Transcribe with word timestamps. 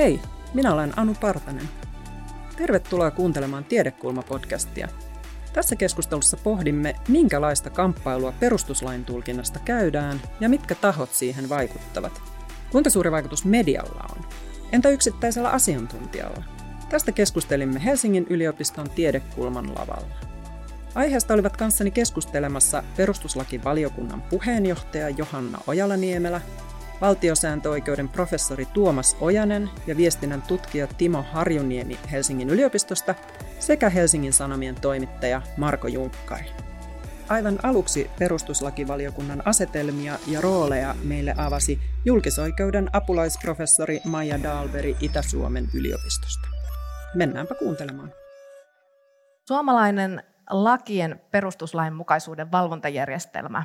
Hei, 0.00 0.20
minä 0.54 0.74
olen 0.74 0.98
Anu 0.98 1.14
Partanen. 1.20 1.68
Tervetuloa 2.56 3.10
kuuntelemaan 3.10 3.64
Tiedekulma-podcastia. 3.64 4.88
Tässä 5.52 5.76
keskustelussa 5.76 6.36
pohdimme, 6.36 6.94
minkälaista 7.08 7.70
kamppailua 7.70 8.32
perustuslain 8.40 9.04
tulkinnasta 9.04 9.58
käydään 9.58 10.20
ja 10.40 10.48
mitkä 10.48 10.74
tahot 10.74 11.12
siihen 11.12 11.48
vaikuttavat. 11.48 12.22
Kuinka 12.72 12.90
suuri 12.90 13.10
vaikutus 13.10 13.44
medialla 13.44 14.04
on? 14.16 14.24
Entä 14.72 14.88
yksittäisellä 14.88 15.50
asiantuntijalla? 15.50 16.42
Tästä 16.88 17.12
keskustelimme 17.12 17.84
Helsingin 17.84 18.26
yliopiston 18.30 18.90
tiedekulman 18.90 19.74
lavalla. 19.74 20.14
Aiheesta 20.94 21.34
olivat 21.34 21.56
kanssani 21.56 21.90
keskustelemassa 21.90 22.82
perustuslakivaliokunnan 22.96 24.22
puheenjohtaja 24.22 25.08
Johanna 25.08 25.58
Ojalaniemelä, 25.66 26.40
valtiosääntöoikeuden 27.00 28.08
professori 28.08 28.66
Tuomas 28.66 29.16
Ojanen 29.20 29.70
ja 29.86 29.96
viestinnän 29.96 30.42
tutkija 30.42 30.86
Timo 30.86 31.24
Harjuniemi 31.32 31.98
Helsingin 32.12 32.50
yliopistosta 32.50 33.14
sekä 33.58 33.90
Helsingin 33.90 34.32
Sanomien 34.32 34.80
toimittaja 34.80 35.42
Marko 35.56 35.88
Junkkari. 35.88 36.50
Aivan 37.28 37.58
aluksi 37.62 38.10
perustuslakivaliokunnan 38.18 39.42
asetelmia 39.44 40.18
ja 40.26 40.40
rooleja 40.40 40.94
meille 41.04 41.34
avasi 41.36 41.80
julkisoikeuden 42.04 42.90
apulaisprofessori 42.92 44.00
Maija 44.04 44.42
Dalberi 44.42 44.96
Itä-Suomen 45.00 45.68
yliopistosta. 45.74 46.48
Mennäänpä 47.14 47.54
kuuntelemaan. 47.54 48.12
Suomalainen 49.48 50.22
lakien 50.50 51.20
perustuslain 51.30 51.94
mukaisuuden 51.94 52.52
valvontajärjestelmä 52.52 53.64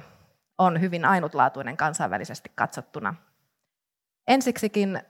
on 0.58 0.82
hyvin 0.82 1.06
ainutlaatuinen 1.06 1.78
kansainvälisesti 1.78 2.52
katsottuna. 2.56 3.16
Ensiksikin 4.28 5.02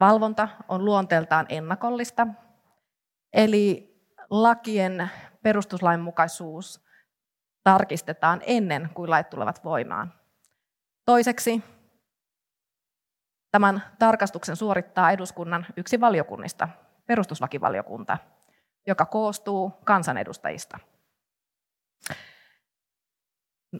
valvonta 0.00 0.48
on 0.68 0.84
luonteeltaan 0.84 1.46
ennakollista, 1.48 2.26
eli 3.32 3.94
lakien 4.30 5.10
perustuslain 5.42 6.00
mukaisuus 6.00 6.84
tarkistetaan 7.64 8.40
ennen 8.46 8.90
kuin 8.94 9.10
lait 9.10 9.30
tulevat 9.30 9.64
voimaan. 9.64 10.14
Toiseksi 11.04 11.62
tämän 13.50 13.82
tarkastuksen 13.98 14.56
suorittaa 14.56 15.10
eduskunnan 15.10 15.66
yksi 15.76 16.00
valiokunnista, 16.00 16.68
perustuslakivaliokunta, 17.06 18.18
joka 18.86 19.06
koostuu 19.06 19.70
kansanedustajista. 19.84 20.78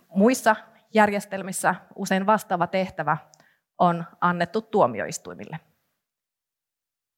Muissa 0.09 0.57
järjestelmissä 0.95 1.75
usein 1.95 2.27
vastaava 2.27 2.67
tehtävä 2.67 3.17
on 3.81 4.05
annettu 4.21 4.63
tuomioistuimille. 4.63 5.61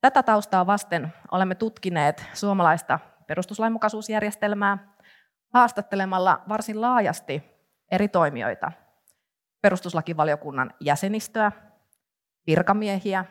Tätä 0.01 0.23
taustaa 0.23 0.67
vasten 0.67 1.13
olemme 1.31 1.55
tutkineet 1.55 2.25
suomalaista 2.35 2.99
perustuslainmukaisuusjärjestelmää 3.27 4.95
haastattelemalla 5.55 6.43
varsin 6.49 6.81
laajasti 6.81 7.43
eri 7.91 8.09
toimijoita, 8.09 8.73
perustuslakivaliokunnan 9.61 10.75
jäsenistöä, 10.81 11.53
virkamiehiä 12.47 13.25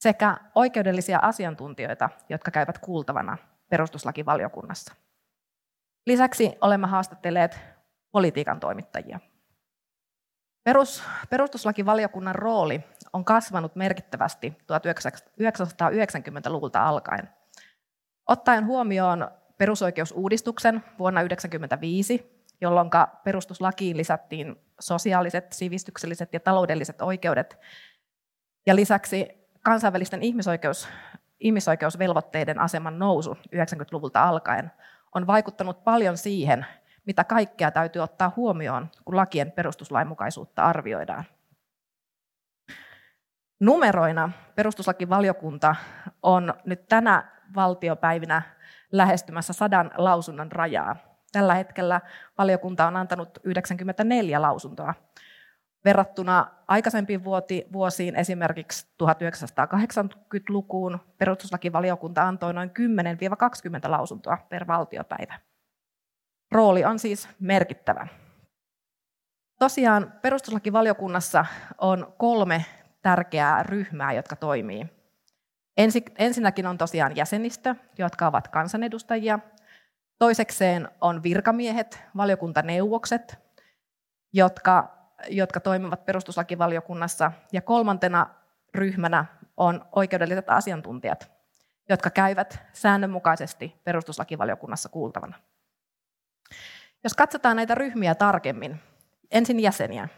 sekä 0.00 0.36
oikeudellisia 0.54 1.18
asiantuntijoita, 1.22 2.08
jotka 2.28 2.50
käyvät 2.50 2.78
kuultavana 2.78 3.38
perustuslakivaliokunnassa. 3.68 4.94
Lisäksi 6.06 6.52
olemme 6.60 6.86
haastatelleet 6.86 7.60
politiikan 8.12 8.60
toimittajia. 8.60 9.20
Perus, 10.64 11.02
perustuslakivaliokunnan 11.30 12.34
rooli 12.34 12.84
on 13.12 13.24
kasvanut 13.24 13.76
merkittävästi 13.76 14.58
1990-luvulta 14.62 16.88
alkaen. 16.88 17.28
Ottaen 18.28 18.66
huomioon 18.66 19.30
perusoikeusuudistuksen 19.58 20.84
vuonna 20.98 21.20
1995, 21.20 22.44
jolloin 22.60 22.90
perustuslakiin 23.24 23.96
lisättiin 23.96 24.56
sosiaaliset, 24.80 25.52
sivistykselliset 25.52 26.32
ja 26.32 26.40
taloudelliset 26.40 27.02
oikeudet, 27.02 27.58
ja 28.66 28.76
lisäksi 28.76 29.28
kansainvälisten 29.62 30.22
ihmisoikeus, 30.22 30.88
ihmisoikeusvelvoitteiden 31.40 32.58
aseman 32.58 32.98
nousu 32.98 33.34
90-luvulta 33.34 34.22
alkaen 34.22 34.72
on 35.14 35.26
vaikuttanut 35.26 35.84
paljon 35.84 36.18
siihen, 36.18 36.66
mitä 37.06 37.24
kaikkea 37.24 37.70
täytyy 37.70 38.02
ottaa 38.02 38.32
huomioon, 38.36 38.90
kun 39.04 39.16
lakien 39.16 39.52
perustuslainmukaisuutta 39.52 40.62
arvioidaan. 40.62 41.24
Numeroina 43.60 44.30
perustuslakivaliokunta 44.54 45.74
on 46.22 46.54
nyt 46.64 46.88
tänä 46.88 47.32
valtiopäivinä 47.54 48.42
lähestymässä 48.92 49.52
sadan 49.52 49.90
lausunnon 49.96 50.52
rajaa. 50.52 50.96
Tällä 51.32 51.54
hetkellä 51.54 52.00
valiokunta 52.38 52.86
on 52.86 52.96
antanut 52.96 53.38
94 53.44 54.42
lausuntoa. 54.42 54.94
Verrattuna 55.84 56.46
aikaisempiin 56.68 57.24
vuosiin, 57.72 58.16
esimerkiksi 58.16 58.86
1980-lukuun, 59.02 60.98
perustuslakivaliokunta 61.18 62.22
antoi 62.22 62.54
noin 62.54 62.70
10-20 63.86 63.90
lausuntoa 63.90 64.38
per 64.48 64.66
valtiopäivä. 64.66 65.34
Rooli 66.52 66.84
on 66.84 66.98
siis 66.98 67.28
merkittävä. 67.40 68.06
Tosiaan 69.58 70.12
perustuslakivaliokunnassa 70.22 71.46
on 71.78 72.14
kolme 72.18 72.64
tärkeää 73.02 73.62
ryhmää, 73.62 74.12
jotka 74.12 74.36
toimii. 74.36 74.86
ensinnäkin 76.18 76.66
on 76.66 76.78
tosiaan 76.78 77.16
jäsenistö, 77.16 77.74
jotka 77.98 78.26
ovat 78.26 78.48
kansanedustajia. 78.48 79.38
Toisekseen 80.18 80.88
on 81.00 81.22
virkamiehet, 81.22 82.02
valiokuntaneuvokset, 82.16 83.38
jotka, 84.32 84.98
jotka 85.28 85.60
toimivat 85.60 86.04
perustuslakivaliokunnassa. 86.04 87.32
Ja 87.52 87.62
kolmantena 87.62 88.26
ryhmänä 88.74 89.24
on 89.56 89.84
oikeudelliset 89.92 90.50
asiantuntijat, 90.50 91.30
jotka 91.88 92.10
käyvät 92.10 92.62
säännönmukaisesti 92.72 93.80
perustuslakivaliokunnassa 93.84 94.88
kuultavana. 94.88 95.36
Jos 97.04 97.14
katsotaan 97.14 97.56
näitä 97.56 97.74
ryhmiä 97.74 98.14
tarkemmin, 98.14 98.80
ensin 99.30 99.60
jäseniä. 99.60 100.08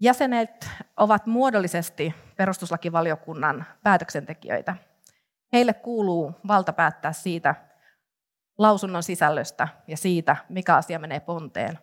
Jäsenet 0.00 0.68
ovat 0.96 1.26
muodollisesti 1.26 2.14
perustuslakivaliokunnan 2.36 3.66
päätöksentekijöitä. 3.82 4.76
Heille 5.52 5.74
kuuluu 5.74 6.32
valta 6.48 6.72
päättää 6.72 7.12
siitä 7.12 7.54
lausunnon 8.58 9.02
sisällöstä 9.02 9.68
ja 9.86 9.96
siitä, 9.96 10.36
mikä 10.48 10.76
asia 10.76 10.98
menee 10.98 11.20
ponteen. 11.20 11.78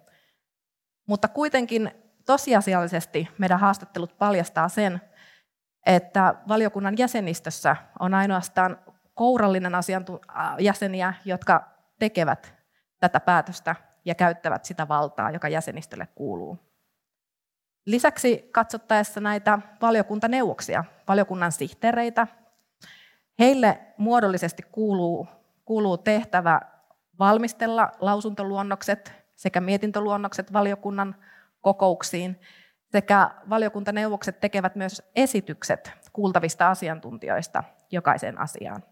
Mutta 1.07 1.27
kuitenkin 1.27 1.91
tosiasiallisesti 2.25 3.27
meidän 3.37 3.59
haastattelut 3.59 4.17
paljastaa 4.17 4.69
sen, 4.69 5.01
että 5.85 6.35
valiokunnan 6.47 6.97
jäsenistössä 6.97 7.75
on 7.99 8.13
ainoastaan 8.13 8.77
kourallinen 9.13 9.73
jäseniä, 10.59 11.13
jotka 11.25 11.67
tekevät 11.99 12.56
tätä 13.00 13.19
päätöstä 13.19 13.75
ja 14.06 14.16
käyttävät 14.16 14.66
sitä 14.66 14.88
valtaa, 14.88 15.31
joka 15.31 15.50
jäsenistölle 15.50 16.08
kuuluu. 16.16 16.58
Lisäksi 17.85 18.50
katsottaessa 18.52 19.19
näitä 19.19 19.59
valiokuntaneuvoksia, 19.81 20.84
valiokunnan 21.08 21.52
sihteereitä, 21.52 22.28
heille 23.40 23.80
muodollisesti 23.97 24.63
kuuluu, 24.72 25.28
kuuluu 25.66 25.97
tehtävä 25.97 26.62
valmistella 27.19 27.91
lausuntoluonnokset 28.00 29.14
sekä 29.35 29.62
mietintöluonnokset 29.62 30.53
valiokunnan 30.53 31.16
kokouksiin, 31.62 32.40
sekä 32.91 33.31
valiokuntaneuvokset 33.50 34.40
tekevät 34.40 34.76
myös 34.76 35.11
esitykset 35.16 35.91
kuultavista 36.14 36.70
asiantuntijoista 36.70 37.64
jokaiseen 37.91 38.38
asiaan. 38.38 38.84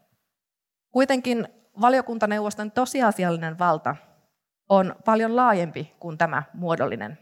Kuitenkin 0.92 1.48
valiokuntaneuvoston 1.82 2.72
tosiasiallinen 2.72 3.60
valta 3.60 3.96
on 4.70 4.96
paljon 5.06 5.36
laajempi 5.36 5.96
kuin 6.00 6.18
tämä 6.18 6.44
muodollinen. 6.54 7.20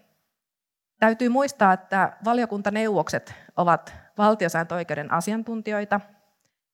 Täytyy 1.00 1.30
muistaa, 1.30 1.74
että 1.74 2.18
valiokuntaneuvokset 2.26 3.36
ovat 3.58 3.94
valtiosääntöoikeuden 4.18 5.12
asiantuntijoita. 5.12 6.00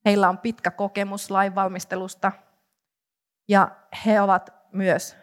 Heillä 0.06 0.30
on 0.30 0.38
pitkä 0.38 0.72
kokemus 0.72 1.32
lainvalmistelusta 1.32 2.32
ja 3.48 3.72
he 4.06 4.22
ovat 4.22 4.54
myös 4.72 5.18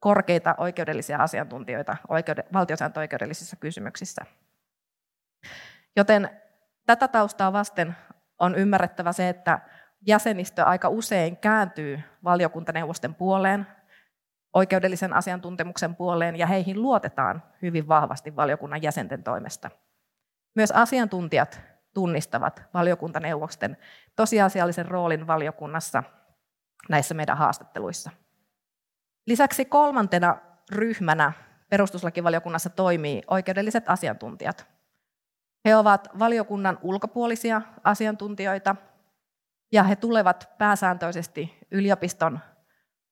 korkeita 0.00 0.54
oikeudellisia 0.58 1.18
asiantuntijoita 1.18 1.96
oikeuden, 2.08 2.44
valtiosääntöoikeudellisissa 2.52 3.56
kysymyksissä. 3.56 4.24
Joten 5.96 6.30
tätä 6.86 7.08
taustaa 7.08 7.52
vasten 7.52 7.96
on 8.38 8.54
ymmärrettävä 8.54 9.12
se, 9.12 9.28
että 9.28 9.60
jäsenistö 10.08 10.64
aika 10.64 10.88
usein 10.88 11.36
kääntyy 11.36 12.00
valiokuntaneuvosten 12.24 13.14
puoleen, 13.14 13.66
oikeudellisen 14.52 15.12
asiantuntemuksen 15.12 15.96
puoleen, 15.96 16.36
ja 16.36 16.46
heihin 16.46 16.82
luotetaan 16.82 17.42
hyvin 17.62 17.88
vahvasti 17.88 18.36
valiokunnan 18.36 18.82
jäsenten 18.82 19.22
toimesta. 19.22 19.70
Myös 20.54 20.70
asiantuntijat 20.70 21.60
tunnistavat 21.94 22.62
valiokuntaneuvosten 22.74 23.76
tosiasiallisen 24.16 24.86
roolin 24.86 25.26
valiokunnassa 25.26 26.02
näissä 26.88 27.14
meidän 27.14 27.36
haastatteluissa. 27.36 28.10
Lisäksi 29.26 29.64
kolmantena 29.64 30.36
ryhmänä 30.72 31.32
perustuslakivaliokunnassa 31.68 32.70
toimii 32.70 33.22
oikeudelliset 33.26 33.84
asiantuntijat. 33.90 34.66
He 35.64 35.76
ovat 35.76 36.08
valiokunnan 36.18 36.78
ulkopuolisia 36.82 37.62
asiantuntijoita 37.84 38.76
ja 39.72 39.82
he 39.82 39.96
tulevat 39.96 40.50
pääsääntöisesti 40.58 41.58
yliopiston 41.70 42.40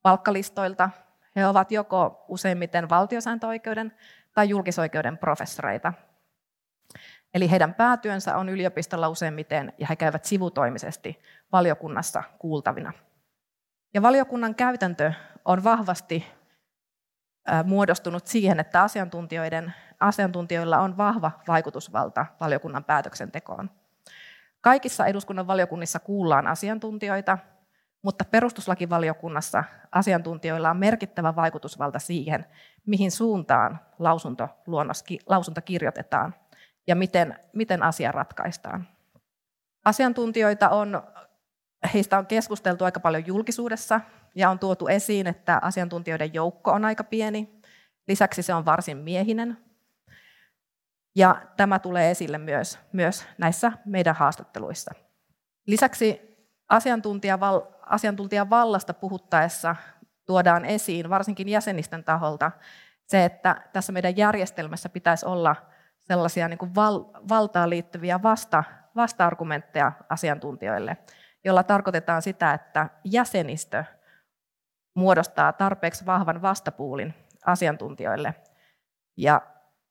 palkkalistoilta. 0.03 0.91
He 1.37 1.47
ovat 1.47 1.73
joko 1.73 2.25
useimmiten 2.29 2.89
valtiosääntöoikeuden 2.89 3.93
tai 4.35 4.49
julkisoikeuden 4.49 5.19
professoreita. 5.19 5.93
Eli 7.35 7.51
heidän 7.51 7.75
päätyönsä 7.75 8.37
on 8.37 8.49
yliopistolla 8.49 9.09
useimmiten 9.09 9.73
ja 9.79 9.87
he 9.87 9.97
käyvät 9.97 10.25
sivutoimisesti 10.25 11.23
valiokunnassa 11.53 12.23
kuultavina. 12.39 12.93
Ja 13.95 14.03
valiokunnan 14.03 14.55
käytäntö 14.55 15.13
on 15.45 15.65
vahvasti 15.65 16.27
muodostunut 17.65 18.27
siihen, 18.27 18.61
että 18.61 18.83
asiantuntijoiden, 18.83 19.75
asiantuntijoilla 20.01 20.79
on 20.79 20.97
vahva 20.97 21.31
vaikutusvalta 21.49 22.27
valiokunnan 22.41 22.85
päätöksentekoon. 22.85 23.71
Kaikissa 24.61 25.07
eduskunnan 25.07 25.47
valiokunnissa 25.47 25.99
kuullaan 25.99 26.47
asiantuntijoita, 26.47 27.39
mutta 28.03 28.25
perustuslakivaliokunnassa 28.25 29.65
asiantuntijoilla 29.93 30.71
on 30.71 30.77
merkittävä 30.77 31.37
vaikutusvalta 31.37 31.99
siihen, 31.99 32.47
mihin 32.87 33.11
suuntaan 33.11 33.81
lausunto, 33.99 34.49
lausunto 35.27 35.61
kirjoitetaan 35.65 36.35
ja 36.87 36.97
miten, 36.97 37.39
miten 37.53 37.83
asia 37.83 38.13
ratkaistaan. 38.13 38.89
Asiantuntijoita 39.85 40.69
on, 40.69 41.03
heistä 41.95 42.19
on 42.19 42.27
keskusteltu 42.27 42.85
aika 42.85 43.01
paljon 43.01 43.27
julkisuudessa 43.27 44.01
ja 44.35 44.51
on 44.51 44.59
tuotu 44.59 44.89
esiin, 44.89 45.27
että 45.27 45.59
asiantuntijoiden 45.63 46.35
joukko 46.35 46.73
on 46.73 46.85
aika 46.85 47.05
pieni. 47.05 47.61
Lisäksi 48.09 48.43
se 48.43 48.55
on 48.55 48.65
varsin 48.65 48.97
miehinen. 48.97 49.66
Ja 51.17 51.43
tämä 51.57 51.79
tulee 51.79 52.11
esille 52.11 52.39
myös, 52.39 52.79
myös 52.93 53.27
näissä 53.39 53.73
meidän 53.85 54.15
haastatteluissa. 54.15 54.95
Lisäksi 55.67 56.37
asiantuntijaval, 56.69 57.63
asiantuntijan 57.83 58.51
vallasta 58.51 58.95
puhuttaessa 58.95 59.77
tuodaan 60.27 60.65
esiin, 60.65 61.11
varsinkin 61.11 61.49
jäsenisten 61.49 62.05
taholta, 62.05 62.51
se, 63.07 63.25
että 63.25 63.63
tässä 63.73 63.93
meidän 63.93 64.17
järjestelmässä 64.17 64.89
pitäisi 64.89 65.27
olla 65.27 65.57
sellaisia 66.03 66.49
niin 66.49 66.59
kuin 66.59 66.75
val, 66.75 67.05
valtaan 67.29 67.71
liittyviä 67.71 68.23
vasta, 68.23 68.65
vasta-argumentteja 68.97 69.93
asiantuntijoille, 70.09 70.97
jolla 71.45 71.63
tarkoitetaan 71.63 72.23
sitä, 72.23 72.53
että 72.53 72.89
jäsenistö 73.05 73.85
muodostaa 74.95 75.53
tarpeeksi 75.53 76.07
vahvan 76.07 76.43
vastapuulin 76.43 77.15
asiantuntijoille. 77.47 78.35
Ja 79.17 79.43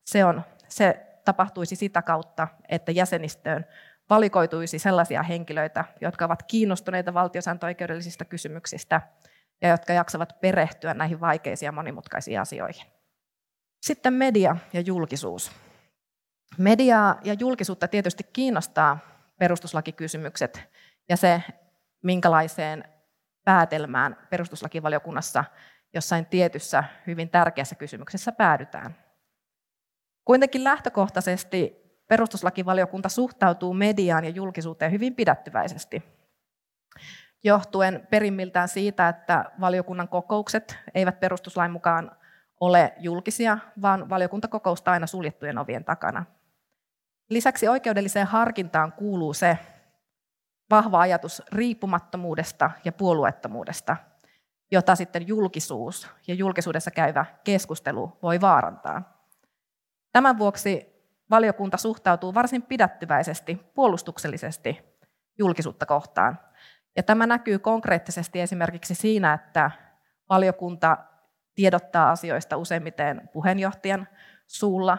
se, 0.04 0.24
on, 0.24 0.42
se 0.68 1.05
tapahtuisi 1.26 1.76
sitä 1.76 2.02
kautta, 2.02 2.48
että 2.68 2.92
jäsenistöön 2.92 3.66
valikoituisi 4.10 4.78
sellaisia 4.78 5.22
henkilöitä, 5.22 5.84
jotka 6.00 6.24
ovat 6.24 6.42
kiinnostuneita 6.42 7.14
valtiosääntöoikeudellisista 7.14 8.24
kysymyksistä 8.24 9.00
ja 9.62 9.68
jotka 9.68 9.92
jaksavat 9.92 10.40
perehtyä 10.40 10.94
näihin 10.94 11.20
vaikeisiin 11.20 11.66
ja 11.66 11.72
monimutkaisiin 11.72 12.40
asioihin. 12.40 12.86
Sitten 13.82 14.12
media 14.12 14.56
ja 14.72 14.80
julkisuus. 14.80 15.52
Mediaa 16.58 17.20
ja 17.24 17.34
julkisuutta 17.34 17.88
tietysti 17.88 18.24
kiinnostaa 18.32 18.98
perustuslakikysymykset 19.38 20.68
ja 21.08 21.16
se, 21.16 21.42
minkälaiseen 22.02 22.84
päätelmään 23.44 24.16
perustuslakivaliokunnassa 24.30 25.44
jossain 25.94 26.26
tietyssä 26.26 26.84
hyvin 27.06 27.30
tärkeässä 27.30 27.74
kysymyksessä 27.74 28.32
päädytään. 28.32 29.05
Kuitenkin 30.26 30.64
lähtökohtaisesti 30.64 31.76
perustuslakivaliokunta 32.08 33.08
suhtautuu 33.08 33.74
mediaan 33.74 34.24
ja 34.24 34.30
julkisuuteen 34.30 34.92
hyvin 34.92 35.14
pidättyväisesti, 35.14 36.02
johtuen 37.44 38.06
perimmiltään 38.10 38.68
siitä, 38.68 39.08
että 39.08 39.44
valiokunnan 39.60 40.08
kokoukset 40.08 40.78
eivät 40.94 41.20
perustuslain 41.20 41.70
mukaan 41.70 42.10
ole 42.60 42.94
julkisia, 42.98 43.58
vaan 43.82 44.08
valiokunta 44.08 44.48
kokoustaa 44.48 44.92
aina 44.92 45.06
suljettujen 45.06 45.58
ovien 45.58 45.84
takana. 45.84 46.24
Lisäksi 47.30 47.68
oikeudelliseen 47.68 48.26
harkintaan 48.26 48.92
kuuluu 48.92 49.34
se 49.34 49.58
vahva 50.70 51.00
ajatus 51.00 51.42
riippumattomuudesta 51.52 52.70
ja 52.84 52.92
puolueettomuudesta, 52.92 53.96
jota 54.70 54.94
sitten 54.94 55.28
julkisuus 55.28 56.10
ja 56.26 56.34
julkisuudessa 56.34 56.90
käyvä 56.90 57.26
keskustelu 57.44 58.18
voi 58.22 58.40
vaarantaa. 58.40 59.15
Tämän 60.16 60.38
vuoksi 60.38 60.86
valiokunta 61.30 61.76
suhtautuu 61.76 62.34
varsin 62.34 62.62
pidättyväisesti, 62.62 63.60
puolustuksellisesti 63.74 64.78
julkisuutta 65.38 65.86
kohtaan. 65.86 66.38
Ja 66.96 67.02
tämä 67.02 67.26
näkyy 67.26 67.58
konkreettisesti 67.58 68.40
esimerkiksi 68.40 68.94
siinä, 68.94 69.32
että 69.32 69.70
valiokunta 70.28 70.96
tiedottaa 71.54 72.10
asioista 72.10 72.56
useimmiten 72.56 73.30
puheenjohtajan 73.32 74.08
suulla. 74.46 74.98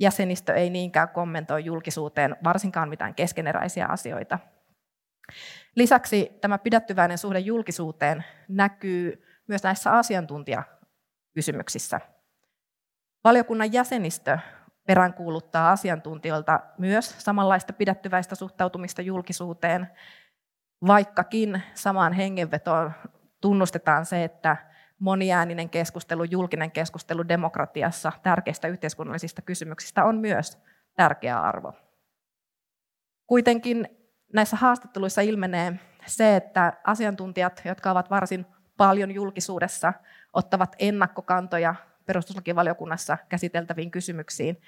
Jäsenistö 0.00 0.54
ei 0.54 0.70
niinkään 0.70 1.08
kommentoi 1.08 1.64
julkisuuteen 1.64 2.36
varsinkaan 2.44 2.88
mitään 2.88 3.14
keskeneräisiä 3.14 3.86
asioita. 3.86 4.38
Lisäksi 5.74 6.38
tämä 6.40 6.58
pidättyväinen 6.58 7.18
suhde 7.18 7.38
julkisuuteen 7.38 8.24
näkyy 8.48 9.26
myös 9.48 9.62
näissä 9.62 9.92
asiantuntijakysymyksissä. 9.92 12.00
Valiokunnan 13.24 13.72
jäsenistö 13.72 14.38
peräänkuuluttaa 14.86 15.72
asiantuntijoilta 15.72 16.60
myös 16.78 17.14
samanlaista 17.18 17.72
pidättyväistä 17.72 18.34
suhtautumista 18.34 19.02
julkisuuteen, 19.02 19.90
vaikkakin 20.86 21.62
samaan 21.74 22.12
hengenvetoon 22.12 22.92
tunnustetaan 23.40 24.06
se, 24.06 24.24
että 24.24 24.56
moniääninen 24.98 25.70
keskustelu, 25.70 26.24
julkinen 26.24 26.70
keskustelu 26.70 27.28
demokratiassa 27.28 28.12
tärkeistä 28.22 28.68
yhteiskunnallisista 28.68 29.42
kysymyksistä 29.42 30.04
on 30.04 30.16
myös 30.18 30.58
tärkeä 30.96 31.40
arvo. 31.40 31.72
Kuitenkin 33.26 33.88
näissä 34.32 34.56
haastatteluissa 34.56 35.20
ilmenee 35.20 35.78
se, 36.06 36.36
että 36.36 36.72
asiantuntijat, 36.84 37.62
jotka 37.64 37.90
ovat 37.90 38.10
varsin 38.10 38.46
paljon 38.76 39.10
julkisuudessa, 39.10 39.92
ottavat 40.32 40.76
ennakkokantoja 40.78 41.74
perustuslakivaliokunnassa 42.06 43.18
käsiteltäviin 43.28 43.90
kysymyksiin, 43.90 44.60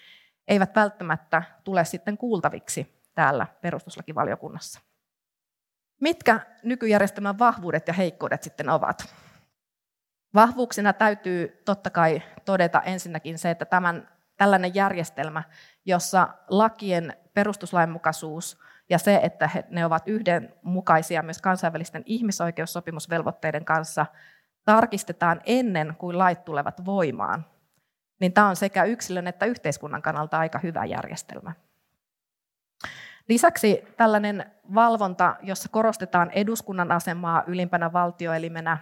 eivät 0.49 0.77
välttämättä 0.77 1.43
tule 1.65 1.85
sitten 1.85 2.19
kuultaviksi 2.19 3.03
täällä 3.15 3.47
perustuslakivaliokunnassa. 3.61 4.81
Mitkä 6.01 6.41
nykyjärjestelmän 6.63 7.39
vahvuudet 7.39 7.89
ja 7.89 7.95
heikkoudet 7.95 8.43
sitten 8.43 8.69
ovat? 8.69 9.15
Vahvuuksina 10.35 10.93
täytyy 10.93 11.63
totta 11.65 11.91
kai 11.91 12.23
todeta 12.45 12.83
ensinnäkin 12.83 13.39
se, 13.39 13.51
että 13.51 13.65
tämän, 13.65 14.09
tällainen 14.37 14.75
järjestelmä, 14.75 15.43
jossa 15.85 16.29
lakien 16.49 17.17
perustuslainmukaisuus 17.35 18.59
ja 18.91 18.99
se, 18.99 19.21
että 19.23 19.49
he, 19.49 19.65
ne 19.71 19.87
ovat 19.87 20.03
yhdenmukaisia 20.09 21.23
myös 21.23 21.43
kansainvälisten 21.43 22.03
ihmisoikeussopimusvelvoitteiden 22.07 23.65
kanssa, 23.65 24.07
tarkistetaan 24.65 25.41
ennen 25.47 25.95
kuin 25.99 26.19
lait 26.19 26.45
tulevat 26.45 26.85
voimaan, 26.85 27.47
niin 28.21 28.33
tämä 28.33 28.49
on 28.49 28.57
sekä 28.57 28.85
yksilön 28.85 29.27
että 29.27 29.47
yhteiskunnan 29.47 30.03
kannalta 30.03 30.39
aika 30.39 30.59
hyvä 30.59 30.85
järjestelmä. 30.85 31.53
Lisäksi 33.29 33.85
tällainen 33.97 34.53
valvonta, 34.75 35.37
jossa 35.43 35.69
korostetaan 35.69 36.31
eduskunnan 36.31 36.93
asemaa 36.93 37.43
ylimpänä 37.47 37.93
valtioelimenä, 37.93 38.79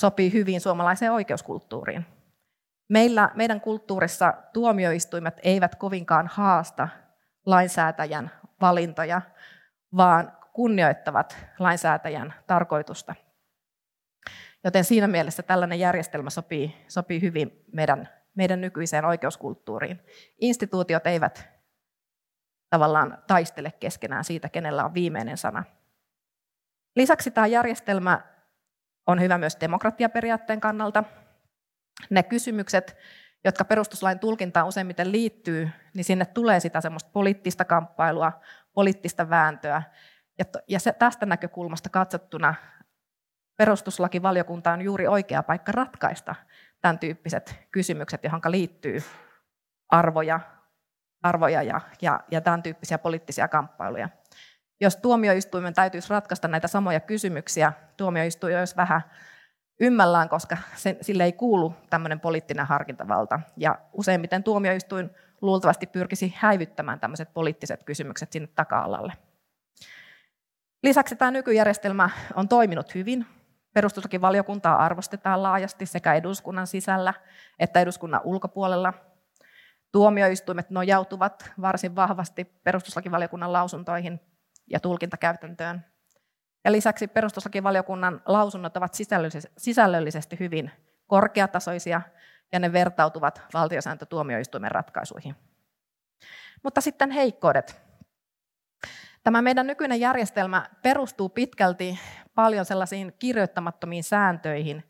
sopii 0.00 0.32
hyvin 0.32 0.60
suomalaiseen 0.60 1.12
oikeuskulttuuriin. 1.12 2.06
Meillä, 2.88 3.30
meidän 3.34 3.60
kulttuurissa 3.60 4.34
tuomioistuimet 4.52 5.40
eivät 5.42 5.74
kovinkaan 5.74 6.26
haasta 6.26 6.88
lainsäätäjän 7.46 8.30
valintoja, 8.60 9.22
vaan 9.96 10.32
kunnioittavat 10.52 11.36
lainsäätäjän 11.58 12.34
tarkoitusta. 12.46 13.14
Joten 14.64 14.84
siinä 14.84 15.06
mielessä 15.06 15.42
tällainen 15.42 15.78
järjestelmä 15.78 16.30
sopii, 16.30 16.84
sopii 16.88 17.20
hyvin 17.20 17.64
meidän, 17.72 18.08
meidän 18.34 18.60
nykyiseen 18.60 19.04
oikeuskulttuuriin. 19.04 20.00
Instituutiot 20.40 21.06
eivät 21.06 21.48
tavallaan 22.70 23.18
taistele 23.26 23.72
keskenään 23.80 24.24
siitä, 24.24 24.48
kenellä 24.48 24.84
on 24.84 24.94
viimeinen 24.94 25.36
sana. 25.36 25.64
Lisäksi 26.96 27.30
tämä 27.30 27.46
järjestelmä 27.46 28.20
on 29.06 29.20
hyvä 29.20 29.38
myös 29.38 29.56
demokratiaperiaatteen 29.60 30.60
kannalta. 30.60 31.04
Ne 32.10 32.22
kysymykset, 32.22 32.96
jotka 33.44 33.64
perustuslain 33.64 34.18
tulkintaan 34.18 34.66
useimmiten 34.66 35.12
liittyy, 35.12 35.70
niin 35.94 36.04
sinne 36.04 36.26
tulee 36.26 36.60
sitä 36.60 36.80
semmoista 36.80 37.10
poliittista 37.12 37.64
kamppailua, 37.64 38.32
poliittista 38.72 39.30
vääntöä. 39.30 39.82
Ja, 40.68 40.78
tästä 40.98 41.26
näkökulmasta 41.26 41.88
katsottuna 41.88 42.54
perustuslakivaliokunta 43.60 44.72
on 44.72 44.82
juuri 44.82 45.06
oikea 45.06 45.42
paikka 45.42 45.72
ratkaista 45.72 46.34
tämän 46.80 46.98
tyyppiset 46.98 47.66
kysymykset, 47.70 48.24
johon 48.24 48.40
liittyy 48.48 49.02
arvoja, 49.88 50.40
arvoja 51.22 51.62
ja, 51.62 51.80
ja, 52.02 52.20
ja 52.30 52.40
tämän 52.40 52.62
tyyppisiä 52.62 52.98
poliittisia 52.98 53.48
kamppailuja. 53.48 54.08
Jos 54.80 54.96
tuomioistuimen 54.96 55.74
täytyisi 55.74 56.10
ratkaista 56.10 56.48
näitä 56.48 56.68
samoja 56.68 57.00
kysymyksiä, 57.00 57.72
tuomioistuin 57.96 58.58
olisi 58.58 58.76
vähän 58.76 59.02
ymmällään, 59.80 60.28
koska 60.28 60.56
sen, 60.74 60.96
sille 61.00 61.24
ei 61.24 61.32
kuulu 61.32 61.74
tämmöinen 61.90 62.20
poliittinen 62.20 62.66
harkintavalta. 62.66 63.40
Ja 63.56 63.78
useimmiten 63.92 64.42
tuomioistuin 64.42 65.10
luultavasti 65.40 65.86
pyrkisi 65.86 66.34
häivyttämään 66.36 67.00
tämmöiset 67.00 67.34
poliittiset 67.34 67.84
kysymykset 67.84 68.32
sinne 68.32 68.48
taka-alalle. 68.54 69.12
Lisäksi 70.82 71.16
tämä 71.16 71.30
nykyjärjestelmä 71.30 72.10
on 72.34 72.48
toiminut 72.48 72.94
hyvin. 72.94 73.26
Perustuslakivaliokuntaa 73.72 74.76
arvostetaan 74.76 75.42
laajasti 75.42 75.86
sekä 75.86 76.14
eduskunnan 76.14 76.66
sisällä 76.66 77.14
että 77.58 77.80
eduskunnan 77.80 78.20
ulkopuolella. 78.24 78.92
Tuomioistuimet 79.92 80.70
nojautuvat 80.70 81.52
varsin 81.60 81.96
vahvasti 81.96 82.44
perustuslakivaliokunnan 82.44 83.52
lausuntoihin 83.52 84.20
ja 84.66 84.80
tulkintakäytäntöön. 84.80 85.84
Ja 86.64 86.72
lisäksi 86.72 87.08
perustuslakivaliokunnan 87.08 88.22
lausunnot 88.26 88.76
ovat 88.76 88.94
sisällöllisesti 89.56 90.38
hyvin 90.40 90.70
korkeatasoisia 91.06 92.02
ja 92.52 92.58
ne 92.58 92.72
vertautuvat 92.72 93.42
valtiosääntötuomioistuimen 93.54 94.70
ratkaisuihin. 94.70 95.36
Mutta 96.62 96.80
sitten 96.80 97.10
heikkoudet. 97.10 97.82
Tämä 99.22 99.42
meidän 99.42 99.66
nykyinen 99.66 100.00
järjestelmä 100.00 100.66
perustuu 100.82 101.28
pitkälti 101.28 101.98
paljon 102.34 102.64
sellaisiin 102.64 103.12
kirjoittamattomiin 103.18 104.04
sääntöihin 104.04 104.84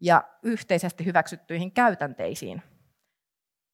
ja 0.00 0.24
yhteisesti 0.42 1.04
hyväksyttyihin 1.04 1.72
käytänteisiin. 1.72 2.62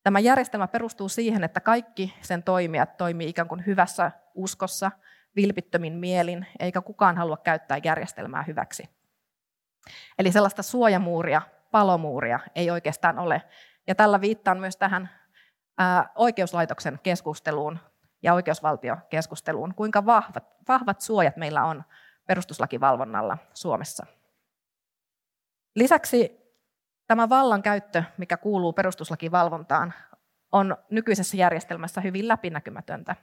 Tämä 0.03 0.21
järjestelmä 0.21 0.69
perustuu 0.69 1.09
siihen, 1.09 1.45
että 1.45 1.61
kaikki 1.61 2.15
sen 2.21 2.43
toimijat 2.43 2.97
toimii 2.97 3.29
ikään 3.29 3.49
kuin 3.49 3.67
hyvässä 3.67 4.13
uskossa– 4.35 4.91
vilpittömin 5.37 5.93
mielin, 5.93 6.47
eikä 6.59 6.81
kukaan 6.81 7.17
halua 7.17 7.37
käyttää 7.37 7.79
järjestelmää 7.85 8.43
hyväksi. 8.43 8.89
Eli 10.19 10.33
sellaista 10.33 10.63
suojamuuria, 10.63 11.43
palomuuria 11.71 12.41
ei 12.55 12.71
oikeastaan 12.71 13.19
ole. 13.19 13.43
Ja 13.87 13.95
tällä 13.95 14.21
viittaan 14.21 14.61
myös 14.61 14.77
tähän 14.77 15.11
oikeuslaitoksen 16.15 16.99
keskusteluun 17.03 17.79
ja 18.23 18.35
oikeusvaltiokeskusteluun, 18.35 19.75
kuinka 19.75 20.07
vahvat, 20.07 20.45
vahvat 20.69 21.01
suojat 21.01 21.37
meillä 21.37 21.65
on 21.65 21.85
perustuslakivalvonnalla 22.27 23.39
Suomessa. 23.55 24.07
Lisäksi 25.75 26.43
tämä 27.07 27.29
vallankäyttö, 27.29 28.05
mikä 28.19 28.37
kuuluu 28.37 28.73
perustuslakivalvontaan, 28.73 29.95
on 30.53 30.77
nykyisessä 30.91 31.37
järjestelmässä 31.37 32.01
hyvin 32.01 32.29
läpinäkymätöntä. 32.29 33.17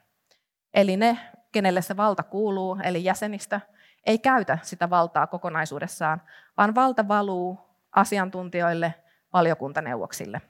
Eli 0.73 0.97
ne, 0.97 1.19
kenelle 1.51 1.81
se 1.81 1.97
valta 1.97 2.23
kuuluu, 2.23 2.77
eli 2.83 3.03
jäsenistä, 3.03 3.61
ei 4.05 4.19
käytä 4.19 4.57
sitä 4.61 4.89
valtaa 4.89 5.27
kokonaisuudessaan, 5.27 6.21
vaan 6.57 6.75
valta 6.75 7.07
valuu 7.07 7.59
asiantuntijoille, 7.91 8.95
valiokuntaneuvoksille. 9.33 10.41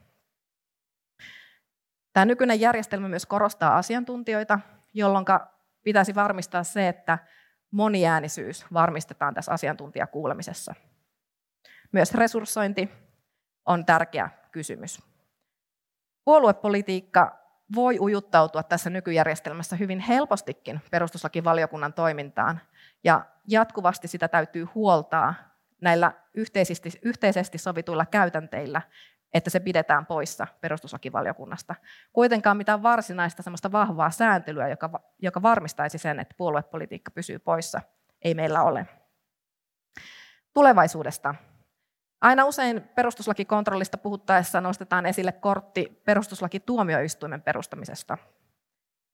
Tämä 2.13 2.25
nykyinen 2.25 2.59
järjestelmä 2.59 3.07
myös 3.07 3.25
korostaa 3.25 3.77
asiantuntijoita, 3.77 4.59
jolloin 4.93 5.25
pitäisi 5.83 6.15
varmistaa 6.15 6.63
se, 6.63 6.87
että 6.87 7.17
moniäänisyys 7.71 8.65
varmistetaan 8.73 9.33
tässä 9.33 9.51
asiantuntijakuulemisessa. 9.51 10.75
Myös 11.91 12.13
resurssointi 12.13 12.89
on 13.65 13.85
tärkeä 13.85 14.29
kysymys. 14.51 15.01
Puoluepolitiikka 16.25 17.39
voi 17.75 17.99
ujuttautua 17.99 18.63
tässä 18.63 18.89
nykyjärjestelmässä 18.89 19.75
hyvin 19.75 19.99
helpostikin 19.99 20.81
perustuslakivaliokunnan 20.91 21.93
toimintaan, 21.93 22.61
ja 23.03 23.25
jatkuvasti 23.47 24.07
sitä 24.07 24.27
täytyy 24.27 24.63
huoltaa 24.63 25.33
näillä 25.81 26.11
yhteisesti, 26.33 26.89
yhteisesti 27.01 27.57
sovituilla 27.57 28.05
käytänteillä, 28.05 28.81
että 29.33 29.49
se 29.49 29.59
pidetään 29.59 30.05
poissa 30.05 30.47
perustuslakivaliokunnasta. 30.61 31.75
Kuitenkaan 32.13 32.57
mitään 32.57 32.83
varsinaista 32.83 33.43
semmoista 33.43 33.71
vahvaa 33.71 34.11
sääntelyä, 34.11 34.67
joka, 34.67 34.89
joka 35.21 35.41
varmistaisi 35.41 35.97
sen, 35.97 36.19
että 36.19 36.35
puoluepolitiikka 36.37 37.11
pysyy 37.11 37.39
poissa, 37.39 37.81
ei 38.21 38.33
meillä 38.33 38.63
ole. 38.63 38.87
Tulevaisuudesta 40.53 41.35
Aina 42.21 42.45
usein 42.45 42.81
perustuslakikontrollista 42.81 43.97
puhuttaessa 43.97 44.61
nostetaan 44.61 45.05
esille 45.05 45.31
kortti 45.31 46.01
perustuslakituomioistuimen 46.05 47.41
perustamisesta. 47.41 48.17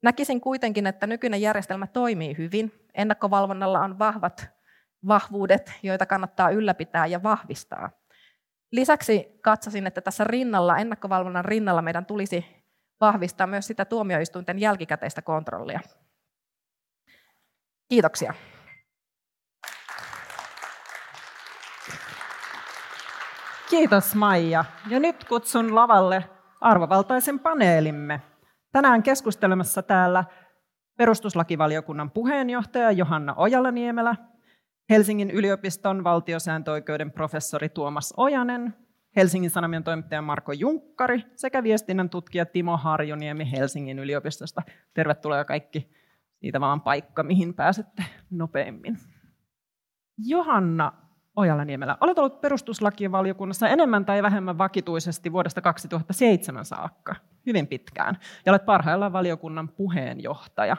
Näkisin 0.01 0.41
kuitenkin, 0.41 0.87
että 0.87 1.07
nykyinen 1.07 1.41
järjestelmä 1.41 1.87
toimii 1.87 2.37
hyvin. 2.37 2.87
Ennakkovalvonnalla 2.93 3.79
on 3.79 3.99
vahvat 3.99 4.49
vahvuudet, 5.07 5.71
joita 5.83 6.05
kannattaa 6.05 6.49
ylläpitää 6.49 7.05
ja 7.05 7.23
vahvistaa. 7.23 7.89
Lisäksi 8.75 9.39
katsosin, 9.41 9.87
että 9.87 10.01
tässä 10.01 10.23
rinnalla, 10.23 10.77
ennakkovalvonnan 10.77 11.45
rinnalla 11.45 11.81
meidän 11.81 12.05
tulisi 12.05 12.45
vahvistaa 13.01 13.47
myös 13.47 13.67
sitä 13.67 13.85
tuomioistuinten 13.85 14.59
jälkikäteistä 14.59 15.21
kontrollia. 15.21 15.79
Kiitoksia. 17.89 18.33
Kiitos 23.69 24.15
Maija. 24.15 24.65
Ja 24.89 24.99
nyt 24.99 25.23
kutsun 25.23 25.75
lavalle 25.75 26.29
arvovaltaisen 26.61 27.39
paneelimme. 27.39 28.21
Tänään 28.71 29.03
keskustelemassa 29.03 29.83
täällä 29.83 30.23
perustuslakivaliokunnan 30.97 32.11
puheenjohtaja 32.11 32.91
Johanna 32.91 33.33
Ojala-Niemelä, 33.37 34.15
Helsingin 34.89 35.31
yliopiston 35.31 36.03
valtiosääntöoikeuden 36.03 37.11
professori 37.11 37.69
Tuomas 37.69 38.13
Ojanen, 38.17 38.73
Helsingin 39.15 39.49
Sanomien 39.49 39.83
toimittaja 39.83 40.21
Marko 40.21 40.51
Junkkari 40.51 41.23
sekä 41.35 41.63
viestinnän 41.63 42.09
tutkija 42.09 42.45
Timo 42.45 42.77
Harjoniemi 42.77 43.51
Helsingin 43.51 43.99
yliopistosta. 43.99 44.61
Tervetuloa 44.93 45.45
kaikki. 45.45 45.89
Siitä 46.39 46.59
vaan 46.59 46.81
paikka, 46.81 47.23
mihin 47.23 47.53
pääsette 47.53 48.03
nopeimmin. 48.29 48.97
Johanna 50.17 50.91
Ojala-Niemelä. 51.35 51.97
Olet 52.01 52.19
ollut 52.19 52.41
perustuslakivaliokunnassa 52.41 53.67
enemmän 53.67 54.05
tai 54.05 54.23
vähemmän 54.23 54.57
vakituisesti 54.57 55.31
vuodesta 55.31 55.61
2007 55.61 56.65
saakka, 56.65 57.15
hyvin 57.45 57.67
pitkään, 57.67 58.17
ja 58.45 58.51
olet 58.51 58.65
parhaillaan 58.65 59.13
valiokunnan 59.13 59.69
puheenjohtaja. 59.69 60.77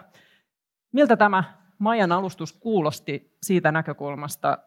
Miltä 0.93 1.17
tämä 1.17 1.45
Maijan 1.78 2.12
alustus 2.12 2.52
kuulosti 2.52 3.37
siitä 3.42 3.73
näkökulmasta, 3.73 4.59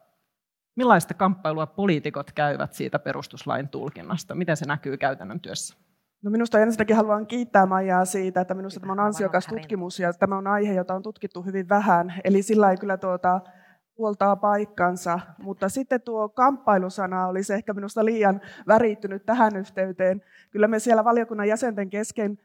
millaista 0.76 1.14
kamppailua 1.14 1.66
poliitikot 1.66 2.32
käyvät 2.32 2.72
siitä 2.72 2.98
perustuslain 2.98 3.68
tulkinnasta? 3.68 4.34
Miten 4.34 4.56
se 4.56 4.66
näkyy 4.66 4.96
käytännön 4.96 5.40
työssä? 5.40 5.76
No 6.22 6.30
minusta 6.30 6.58
ensinnäkin 6.58 6.96
haluan 6.96 7.26
kiittää 7.26 7.66
Maijaa 7.66 8.04
siitä, 8.04 8.40
että 8.40 8.54
minusta 8.54 8.80
tämä 8.80 8.92
on 8.92 9.00
ansiokas 9.00 9.46
tutkimus 9.46 9.98
ja 10.00 10.12
tämä 10.12 10.38
on 10.38 10.46
aihe, 10.46 10.74
jota 10.74 10.94
on 10.94 11.02
tutkittu 11.02 11.42
hyvin 11.42 11.68
vähän. 11.68 12.14
Eli 12.24 12.42
sillä 12.42 12.70
ei 12.70 12.76
kyllä 12.76 12.96
tuota, 12.96 13.40
puoltaa 13.94 14.36
paikkansa, 14.36 15.20
mutta 15.38 15.68
sitten 15.68 16.02
tuo 16.02 16.28
kamppailusana 16.28 17.26
olisi 17.26 17.54
ehkä 17.54 17.74
minusta 17.74 18.04
liian 18.04 18.40
värittynyt 18.66 19.26
tähän 19.26 19.56
yhteyteen. 19.56 20.22
Kyllä 20.50 20.68
me 20.68 20.78
siellä 20.78 21.04
valiokunnan 21.04 21.48
jäsenten 21.48 21.90
kesken 21.90 22.38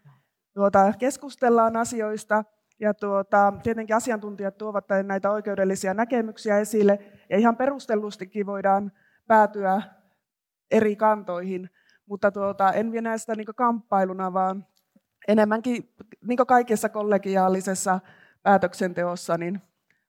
tuota, 0.53 0.93
keskustellaan 0.99 1.77
asioista, 1.77 2.43
ja 2.79 2.93
tuota, 2.93 3.53
tietenkin 3.63 3.95
asiantuntijat 3.95 4.57
tuovat 4.57 4.85
näitä 5.03 5.31
oikeudellisia 5.31 5.93
näkemyksiä 5.93 6.59
esille, 6.59 6.99
ja 7.29 7.37
ihan 7.37 7.57
perustellustikin 7.57 8.45
voidaan 8.45 8.91
päätyä 9.27 9.81
eri 10.71 10.95
kantoihin, 10.95 11.69
mutta 12.05 12.31
tuota, 12.31 12.73
en 12.73 12.91
vie 12.91 13.01
näistä 13.01 13.35
niin 13.35 13.47
kamppailuna, 13.55 14.33
vaan 14.33 14.65
enemmänkin 15.27 15.93
niin 16.27 16.37
kaikessa 16.47 16.89
kollegiaalisessa 16.89 17.99
päätöksenteossa, 18.43 19.37
niin 19.37 19.61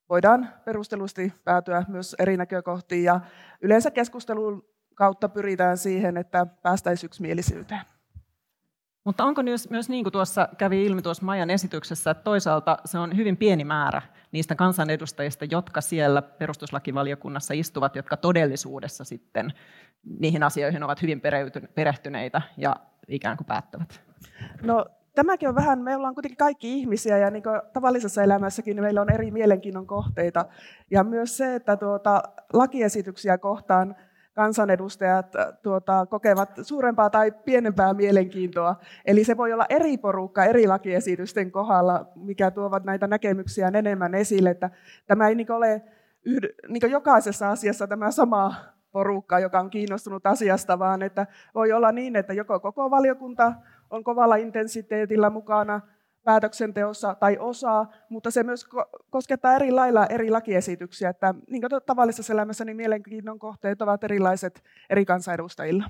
voidaan 0.08 0.48
perustelusti 0.64 1.32
päätyä 1.44 1.84
myös 1.88 2.16
eri 2.18 2.36
näkökohtiin. 2.36 3.04
Ja 3.04 3.20
yleensä 3.62 3.90
keskustelun 3.90 4.64
kautta 4.94 5.28
pyritään 5.28 5.78
siihen, 5.78 6.16
että 6.16 6.46
päästäisiin 6.62 7.08
yksimielisyyteen. 7.08 7.95
Mutta 9.06 9.24
onko 9.24 9.42
myös, 9.42 9.70
myös 9.70 9.88
niin 9.88 10.04
kuin 10.04 10.12
tuossa 10.12 10.48
kävi 10.58 10.84
ilmi 10.84 11.02
tuossa 11.02 11.24
Majan 11.24 11.50
esityksessä, 11.50 12.10
että 12.10 12.24
toisaalta 12.24 12.78
se 12.84 12.98
on 12.98 13.16
hyvin 13.16 13.36
pieni 13.36 13.64
määrä 13.64 14.02
niistä 14.32 14.54
kansanedustajista, 14.54 15.44
jotka 15.44 15.80
siellä 15.80 16.22
perustuslakivaliokunnassa 16.22 17.54
istuvat, 17.54 17.96
jotka 17.96 18.16
todellisuudessa 18.16 19.04
sitten 19.04 19.52
niihin 20.18 20.42
asioihin 20.42 20.82
ovat 20.82 21.02
hyvin 21.02 21.22
perehtyneitä 21.74 22.42
ja 22.56 22.76
ikään 23.08 23.36
kuin 23.36 23.46
päättävät? 23.46 24.00
No 24.62 24.86
tämäkin 25.14 25.48
on 25.48 25.54
vähän, 25.54 25.82
me 25.82 25.96
ollaan 25.96 26.14
kuitenkin 26.14 26.36
kaikki 26.36 26.78
ihmisiä 26.78 27.18
ja 27.18 27.30
niin 27.30 27.42
tavallisessa 27.72 28.22
elämässäkin 28.22 28.76
niin 28.76 28.84
meillä 28.84 29.00
on 29.00 29.12
eri 29.12 29.30
mielenkiinnon 29.30 29.86
kohteita. 29.86 30.46
Ja 30.90 31.04
myös 31.04 31.36
se, 31.36 31.54
että 31.54 31.76
tuota, 31.76 32.22
lakiesityksiä 32.52 33.38
kohtaan 33.38 33.96
kansanedustajat 34.36 35.36
äh, 35.36 35.46
tuota, 35.62 36.06
kokevat 36.06 36.50
suurempaa 36.62 37.10
tai 37.10 37.32
pienempää 37.32 37.94
mielenkiintoa. 37.94 38.76
Eli 39.04 39.24
se 39.24 39.36
voi 39.36 39.52
olla 39.52 39.66
eri 39.68 39.98
porukka 39.98 40.44
eri 40.44 40.66
lakiesitysten 40.66 41.50
kohdalla, 41.50 42.06
mikä 42.14 42.50
tuovat 42.50 42.84
näitä 42.84 43.06
näkemyksiä 43.06 43.68
enemmän 43.68 44.14
esille. 44.14 44.50
Että 44.50 44.70
tämä 45.06 45.28
ei 45.28 45.34
niin 45.34 45.52
ole 45.52 45.82
yhd, 46.24 46.54
niin 46.68 46.90
jokaisessa 46.90 47.50
asiassa 47.50 47.86
tämä 47.86 48.10
sama 48.10 48.54
porukka, 48.92 49.38
joka 49.38 49.60
on 49.60 49.70
kiinnostunut 49.70 50.26
asiasta, 50.26 50.78
vaan 50.78 51.02
että 51.02 51.26
voi 51.54 51.72
olla 51.72 51.92
niin, 51.92 52.16
että 52.16 52.32
joko 52.32 52.60
koko 52.60 52.90
valiokunta 52.90 53.52
on 53.90 54.04
kovalla 54.04 54.36
intensiteetillä 54.36 55.30
mukana 55.30 55.80
päätöksenteossa 56.26 57.14
tai 57.14 57.38
osaa, 57.38 57.92
mutta 58.08 58.30
se 58.30 58.42
myös 58.42 58.66
koskettaa 59.10 59.54
eri 59.54 59.70
lailla 59.70 60.06
eri 60.06 60.30
lakiesityksiä. 60.30 61.10
Että 61.10 61.34
niin 61.50 61.60
kuin 61.60 61.82
tavallisessa 61.86 62.32
elämässä 62.32 62.64
niin 62.64 62.76
mielenkiinnon 62.76 63.38
kohteet 63.38 63.82
ovat 63.82 64.04
erilaiset 64.04 64.62
eri 64.90 65.04
kansanedustajilla. 65.04 65.84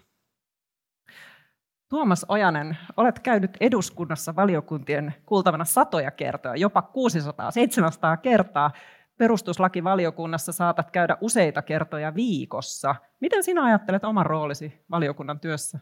Tuomas 1.89 2.27
Ojanen, 2.29 2.79
olet 2.97 3.19
käynyt 3.19 3.57
eduskunnassa 3.61 4.37
valiokuntien 4.37 5.15
kuultavana 5.27 5.65
satoja 5.65 6.11
kertoja, 6.11 6.57
jopa 6.57 6.91
600-700 8.17 8.21
kertaa. 8.23 8.71
Perustuslakivaliokunnassa 9.19 10.53
saatat 10.53 10.91
käydä 10.91 11.17
useita 11.21 11.63
kertoja 11.63 12.15
viikossa. 12.15 12.95
Miten 13.21 13.43
sinä 13.43 13.65
ajattelet 13.65 14.05
oman 14.05 14.27
roolisi 14.27 14.85
valiokunnan 14.91 15.41
työssä? 15.41 15.79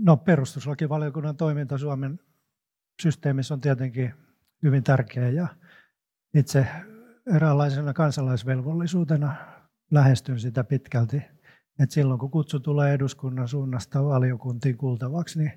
No 0.00 0.16
perustuslakivaliokunnan 0.16 1.36
toiminta 1.36 1.78
Suomen 1.78 2.20
systeemissä 3.02 3.54
on 3.54 3.60
tietenkin 3.60 4.14
hyvin 4.62 4.84
tärkeä 4.84 5.28
ja 5.28 5.48
itse 6.34 6.66
eräänlaisena 7.34 7.92
kansalaisvelvollisuutena 7.92 9.34
lähestyn 9.90 10.40
sitä 10.40 10.64
pitkälti. 10.64 11.22
Et 11.78 11.90
silloin 11.90 12.20
kun 12.20 12.30
kutsu 12.30 12.60
tulee 12.60 12.94
eduskunnan 12.94 13.48
suunnasta 13.48 14.04
valiokuntiin 14.04 14.76
kuultavaksi, 14.76 15.38
niin 15.38 15.52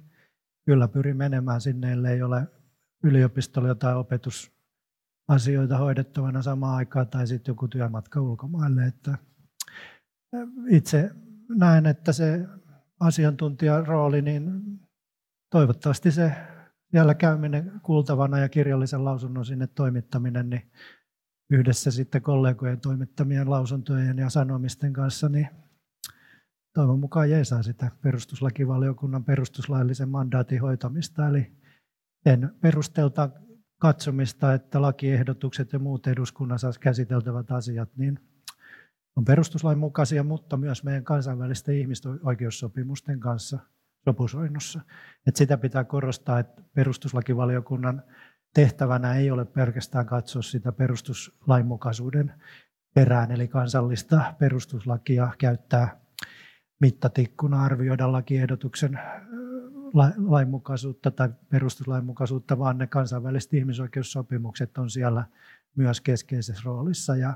kyllä 0.66 0.88
pyrin 0.88 1.18
menemään 1.18 1.62
sinne, 1.62 1.92
ellei 1.92 2.22
ole 2.22 2.48
yliopistolla 3.04 3.68
jotain 3.68 3.98
opetusasioita 3.98 5.78
hoidettavana 5.78 6.42
samaan 6.42 6.76
aikaan 6.76 7.08
tai 7.08 7.28
sitten 7.28 7.52
joku 7.52 7.68
työmatka 7.68 8.22
ulkomaille. 8.22 8.86
Että 8.86 9.18
itse 10.70 11.12
näen, 11.50 11.86
että 11.86 12.14
se 12.14 12.46
asiantuntijan 13.00 13.88
rooli, 13.88 14.22
niin 14.22 14.62
toivottavasti 15.52 16.12
se 16.12 16.32
vielä 16.94 17.16
käyminen 17.16 17.72
kuultavana 17.84 18.40
ja 18.40 18.50
kirjallisen 18.50 19.06
lausunnon 19.06 19.46
sinne 19.46 19.68
toimittaminen, 19.68 20.50
niin 20.50 20.72
yhdessä 21.50 21.92
sitten 21.92 22.22
kollegojen 22.22 22.82
toimittamien 22.82 23.50
lausuntojen 23.50 24.18
ja 24.18 24.30
sanomisten 24.30 24.94
kanssa, 24.94 25.30
niin 25.30 25.48
toivon 26.74 27.00
mukaan 27.00 27.30
jeesaa 27.30 27.64
sitä 27.64 27.92
perustuslakivaliokunnan 28.02 29.24
perustuslaillisen 29.24 30.10
mandaatin 30.10 30.62
hoitamista. 30.62 31.28
Eli 31.28 31.52
en 32.26 32.52
perustelta 32.62 33.30
katsomista, 33.80 34.54
että 34.54 34.82
lakiehdotukset 34.82 35.74
ja 35.74 35.80
muut 35.80 36.08
eduskunnassa 36.08 36.72
käsiteltävät 36.80 37.52
asiat, 37.52 37.90
niin 37.98 38.20
on 39.16 39.26
perustuslain 39.26 39.78
mukaisia, 39.78 40.24
mutta 40.24 40.58
myös 40.58 40.84
meidän 40.84 41.04
kansainvälisten 41.04 41.78
ihmisoikeussopimusten 41.78 43.20
kanssa 43.20 43.60
sopusoinnussa. 44.06 44.82
Et 45.28 45.36
sitä 45.36 45.58
pitää 45.58 45.84
korostaa, 45.84 46.40
että 46.40 46.62
perustuslakivaliokunnan 46.74 48.04
tehtävänä 48.54 49.16
ei 49.16 49.32
ole 49.32 49.46
pelkästään 49.46 50.06
katsoa 50.06 50.42
sitä 50.42 50.72
perustuslainmukaisuuden 50.72 52.34
perään, 52.94 53.32
eli 53.32 53.48
kansallista 53.48 54.34
perustuslakia 54.40 55.32
käyttää 55.38 56.00
mittatikkuna 56.82 57.64
arvioida 57.64 58.12
lakiehdotuksen 58.12 59.00
lainmukaisuutta 60.18 61.12
tai 61.12 61.30
perustuslainmukaisuutta, 61.50 62.60
vaan 62.60 62.78
ne 62.78 62.88
kansainväliset 62.88 63.54
ihmisoikeussopimukset 63.54 64.78
on 64.78 64.90
siellä 64.90 65.26
myös 65.76 66.02
keskeisessä 66.02 66.62
roolissa. 66.66 67.16
Ja 67.16 67.34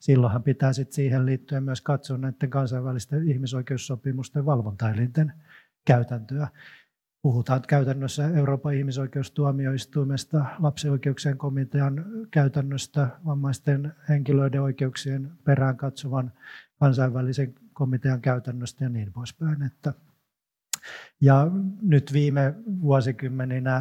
silloinhan 0.00 0.42
pitää 0.42 0.72
sitten 0.72 0.94
siihen 0.94 1.26
liittyen 1.26 1.62
myös 1.62 1.80
katsoa 1.80 2.18
näiden 2.18 2.50
kansainvälisten 2.50 3.28
ihmisoikeussopimusten 3.28 4.46
valvontaelinten 4.46 5.32
käytäntöä. 5.84 6.48
Puhutaan 7.22 7.62
käytännössä 7.68 8.28
Euroopan 8.28 8.74
ihmisoikeustuomioistuimesta, 8.74 10.44
lapsioikeuksien 10.58 11.38
komitean 11.38 12.04
käytännöstä, 12.30 13.08
vammaisten 13.26 13.92
henkilöiden 14.08 14.62
oikeuksien 14.62 15.32
perään 15.44 15.76
katsovan 15.76 16.32
kansainvälisen 16.80 17.54
komitean 17.72 18.20
käytännöstä 18.20 18.84
ja 18.84 18.88
niin 18.88 19.12
poispäin. 19.12 19.62
Että 19.62 19.92
ja 21.20 21.46
nyt 21.82 22.12
viime 22.12 22.54
vuosikymmeninä 22.66 23.80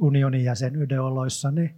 unionin 0.00 0.44
jäsenyyden 0.44 1.02
oloissa 1.02 1.50
niin 1.50 1.76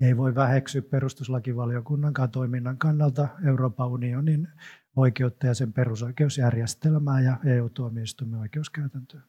ei 0.00 0.16
voi 0.16 0.34
väheksyä 0.34 0.82
perustuslakivaliokunnankaan 0.82 2.30
toiminnan 2.30 2.78
kannalta 2.78 3.28
Euroopan 3.46 3.88
unionin 3.88 4.48
oikeutta 4.96 5.46
ja 5.46 5.54
sen 5.54 5.72
perusoikeusjärjestelmää 5.72 7.20
ja 7.20 7.36
EU-tuomioistuimen 7.44 8.40
oikeuskäytäntöä. 8.40 9.20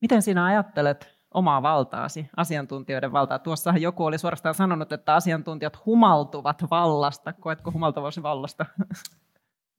Miten 0.00 0.22
sinä 0.22 0.44
ajattelet 0.44 1.18
omaa 1.34 1.62
valtaasi, 1.62 2.30
asiantuntijoiden 2.36 3.12
valtaa? 3.12 3.38
Tuossahan 3.38 3.82
joku 3.82 4.04
oli 4.04 4.18
suorastaan 4.18 4.54
sanonut, 4.54 4.92
että 4.92 5.14
asiantuntijat 5.14 5.86
humaltuvat 5.86 6.62
vallasta. 6.70 7.32
Koetko 7.32 7.72
humaltuvasi 7.72 8.22
vallasta? 8.22 8.66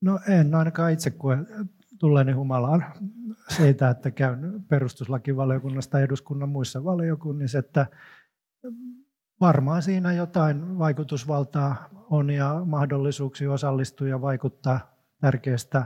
No 0.01 0.19
en 0.27 0.55
ainakaan 0.55 0.91
itse 0.91 1.11
koe 1.11 1.37
tulleeni 1.97 2.31
humalaan 2.31 2.85
siitä, 3.49 3.89
että 3.89 4.11
käyn 4.11 4.63
perustuslakivaliokunnasta 4.67 5.99
eduskunnan 5.99 6.49
muissa 6.49 6.83
valiokunnissa, 6.83 7.59
että 7.59 7.87
varmaan 9.41 9.81
siinä 9.81 10.13
jotain 10.13 10.79
vaikutusvaltaa 10.79 11.89
on 12.09 12.29
ja 12.29 12.61
mahdollisuuksia 12.65 13.51
osallistua 13.51 14.07
ja 14.07 14.21
vaikuttaa 14.21 14.79
tärkeistä 15.21 15.85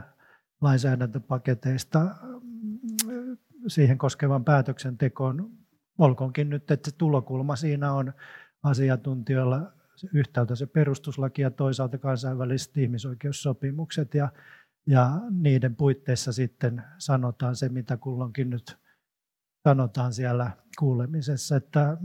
lainsäädäntöpaketeista 0.60 2.00
mm, 2.00 3.36
siihen 3.66 3.98
koskevan 3.98 4.44
päätöksentekoon. 4.44 5.50
Olkoonkin 5.98 6.50
nyt, 6.50 6.70
että 6.70 6.90
se 6.90 6.96
tulokulma 6.96 7.56
siinä 7.56 7.92
on 7.92 8.12
asiantuntijoilla 8.62 9.72
yhtäältä 10.12 10.54
se 10.54 10.66
perustuslaki 10.66 11.42
ja 11.42 11.50
toisaalta 11.50 11.98
kansainväliset 11.98 12.76
ihmisoikeussopimukset 12.76 14.14
ja, 14.14 14.28
ja 14.86 15.20
niiden 15.30 15.76
puitteissa 15.76 16.32
sitten 16.32 16.82
sanotaan 16.98 17.56
se, 17.56 17.68
mitä 17.68 17.96
kulloinkin 17.96 18.50
nyt 18.50 18.78
sanotaan 19.68 20.12
siellä 20.12 20.50
kuulemisessa. 20.78 21.56
Että 21.56 21.96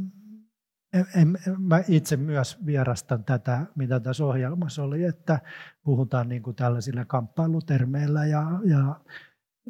en, 0.94 1.38
mä 1.58 1.84
itse 1.88 2.18
myös 2.18 2.66
vierastan 2.66 3.24
tätä, 3.24 3.66
mitä 3.76 4.00
tässä 4.00 4.26
ohjelmassa 4.26 4.84
oli, 4.84 5.04
että 5.04 5.40
puhutaan 5.84 6.30
niin 6.30 6.44
kuin 6.44 6.56
tällaisilla 6.56 7.06
kamppailutermeillä 7.06 8.26
ja, 8.26 8.44
ja 8.64 9.00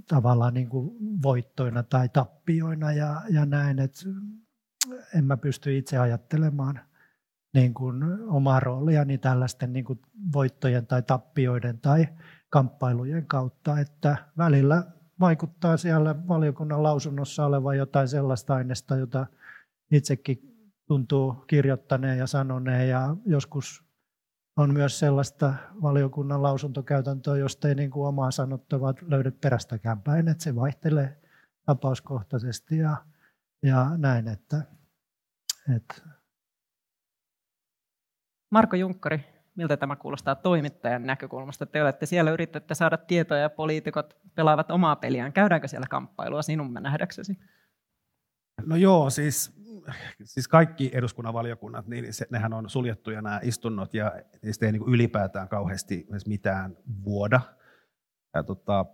tavallaan 0.07 0.53
niin 0.53 0.69
kuin 0.69 0.91
voittoina 1.23 1.83
tai 1.83 2.09
tappioina 2.09 2.91
ja, 2.91 3.21
ja 3.29 3.45
näin, 3.45 3.79
että 3.79 3.99
en 5.15 5.25
mä 5.25 5.37
pysty 5.37 5.77
itse 5.77 5.97
ajattelemaan 5.97 6.79
niin 7.53 7.73
kuin 7.73 8.03
omaa 8.27 8.59
rooliani 8.59 9.17
tällaisten 9.17 9.73
niin 9.73 9.85
kuin 9.85 9.99
voittojen 10.33 10.87
tai 10.87 11.01
tappioiden 11.01 11.79
tai 11.79 12.07
kamppailujen 12.49 13.25
kautta, 13.25 13.79
että 13.79 14.17
välillä 14.37 14.83
vaikuttaa 15.19 15.77
siellä 15.77 16.27
valiokunnan 16.27 16.83
lausunnossa 16.83 17.45
olevan 17.45 17.77
jotain 17.77 18.07
sellaista 18.07 18.55
aineesta, 18.55 18.95
jota 18.95 19.25
itsekin 19.91 20.48
tuntuu 20.89 21.33
kirjoittaneen 21.33 22.17
ja 22.17 22.27
sanoneen 22.27 22.89
ja 22.89 23.15
joskus 23.25 23.83
on 24.57 24.73
myös 24.73 24.99
sellaista 24.99 25.53
valiokunnan 25.81 26.43
lausuntokäytäntöä, 26.43 27.37
josta 27.37 27.67
ei 27.67 27.75
niin 27.75 27.91
kuin 27.91 28.07
omaa 28.07 28.31
sanottavaa 28.31 28.93
löydy 29.01 29.31
perästäkään 29.31 30.01
päin, 30.01 30.27
että 30.27 30.43
se 30.43 30.55
vaihtelee 30.55 31.21
tapauskohtaisesti 31.65 32.77
ja, 32.77 32.97
ja 33.63 33.97
näin, 33.97 34.27
että, 34.27 34.61
että 35.75 35.95
Marko 38.51 38.75
Junkkari, 38.75 39.25
miltä 39.55 39.77
tämä 39.77 39.95
kuulostaa 39.95 40.35
toimittajan 40.35 41.05
näkökulmasta? 41.05 41.65
Te 41.65 41.83
olette 41.83 42.05
siellä, 42.05 42.31
yrittätte 42.31 42.75
saada 42.75 42.97
tietoja 42.97 43.41
ja 43.41 43.49
poliitikot 43.49 44.17
pelaavat 44.35 44.71
omaa 44.71 44.95
peliään. 44.95 45.33
Käydäänkö 45.33 45.67
siellä 45.67 45.87
kamppailua 45.89 46.41
sinun 46.41 46.73
nähdäksesi? 46.73 47.37
No 48.65 48.75
joo, 48.75 49.09
siis 49.09 49.59
siis 50.23 50.47
kaikki 50.47 50.91
eduskunnan 50.93 51.33
valiokunnat, 51.33 51.87
niin 51.87 52.13
se, 52.13 52.27
nehän 52.31 52.53
on 52.53 52.69
suljettuja 52.69 53.21
nämä 53.21 53.39
istunnot 53.43 53.93
ja 53.93 54.11
niistä 54.41 54.65
ei 54.65 54.71
niin 54.71 54.87
ylipäätään 54.87 55.49
kauheasti 55.49 56.07
mitään 56.27 56.77
vuoda. 57.05 57.41
Ja 58.33 58.43
tota, 58.43 58.85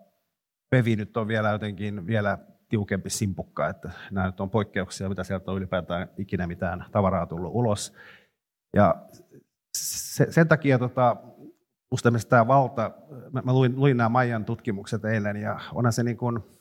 Pevi 0.70 0.96
nyt 0.96 1.18
on 1.18 1.28
vielä 1.28 1.50
jotenkin 1.50 2.08
vielä 2.08 2.38
tiukempi 2.70 3.10
simpukka, 3.10 3.70
että 3.70 3.92
nämä 4.12 4.26
nyt 4.28 4.40
on 4.40 4.50
poikkeuksia, 4.50 5.10
mitä 5.10 5.24
sieltä 5.24 5.52
on 5.52 5.58
ylipäätään 5.58 6.10
ikinä 6.18 6.48
mitään 6.48 6.86
tavaraa 6.92 7.26
tullut 7.26 7.52
ulos. 7.54 7.94
Ja 8.76 8.96
se, 9.78 10.28
sen 10.30 10.48
takia 10.48 10.80
tota, 10.80 11.16
musta 11.92 12.12
tämä 12.30 12.48
valta, 12.48 12.92
mä, 13.32 13.42
mä 13.42 13.54
luin, 13.54 13.76
luin 13.76 13.98
nämä 13.98 14.10
Maijan 14.10 14.46
tutkimukset 14.46 15.06
eilen, 15.06 15.38
ja 15.38 15.60
onhan 15.74 15.94
se 15.94 16.04
niin 16.04 16.18
kuin, 16.18 16.55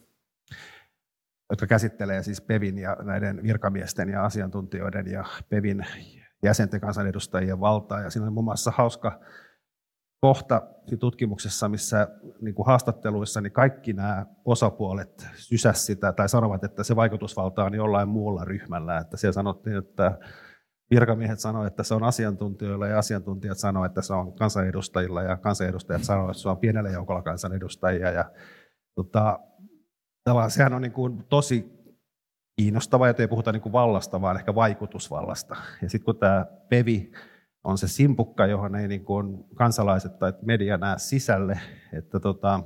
jotka 1.50 1.66
käsittelee 1.66 2.22
siis 2.22 2.40
PEVin 2.40 2.78
ja 2.78 2.96
näiden 3.02 3.42
virkamiesten 3.42 4.09
ja 4.09 4.24
asiantuntijoiden 4.24 5.07
ja 5.07 5.24
PEVin 5.48 5.87
jäsenten 6.42 6.80
kansanedustajien 6.80 7.61
valtaa. 7.61 8.00
Ja 8.00 8.11
siinä 8.11 8.26
on 8.26 8.33
muun 8.33 8.44
muassa 8.44 8.72
hauska 8.76 9.20
kohta 10.20 10.62
tutkimuksessa, 10.98 11.68
missä 11.68 12.09
niin 12.40 12.54
kuin 12.54 12.66
haastatteluissa 12.66 13.40
niin 13.40 13.52
kaikki 13.52 13.92
nämä 13.92 14.26
osapuolet 14.44 15.26
sysäs 15.35 15.87
sitä 15.87 16.12
tai 16.12 16.28
sanovat, 16.28 16.64
että 16.64 16.85
se 16.85 16.96
vaikutusvalta 16.96 17.64
on 17.64 17.74
jollain 17.74 18.09
muulla 18.09 18.44
ryhmällä. 18.44 18.98
Että 18.98 19.16
siellä 19.16 19.33
sanottiin, 19.33 19.76
että 19.76 20.18
virkamiehet 20.90 21.40
sanoivat, 21.40 21.72
että 21.72 21.83
se 21.83 21.94
on 21.94 22.02
asiantuntijoilla 22.02 22.87
ja 22.87 22.98
asiantuntijat 22.98 23.59
sanoivat, 23.59 23.90
että 23.90 24.02
se 24.02 24.12
on 24.12 24.33
kansanedustajilla 24.33 25.22
ja 25.22 25.37
kansanedustajat 25.37 26.04
sanoivat, 26.04 26.30
että 26.30 26.42
se 26.42 26.48
on 26.48 26.59
pienellä 26.59 26.90
joukolla 26.90 27.22
kansanedustajia. 27.22 28.11
Ja, 28.11 28.24
tota, 28.94 29.40
sehän 30.49 30.73
on 30.73 30.83
niin 30.83 30.93
kuin 30.93 31.25
tosi 31.29 31.75
kiinnostava, 32.57 33.09
että 33.09 33.23
ei 33.23 33.29
puhuta 33.29 33.53
niin 33.53 33.63
kuin 33.63 33.73
vallasta, 33.73 34.21
vaan 34.21 34.37
ehkä 34.37 34.55
vaikutusvallasta. 34.55 35.57
Ja 35.83 35.91
sitten 35.91 36.05
kun 36.05 36.17
tämä 36.17 36.47
PEVI 36.69 37.13
on 37.65 37.79
se 37.79 37.89
simpukka, 37.89 38.47
johon 38.47 38.77
ei 38.77 38.89
niin 38.89 39.05
kuin 39.05 39.45
kansalaiset 39.55 40.19
tai 40.19 40.33
media 40.43 40.77
näe 40.77 40.99
sisälle, 40.99 41.61
että 41.93 42.21
tota, 42.21 42.61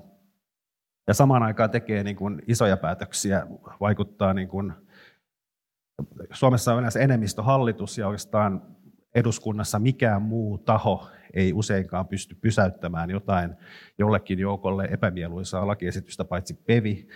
ja 1.07 1.15
samaan 1.15 1.43
aikaan 1.43 1.71
tekee 1.71 2.05
niin 2.05 2.17
kuin 2.17 2.43
isoja 2.47 2.77
päätöksiä, 2.77 3.47
vaikuttaa 3.81 4.35
niin 4.35 4.49
kuin, 4.49 4.73
Suomessa 6.33 6.73
on 6.73 6.79
yleensä 6.79 7.01
enemmistöhallitus 7.01 7.99
ja 7.99 8.07
oikeastaan 8.07 8.63
eduskunnassa 9.15 9.79
mikään 9.79 10.23
muu 10.23 10.59
taho 10.59 11.09
ei 11.35 11.53
useinkaan 11.53 12.09
pysty 12.09 12.35
pysäyttämään 12.35 13.11
jotain 13.11 13.55
jollekin 13.99 14.39
joukolle 14.39 14.89
epämieluisaa 14.91 15.67
lakiesitystä, 15.67 16.25
paitsi 16.25 16.55
PEVI. 16.55 17.09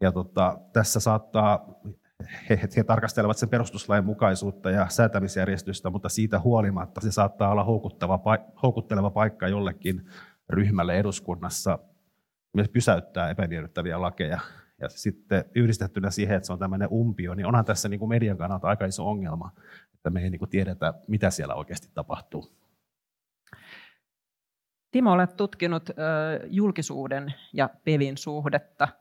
Ja 0.00 0.12
tota, 0.12 0.58
tässä 0.72 1.00
saattaa 1.00 1.80
he, 2.50 2.60
he 2.76 2.84
tarkastelevat 2.84 3.36
sen 3.36 3.48
perustuslain 3.48 4.04
mukaisuutta 4.04 4.70
ja 4.70 4.88
säätämisjärjestystä, 4.88 5.90
mutta 5.90 6.08
siitä 6.08 6.40
huolimatta 6.40 7.00
se 7.00 7.12
saattaa 7.12 7.50
olla 7.50 7.64
houkuttava, 7.64 8.20
houkutteleva 8.62 9.10
paikka 9.10 9.48
jollekin 9.48 10.06
ryhmälle 10.48 10.98
eduskunnassa 10.98 11.78
myös 12.54 12.68
pysäyttää 12.68 13.30
epämiellyttäviä 13.30 14.00
lakeja. 14.00 14.40
Ja 14.80 14.88
sitten 14.88 15.44
yhdistettynä 15.54 16.10
siihen, 16.10 16.36
että 16.36 16.46
se 16.46 16.52
on 16.52 16.58
tämmöinen 16.58 16.88
umpio, 16.90 17.34
niin 17.34 17.46
onhan 17.46 17.64
tässä 17.64 17.88
niin 17.88 17.98
kuin 17.98 18.08
median 18.08 18.36
kannalta 18.36 18.68
aika 18.68 18.84
iso 18.84 19.08
ongelma, 19.08 19.50
että 19.94 20.10
me 20.10 20.22
ei 20.22 20.30
niin 20.30 20.38
kuin 20.38 20.48
tiedetä, 20.48 20.94
mitä 21.08 21.30
siellä 21.30 21.54
oikeasti 21.54 21.88
tapahtuu. 21.94 22.52
Timo, 24.90 25.12
olet 25.12 25.36
tutkinut 25.36 25.90
julkisuuden 26.46 27.34
ja 27.52 27.70
PEVin 27.84 28.16
suhdetta– 28.16 28.88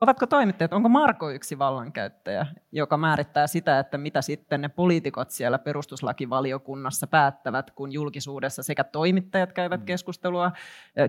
Ovatko 0.00 0.26
toimittajat, 0.26 0.72
onko 0.72 0.88
Marko 0.88 1.30
yksi 1.30 1.58
vallankäyttäjä, 1.58 2.46
joka 2.72 2.96
määrittää 2.96 3.46
sitä, 3.46 3.78
että 3.78 3.98
mitä 3.98 4.22
sitten 4.22 4.60
ne 4.60 4.68
poliitikot 4.68 5.30
siellä 5.30 5.58
perustuslakivaliokunnassa 5.58 7.06
päättävät, 7.06 7.70
kun 7.70 7.92
julkisuudessa 7.92 8.62
sekä 8.62 8.84
toimittajat 8.84 9.52
käyvät 9.52 9.80
mm. 9.80 9.86
keskustelua 9.86 10.52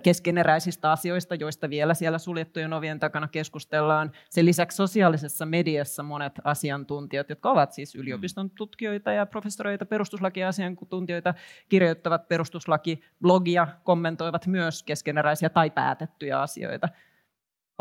keskeneräisistä 0.03 0.91
asioista, 0.91 1.35
joista 1.35 1.69
vielä 1.69 1.93
siellä 1.93 2.17
suljettujen 2.17 2.73
ovien 2.73 2.99
takana 2.99 3.27
keskustellaan. 3.27 4.11
Sen 4.29 4.45
lisäksi 4.45 4.75
sosiaalisessa 4.75 5.45
mediassa 5.45 6.03
monet 6.03 6.33
asiantuntijat, 6.43 7.29
jotka 7.29 7.51
ovat 7.51 7.71
siis 7.71 7.95
yliopiston 7.95 8.45
mm. 8.45 8.51
tutkijoita 8.55 9.11
ja 9.11 9.25
professoreita, 9.25 9.85
perustuslakiasiantuntijoita, 9.85 11.33
kirjoittavat 11.69 12.27
perustuslaki-blogia, 12.27 13.67
kommentoivat 13.83 14.47
myös 14.47 14.83
keskeneräisiä 14.83 15.49
tai 15.49 15.69
päätettyjä 15.69 16.41
asioita. 16.41 16.87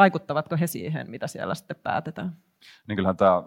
Vaikuttavatko 0.00 0.56
he 0.60 0.66
siihen, 0.66 1.10
mitä 1.10 1.26
siellä 1.26 1.54
sitten 1.54 1.76
päätetään? 1.82 2.36
Niin 2.88 2.96
kyllähän 2.96 3.16
tämä 3.16 3.42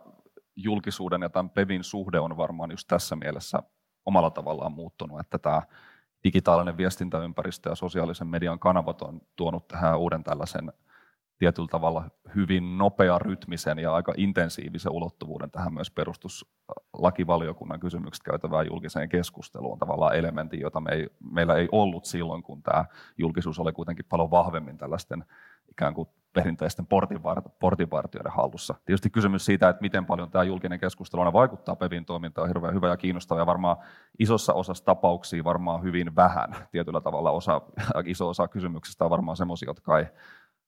julkisuuden 0.56 1.22
ja 1.22 1.30
tämän 1.30 1.50
PEVin 1.50 1.84
suhde 1.84 2.20
on 2.20 2.38
varmaan 2.38 2.72
just 2.72 2.88
tässä 2.88 3.16
mielessä 3.16 3.64
omalla 4.06 4.30
tavallaan 4.30 4.72
muuttunut, 4.72 5.20
että 5.20 5.38
tämä 5.38 5.62
digitaalinen 6.24 6.78
viestintäympäristö 6.78 7.70
ja 7.70 7.76
sosiaalisen 7.76 8.28
median 8.28 8.60
kanavat 8.60 9.02
on 9.02 9.22
tuonut 9.36 9.68
tähän 9.68 10.00
uuden 10.00 10.24
tällaisen 10.24 10.74
tietyllä 11.38 11.68
tavalla 11.68 12.10
hyvin 12.36 12.78
nopea 12.78 13.20
rytmisen 13.20 13.80
ja 13.80 13.94
aika 13.94 14.14
intensiivisen 14.18 14.92
ulottuvuuden 14.92 15.52
tähän 15.52 15.74
myös 15.74 15.92
perustuslakivaliokunnan 15.92 17.80
kysymykset 17.80 18.24
käytävään 18.24 18.68
julkiseen 18.68 19.10
keskusteluun 19.10 19.80
tavallaan 19.80 20.16
elementin, 20.16 20.60
jota 20.60 20.82
me 20.82 20.92
ei, 20.92 21.08
meillä 21.32 21.56
ei 21.56 21.70
ollut 21.72 22.06
silloin, 22.06 22.44
kun 22.44 22.64
tämä 22.64 22.86
julkisuus 23.18 23.60
oli 23.60 23.72
kuitenkin 23.72 24.06
paljon 24.10 24.32
vahvemmin 24.32 24.78
tällaisten 24.78 25.26
ikään 25.70 25.94
kuin 25.94 26.10
perinteisten 26.34 26.88
portinvartijoiden 27.60 28.32
hallussa. 28.32 28.76
Tietysti 28.86 29.10
kysymys 29.10 29.46
siitä, 29.46 29.70
että 29.70 29.82
miten 29.82 30.06
paljon 30.06 30.32
tämä 30.32 30.44
julkinen 30.44 30.80
keskustelu 30.80 31.22
aina 31.22 31.34
vaikuttaa 31.34 31.76
PEVin 31.76 32.06
toimintaan, 32.06 32.44
on 32.44 32.50
hirveän 32.50 32.74
hyvä 32.74 32.90
ja 32.90 32.98
kiinnostava, 32.98 33.40
ja 33.40 33.46
varmaan 33.46 33.78
isossa 34.20 34.54
osassa 34.54 34.86
tapauksia 34.86 35.44
varmaan 35.44 35.84
hyvin 35.84 36.16
vähän. 36.16 36.56
Tietyllä 36.72 37.02
tavalla 37.02 37.32
osa, 37.32 37.62
iso 38.06 38.30
osa 38.30 38.48
kysymyksistä 38.48 39.04
on 39.04 39.12
varmaan 39.12 39.38
sellaisia, 39.38 39.70
jotka 39.70 40.00
ei 40.00 40.06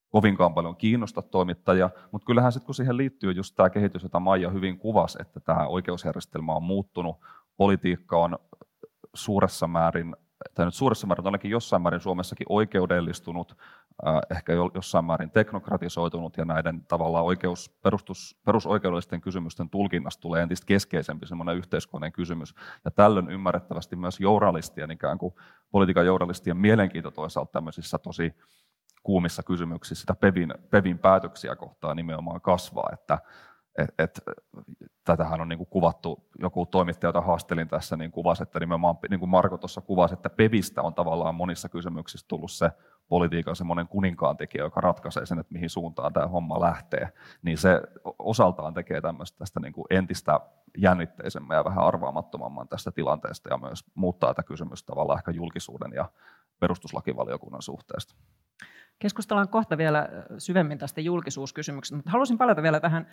kovinkaan 0.09 0.53
paljon 0.53 0.75
kiinnosta 0.75 1.21
toimittajia, 1.21 1.89
mutta 2.11 2.25
kyllähän 2.25 2.51
sitten 2.51 2.65
kun 2.65 2.75
siihen 2.75 2.97
liittyy 2.97 3.31
just 3.31 3.55
tämä 3.55 3.69
kehitys, 3.69 4.03
jota 4.03 4.19
Maija 4.19 4.49
hyvin 4.49 4.77
kuvasi, 4.77 5.17
että 5.21 5.39
tämä 5.39 5.67
oikeusjärjestelmä 5.67 6.53
on 6.53 6.63
muuttunut, 6.63 7.17
politiikka 7.57 8.17
on 8.17 8.37
suuressa 9.13 9.67
määrin 9.67 10.15
tai 10.53 10.65
nyt 10.65 10.73
suuressa 10.73 11.07
määrin, 11.07 11.25
ainakin 11.25 11.51
jossain 11.51 11.81
määrin 11.81 12.01
Suomessakin 12.01 12.47
oikeudellistunut, 12.49 13.57
ehkä 14.31 14.53
jossain 14.73 15.05
määrin 15.05 15.31
teknokratisoitunut 15.31 16.37
ja 16.37 16.45
näiden 16.45 16.85
tavallaan 16.87 17.25
oikeus, 17.25 17.69
perustus, 17.83 18.37
perusoikeudellisten 18.45 19.21
kysymysten 19.21 19.69
tulkinnasta 19.69 20.21
tulee 20.21 20.43
entistä 20.43 20.65
keskeisempi 20.65 21.27
semmoinen 21.27 21.55
yhteiskunnan 21.55 22.11
kysymys. 22.11 22.55
Ja 22.85 22.91
tällöin 22.91 23.29
ymmärrettävästi 23.29 23.95
myös 23.95 24.19
journalistien, 24.19 24.91
ikään 24.91 25.17
kuin 25.17 25.33
politiikan 25.71 26.05
journalistien 26.05 26.57
mielenkiinto 26.57 27.11
toisaalta 27.11 27.51
tämmöisissä 27.51 27.97
tosi 27.97 28.33
kuumissa 29.05 29.43
kysymyksissä 29.43 30.01
sitä 30.01 30.15
Pevin, 30.15 30.53
Pevin 30.69 30.99
päätöksiä 30.99 31.55
kohtaan 31.55 31.97
nimenomaan 31.97 32.41
kasvaa, 32.41 32.89
että 32.93 33.19
et, 33.77 33.89
et, 33.99 34.21
tätähän 35.03 35.41
on 35.41 35.49
niin 35.49 35.57
kuin 35.57 35.69
kuvattu, 35.69 36.29
joku 36.39 36.65
toimittaja, 36.65 37.07
jota 37.07 37.21
haastelin 37.21 37.67
tässä, 37.67 37.97
niin 37.97 38.11
kuvasi, 38.11 38.43
että 38.43 38.59
nimenomaan 38.59 38.97
niin 39.09 39.19
kuin 39.19 39.29
Marko 39.29 39.57
tuossa 39.57 39.81
kuvasi, 39.81 40.13
että 40.13 40.29
Pevistä 40.29 40.81
on 40.81 40.93
tavallaan 40.93 41.35
monissa 41.35 41.69
kysymyksissä 41.69 42.27
tullut 42.27 42.51
se 42.51 42.71
politiikan 43.07 43.55
semmoinen 43.55 43.87
kuninkaan 43.87 44.37
tekijä, 44.37 44.63
joka 44.63 44.81
ratkaisee 44.81 45.25
sen, 45.25 45.39
että 45.39 45.53
mihin 45.53 45.69
suuntaan 45.69 46.13
tämä 46.13 46.27
homma 46.27 46.61
lähtee, 46.61 47.09
niin 47.41 47.57
se 47.57 47.81
osaltaan 48.19 48.73
tekee 48.73 49.01
tämmöistä 49.01 49.37
tästä 49.37 49.59
niin 49.59 49.73
kuin 49.73 49.85
entistä 49.89 50.39
jännitteisemmän 50.77 51.57
ja 51.57 51.65
vähän 51.65 51.83
arvaamattomamman 51.83 52.67
tästä 52.67 52.91
tilanteesta 52.91 53.49
ja 53.49 53.57
myös 53.57 53.83
muuttaa 53.95 54.33
tätä 54.33 54.47
kysymystä 54.47 54.87
tavallaan 54.87 55.19
ehkä 55.19 55.31
julkisuuden 55.31 55.91
ja 55.95 56.09
perustuslakivaliokunnan 56.59 57.61
suhteesta. 57.61 58.15
Keskustellaan 58.99 59.49
kohta 59.49 59.77
vielä 59.77 60.09
syvemmin 60.37 60.77
tästä 60.77 61.01
julkisuuskysymyksestä, 61.01 61.95
mutta 61.95 62.11
haluaisin 62.11 62.37
palata 62.37 62.63
vielä 62.63 62.79
tähän. 62.79 63.07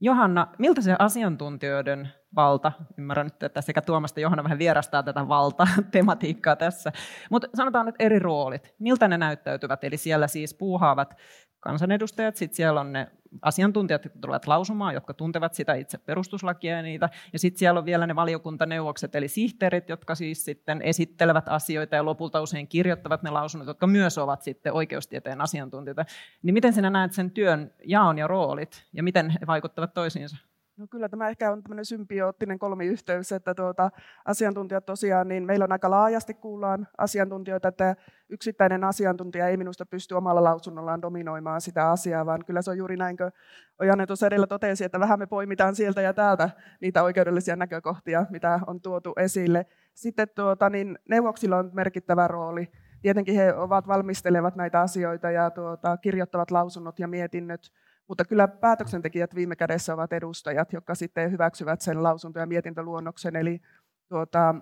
Johanna, 0.00 0.46
miltä 0.58 0.80
se 0.80 0.96
asiantuntijoiden 0.98 2.08
valta, 2.36 2.72
ymmärrän 2.98 3.26
nyt, 3.26 3.42
että 3.42 3.60
sekä 3.60 3.82
Tuomas 3.82 4.10
että 4.10 4.20
Johanna 4.20 4.44
vähän 4.44 4.58
vierastaa 4.58 5.02
tätä 5.02 5.28
valta-tematiikkaa 5.28 6.56
tässä, 6.56 6.92
mutta 7.30 7.48
sanotaan 7.54 7.86
nyt 7.86 7.94
eri 7.98 8.18
roolit, 8.18 8.74
miltä 8.78 9.08
ne 9.08 9.18
näyttäytyvät, 9.18 9.84
eli 9.84 9.96
siellä 9.96 10.26
siis 10.26 10.54
puuhaavat 10.54 11.16
kansanedustajat, 11.60 12.36
sitten 12.36 12.56
siellä 12.56 12.80
on 12.80 12.92
ne 12.92 13.08
asiantuntijat, 13.42 14.04
jotka 14.04 14.18
tulevat 14.18 14.46
lausumaan, 14.46 14.94
jotka 14.94 15.14
tuntevat 15.14 15.54
sitä 15.54 15.74
itse 15.74 15.98
perustuslakia 15.98 16.76
ja 16.76 16.82
niitä, 16.82 17.08
ja 17.32 17.38
sitten 17.38 17.58
siellä 17.58 17.78
on 17.78 17.84
vielä 17.84 18.06
ne 18.06 18.16
valiokuntaneuvokset, 18.16 19.14
eli 19.14 19.28
sihteerit, 19.28 19.88
jotka 19.88 20.14
siis 20.14 20.44
sitten 20.44 20.82
esittelevät 20.82 21.48
asioita 21.48 21.96
ja 21.96 22.04
lopulta 22.04 22.40
usein 22.40 22.68
kirjoittavat 22.68 23.22
ne 23.22 23.30
lausunnot, 23.30 23.68
jotka 23.68 23.86
myös 23.86 24.18
ovat 24.18 24.42
sitten 24.42 24.72
oikeustieteen 24.72 25.40
asiantuntijoita. 25.40 26.04
Niin 26.42 26.54
miten 26.54 26.72
sinä 26.72 26.90
näet 26.90 27.12
sen 27.12 27.30
työn 27.30 27.72
jaon 27.84 28.18
ja 28.18 28.26
roolit, 28.26 28.86
ja 28.92 29.02
miten 29.02 29.30
he 29.30 29.46
vaikuttavat 29.46 29.94
toisiinsa? 29.94 30.47
No 30.78 30.86
kyllä 30.90 31.08
tämä 31.08 31.28
ehkä 31.28 31.52
on 31.52 31.62
tämmöinen 31.62 31.84
symbioottinen 31.84 32.58
kolmiyhteys, 32.58 33.32
että 33.32 33.54
tuota, 33.54 33.90
asiantuntijat 34.24 34.86
tosiaan, 34.86 35.28
niin 35.28 35.46
meillä 35.46 35.64
on 35.64 35.72
aika 35.72 35.90
laajasti 35.90 36.34
kuullaan 36.34 36.88
asiantuntijoita, 36.98 37.68
että 37.68 37.96
yksittäinen 38.28 38.84
asiantuntija 38.84 39.48
ei 39.48 39.56
minusta 39.56 39.86
pysty 39.86 40.14
omalla 40.14 40.44
lausunnollaan 40.44 41.02
dominoimaan 41.02 41.60
sitä 41.60 41.90
asiaa, 41.90 42.26
vaan 42.26 42.44
kyllä 42.44 42.62
se 42.62 42.70
on 42.70 42.78
juuri 42.78 42.96
näin, 42.96 43.16
kuin 43.16 43.32
Ojanne 43.80 44.06
tuossa 44.06 44.26
edellä 44.26 44.46
totesi, 44.46 44.84
että 44.84 45.00
vähän 45.00 45.18
me 45.18 45.26
poimitaan 45.26 45.74
sieltä 45.74 46.00
ja 46.00 46.14
täältä 46.14 46.50
niitä 46.80 47.02
oikeudellisia 47.02 47.56
näkökohtia, 47.56 48.26
mitä 48.30 48.60
on 48.66 48.80
tuotu 48.80 49.12
esille. 49.16 49.66
Sitten 49.94 50.28
tuota, 50.34 50.70
niin 50.70 50.98
neuvoksilla 51.08 51.56
on 51.56 51.70
merkittävä 51.72 52.28
rooli 52.28 52.68
tietenkin 53.02 53.34
he 53.34 53.54
ovat 53.54 53.88
valmistelevat 53.88 54.56
näitä 54.56 54.80
asioita 54.80 55.30
ja 55.30 55.50
tuota, 55.50 55.96
kirjoittavat 55.96 56.50
lausunnot 56.50 56.98
ja 56.98 57.08
mietinnöt, 57.08 57.60
mutta 58.08 58.24
kyllä 58.24 58.48
päätöksentekijät 58.48 59.34
viime 59.34 59.56
kädessä 59.56 59.94
ovat 59.94 60.12
edustajat, 60.12 60.72
jotka 60.72 60.94
sitten 60.94 61.30
hyväksyvät 61.30 61.80
sen 61.80 62.02
lausunto- 62.02 62.38
ja 62.38 62.46
mietintöluonnoksen. 62.46 63.36
Eli 63.36 63.60
tuota, 64.08 64.54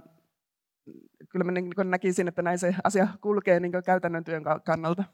kyllä 1.29 1.45
mä 1.45 1.53
niin 1.53 1.73
näkisin, 1.85 2.29
että 2.29 2.43
näin 2.43 2.59
se 2.59 2.75
asia 2.85 3.09
kulkee 3.21 3.61
niin 3.61 3.73
käytännön 3.85 4.25
työn 4.25 4.43
kannalta. 4.65 5.05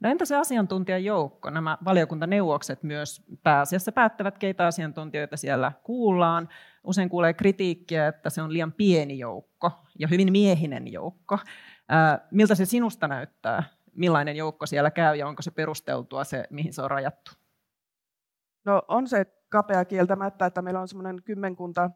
No 0.00 0.10
entä 0.10 0.24
se 0.24 0.36
asiantuntijajoukko? 0.36 1.50
Nämä 1.50 1.78
valiokuntaneuvokset 1.84 2.82
myös 2.82 3.22
pääasiassa 3.42 3.92
päättävät, 3.92 4.38
keitä 4.38 4.66
asiantuntijoita 4.66 5.36
siellä 5.36 5.72
kuullaan. 5.82 6.48
Usein 6.84 7.08
kuulee 7.08 7.34
kritiikkiä, 7.34 8.08
että 8.08 8.30
se 8.30 8.42
on 8.42 8.52
liian 8.52 8.72
pieni 8.72 9.18
joukko 9.18 9.72
ja 9.98 10.08
hyvin 10.08 10.32
miehinen 10.32 10.92
joukko. 10.92 11.38
miltä 12.30 12.54
se 12.54 12.64
sinusta 12.64 13.08
näyttää? 13.08 13.62
Millainen 13.96 14.36
joukko 14.36 14.66
siellä 14.66 14.90
käy 14.90 15.16
ja 15.16 15.26
onko 15.26 15.42
se 15.42 15.50
perusteltua 15.50 16.24
se, 16.24 16.44
mihin 16.50 16.72
se 16.72 16.82
on 16.82 16.90
rajattu? 16.90 17.30
No 18.64 18.82
on 18.88 19.08
se 19.08 19.26
kapea 19.48 19.84
kieltämättä, 19.84 20.46
että 20.46 20.62
meillä 20.62 20.80
on 20.80 20.88
semmoinen 20.88 21.22
kymmenkunta, 21.22 21.90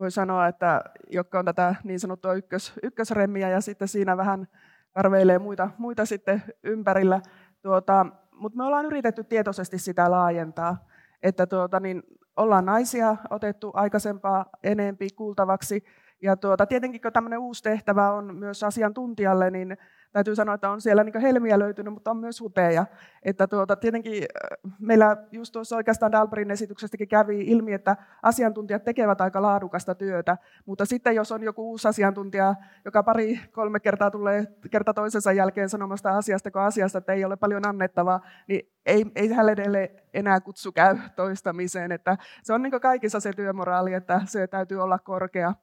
voi 0.00 0.10
sanoa, 0.10 0.46
että, 0.46 0.84
jotka 1.10 1.38
on 1.38 1.44
tätä 1.44 1.74
niin 1.84 2.00
sanottua 2.00 2.34
ykkös, 2.34 2.72
ykkösremmiä 2.82 3.48
ja 3.48 3.60
sitten 3.60 3.88
siinä 3.88 4.16
vähän 4.16 4.48
arveilee 4.94 5.38
muita, 5.38 5.70
muita 5.78 6.06
sitten 6.06 6.42
ympärillä. 6.64 7.20
Tuota, 7.62 8.06
Mutta 8.32 8.56
me 8.56 8.64
ollaan 8.64 8.86
yritetty 8.86 9.24
tietoisesti 9.24 9.78
sitä 9.78 10.10
laajentaa, 10.10 10.76
että 11.22 11.46
tuota, 11.46 11.80
niin 11.80 12.02
ollaan 12.36 12.64
naisia 12.64 13.16
otettu 13.30 13.70
aikaisempaa 13.74 14.46
enempi 14.62 15.08
kuultavaksi. 15.10 15.84
Ja 16.22 16.36
tuota, 16.36 16.66
tietenkin 16.66 17.00
kun 17.00 17.12
tämmöinen 17.12 17.38
uusi 17.38 17.62
tehtävä 17.62 18.12
on 18.12 18.36
myös 18.36 18.64
asiantuntijalle, 18.64 19.50
niin 19.50 19.76
täytyy 20.12 20.34
sanoa, 20.34 20.54
että 20.54 20.70
on 20.70 20.80
siellä 20.80 21.04
niin 21.04 21.20
helmiä 21.20 21.58
löytynyt, 21.58 21.94
mutta 21.94 22.10
on 22.10 22.16
myös 22.16 22.40
huteja. 22.40 22.86
Että 23.22 23.46
tuota, 23.46 23.76
tietenkin 23.76 24.22
äh, 24.22 24.72
meillä 24.78 25.16
just 25.32 25.52
tuossa 25.52 25.76
oikeastaan 25.76 26.12
Dalberin 26.12 26.50
esityksestäkin 26.50 27.08
kävi 27.08 27.40
ilmi, 27.40 27.72
että 27.72 27.96
asiantuntijat 28.22 28.84
tekevät 28.84 29.20
aika 29.20 29.42
laadukasta 29.42 29.94
työtä, 29.94 30.38
mutta 30.66 30.84
sitten 30.84 31.14
jos 31.14 31.32
on 31.32 31.42
joku 31.42 31.70
uusi 31.70 31.88
asiantuntija, 31.88 32.54
joka 32.84 33.02
pari, 33.02 33.40
kolme 33.52 33.80
kertaa 33.80 34.10
tulee 34.10 34.46
kerta 34.70 34.94
toisensa 34.94 35.32
jälkeen 35.32 35.68
sanomasta 35.68 36.16
asiasta, 36.16 36.50
kun 36.50 36.62
asiasta, 36.62 36.98
että 36.98 37.12
ei 37.12 37.24
ole 37.24 37.36
paljon 37.36 37.66
annettavaa, 37.66 38.20
niin 38.48 38.72
ei, 38.86 39.06
ei 39.14 39.32
hänelle 39.32 39.90
enää 40.14 40.40
kutsu 40.40 40.72
käy 40.72 40.98
toistamiseen. 41.16 41.92
Että 41.92 42.16
se 42.42 42.52
on 42.52 42.62
niin 42.62 42.80
kaikissa 42.80 43.20
se 43.20 43.32
työmoraali, 43.32 43.94
että 43.94 44.20
se 44.24 44.46
täytyy 44.46 44.82
olla 44.82 44.98
korkea 44.98 45.54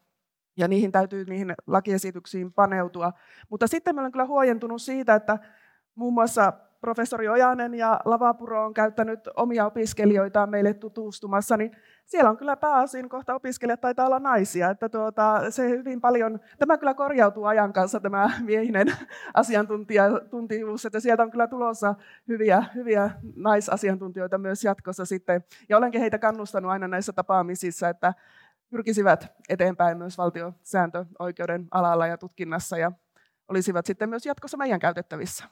ja 0.57 0.67
niihin 0.67 0.91
täytyy 0.91 1.25
niihin 1.25 1.53
lakiesityksiin 1.67 2.53
paneutua. 2.53 3.13
Mutta 3.49 3.67
sitten 3.67 3.99
olen 3.99 4.11
kyllä 4.11 4.25
huojentunut 4.25 4.81
siitä, 4.81 5.15
että 5.15 5.39
muun 5.95 6.13
muassa 6.13 6.53
professori 6.83 7.29
Ojanen 7.29 7.73
ja 7.73 7.99
Lavapuro 8.05 8.65
on 8.65 8.73
käyttänyt 8.73 9.19
omia 9.35 9.65
opiskelijoitaan 9.65 10.49
meille 10.49 10.73
tutustumassa, 10.73 11.57
niin 11.57 11.71
siellä 12.05 12.29
on 12.29 12.37
kyllä 12.37 12.55
pääosin 12.55 13.09
kohta 13.09 13.35
opiskelijat 13.35 13.81
taitaa 13.81 14.05
olla 14.05 14.19
naisia, 14.19 14.69
että 14.69 14.89
tuota, 14.89 15.51
se 15.51 15.69
hyvin 15.69 16.01
paljon, 16.01 16.39
tämä 16.59 16.77
kyllä 16.77 16.93
korjautuu 16.93 17.45
ajan 17.45 17.73
kanssa 17.73 17.99
tämä 17.99 18.29
miehinen 18.41 18.87
asiantuntijuus, 19.33 20.85
että 20.85 20.99
sieltä 20.99 21.23
on 21.23 21.31
kyllä 21.31 21.47
tulossa 21.47 21.95
hyviä, 22.27 22.63
hyviä 22.75 23.11
naisasiantuntijoita 23.35 24.37
myös 24.37 24.63
jatkossa 24.63 25.05
sitten, 25.05 25.43
ja 25.69 25.77
olenkin 25.77 26.01
heitä 26.01 26.19
kannustanut 26.19 26.71
aina 26.71 26.87
näissä 26.87 27.13
tapaamisissa, 27.13 27.89
että 27.89 28.13
pyrkisivät 28.73 29.33
eteenpäin 29.49 29.97
myös 29.97 30.17
valtiosääntöoikeuden 30.17 31.67
alalla 31.71 32.07
ja 32.07 32.17
tutkinnassa 32.17 32.77
ja 32.77 32.91
olisivat 33.47 33.85
sitten 33.85 34.09
myös 34.09 34.25
jatkossa 34.25 34.57
meidän 34.57 34.79
käytettävissä. 34.79 35.45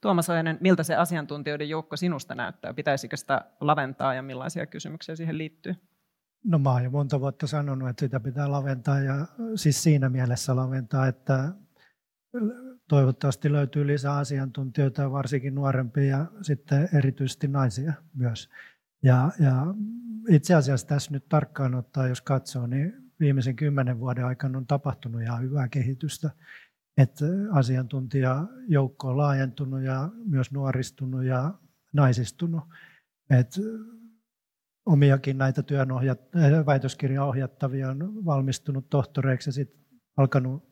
Tuomas 0.00 0.30
Ojanen, 0.30 0.58
miltä 0.60 0.82
se 0.82 0.94
asiantuntijoiden 0.94 1.68
joukko 1.68 1.96
sinusta 1.96 2.34
näyttää? 2.34 2.74
Pitäisikö 2.74 3.16
sitä 3.16 3.44
laventaa 3.60 4.14
ja 4.14 4.22
millaisia 4.22 4.66
kysymyksiä 4.66 5.16
siihen 5.16 5.38
liittyy? 5.38 5.74
No 6.44 6.58
mä 6.58 6.72
oon 6.72 6.84
jo 6.84 6.90
monta 6.90 7.20
vuotta 7.20 7.46
sanonut, 7.46 7.88
että 7.88 8.00
sitä 8.00 8.20
pitää 8.20 8.50
laventaa 8.50 9.00
ja 9.00 9.26
siis 9.54 9.82
siinä 9.82 10.08
mielessä 10.08 10.56
laventaa, 10.56 11.06
että 11.06 11.52
toivottavasti 12.88 13.52
löytyy 13.52 13.86
lisää 13.86 14.16
asiantuntijoita, 14.16 15.12
varsinkin 15.12 15.54
nuorempia 15.54 16.04
ja 16.04 16.26
sitten 16.42 16.88
erityisesti 16.94 17.48
naisia 17.48 17.92
myös. 18.14 18.50
Ja, 19.02 19.30
ja 19.38 19.66
itse 20.28 20.54
asiassa 20.54 20.86
tässä 20.86 21.10
nyt 21.10 21.28
tarkkaan 21.28 21.74
ottaa, 21.74 22.08
jos 22.08 22.20
katsoo, 22.20 22.66
niin 22.66 22.92
viimeisen 23.20 23.56
kymmenen 23.56 24.00
vuoden 24.00 24.24
aikana 24.24 24.58
on 24.58 24.66
tapahtunut 24.66 25.22
ihan 25.22 25.42
hyvää 25.42 25.68
kehitystä. 25.68 26.30
Että 26.96 27.24
asiantuntijajoukko 27.52 29.08
on 29.08 29.16
laajentunut 29.16 29.82
ja 29.82 30.08
myös 30.24 30.52
nuoristunut 30.52 31.24
ja 31.24 31.54
naisistunut. 31.92 32.64
Et 33.30 33.54
omiakin 34.86 35.38
näitä 35.38 35.62
työnohjat, 35.62 36.20
äh, 36.36 36.66
väitöskirjan 36.66 37.26
ohjattavia 37.26 37.90
on 37.90 38.24
valmistunut 38.24 38.90
tohtoreiksi 38.90 39.48
ja 39.48 39.52
sitten 39.52 39.84
alkanut 40.16 40.70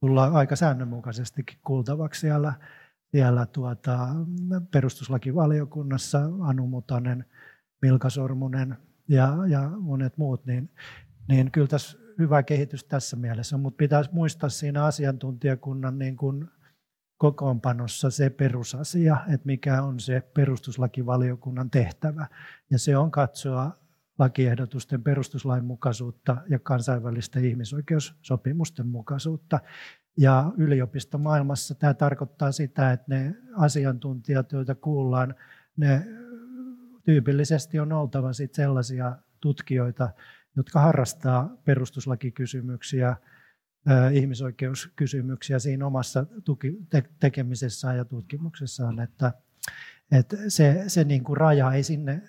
tulla 0.00 0.24
aika 0.24 0.56
säännönmukaisestikin 0.56 1.58
kuultavaksi 1.66 2.20
siellä, 2.20 2.54
siellä 3.10 3.46
tuota, 3.46 4.08
perustuslakivaliokunnassa 4.70 6.20
Anu 6.40 6.66
Mutanen– 6.66 7.24
Milka 7.82 8.10
Sormunen 8.10 8.76
ja, 9.08 9.36
ja 9.48 9.70
monet 9.80 10.18
muut, 10.18 10.46
niin, 10.46 10.70
niin 11.28 11.50
kyllä 11.50 11.66
tässä 11.66 11.98
hyvä 12.18 12.42
kehitys 12.42 12.84
tässä 12.84 13.16
mielessä, 13.16 13.56
mutta 13.56 13.76
pitäisi 13.76 14.10
muistaa 14.12 14.48
siinä 14.48 14.84
asiantuntijakunnan 14.84 15.98
niin 15.98 16.16
kuin 16.16 16.48
kokoonpanossa 17.16 18.10
se 18.10 18.30
perusasia, 18.30 19.16
että 19.34 19.46
mikä 19.46 19.82
on 19.82 20.00
se 20.00 20.20
perustuslakivaliokunnan 20.34 21.70
tehtävä. 21.70 22.26
Ja 22.70 22.78
se 22.78 22.96
on 22.96 23.10
katsoa 23.10 23.70
lakiehdotusten 24.18 25.02
perustuslainmukaisuutta 25.02 26.36
ja 26.48 26.58
kansainvälisten 26.58 27.44
ihmisoikeussopimusten 27.44 28.86
mukaisuutta. 28.86 29.60
Ja 30.16 30.52
yliopistomaailmassa 30.56 31.74
tämä 31.74 31.94
tarkoittaa 31.94 32.52
sitä, 32.52 32.92
että 32.92 33.04
ne 33.08 33.34
asiantuntijat, 33.56 34.52
joita 34.52 34.74
kuullaan, 34.74 35.34
ne 35.76 36.06
tyypillisesti 37.04 37.78
on 37.78 37.92
oltava 37.92 38.32
sit 38.32 38.54
sellaisia 38.54 39.16
tutkijoita, 39.40 40.10
jotka 40.56 40.80
harrastaa 40.80 41.56
perustuslakikysymyksiä, 41.64 43.16
ihmisoikeuskysymyksiä 44.12 45.58
siinä 45.58 45.86
omassa 45.86 46.26
tuki, 46.44 46.76
te, 46.90 47.02
tekemisessään 47.20 47.96
ja 47.96 48.04
tutkimuksessaan, 48.04 49.00
että, 49.00 49.32
että 50.12 50.36
se, 50.48 50.84
se 50.86 51.04
niin 51.04 51.24
kuin 51.24 51.36
raja 51.36 51.72
ei 51.72 51.82
sinne 51.82 52.22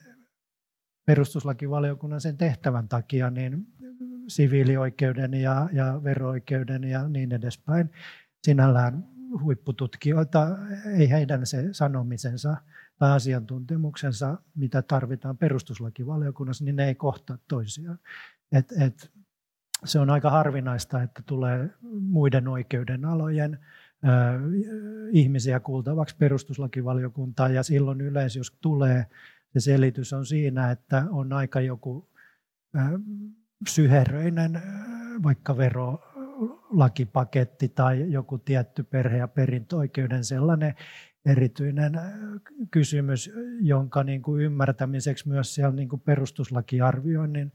perustuslakivaliokunnan 1.05 2.21
sen 2.21 2.37
tehtävän 2.37 2.87
takia 2.87 3.29
niin 3.29 3.67
siviilioikeuden 4.27 5.33
ja, 5.33 5.69
ja 5.73 6.01
vero-oikeuden 6.03 6.83
ja 6.83 7.07
niin 7.07 7.31
edespäin. 7.31 7.89
Sinällään 8.43 9.07
huippututkijoita, 9.41 10.57
ei 10.97 11.09
heidän 11.09 11.45
se 11.45 11.69
sanomisensa 11.71 12.57
tai 12.99 13.11
asiantuntemuksensa, 13.11 14.37
mitä 14.55 14.81
tarvitaan 14.81 15.37
perustuslakivaliokunnassa, 15.37 16.65
niin 16.65 16.75
ne 16.75 16.87
ei 16.87 16.95
kohtaa 16.95 17.37
toisiaan. 17.47 17.99
Et, 18.51 18.73
et, 18.79 19.11
se 19.85 19.99
on 19.99 20.09
aika 20.09 20.29
harvinaista, 20.29 21.03
että 21.03 21.23
tulee 21.25 21.69
muiden 21.99 22.47
oikeudenalojen 22.47 23.53
ö, 23.53 23.57
ihmisiä 25.11 25.59
kuultavaksi 25.59 26.15
perustuslakivaliokuntaan, 26.15 27.53
ja 27.53 27.63
silloin 27.63 28.01
yleensä, 28.01 28.39
jos 28.39 28.57
tulee, 28.61 29.05
se 29.53 29.59
selitys 29.59 30.13
on 30.13 30.25
siinä, 30.25 30.71
että 30.71 31.03
on 31.09 31.33
aika 31.33 31.61
joku 31.61 32.09
ö, 32.75 32.79
syheröinen 33.67 34.61
vaikka 35.23 35.57
verolakipaketti 35.57 37.69
tai 37.69 38.11
joku 38.11 38.37
tietty 38.37 38.83
perhe- 38.83 39.17
ja 39.17 39.27
perintöoikeuden 39.27 40.23
sellainen 40.23 40.75
erityinen 41.25 41.97
äh, 41.97 42.13
kysymys, 42.71 43.31
jonka 43.61 44.03
niin 44.03 44.21
kuin 44.21 44.43
ymmärtämiseksi 44.43 45.29
myös 45.29 45.55
siellä 45.55 45.75
niin 45.75 45.89
kuin 45.89 46.01
perustuslakiarvioinnin 46.01 47.51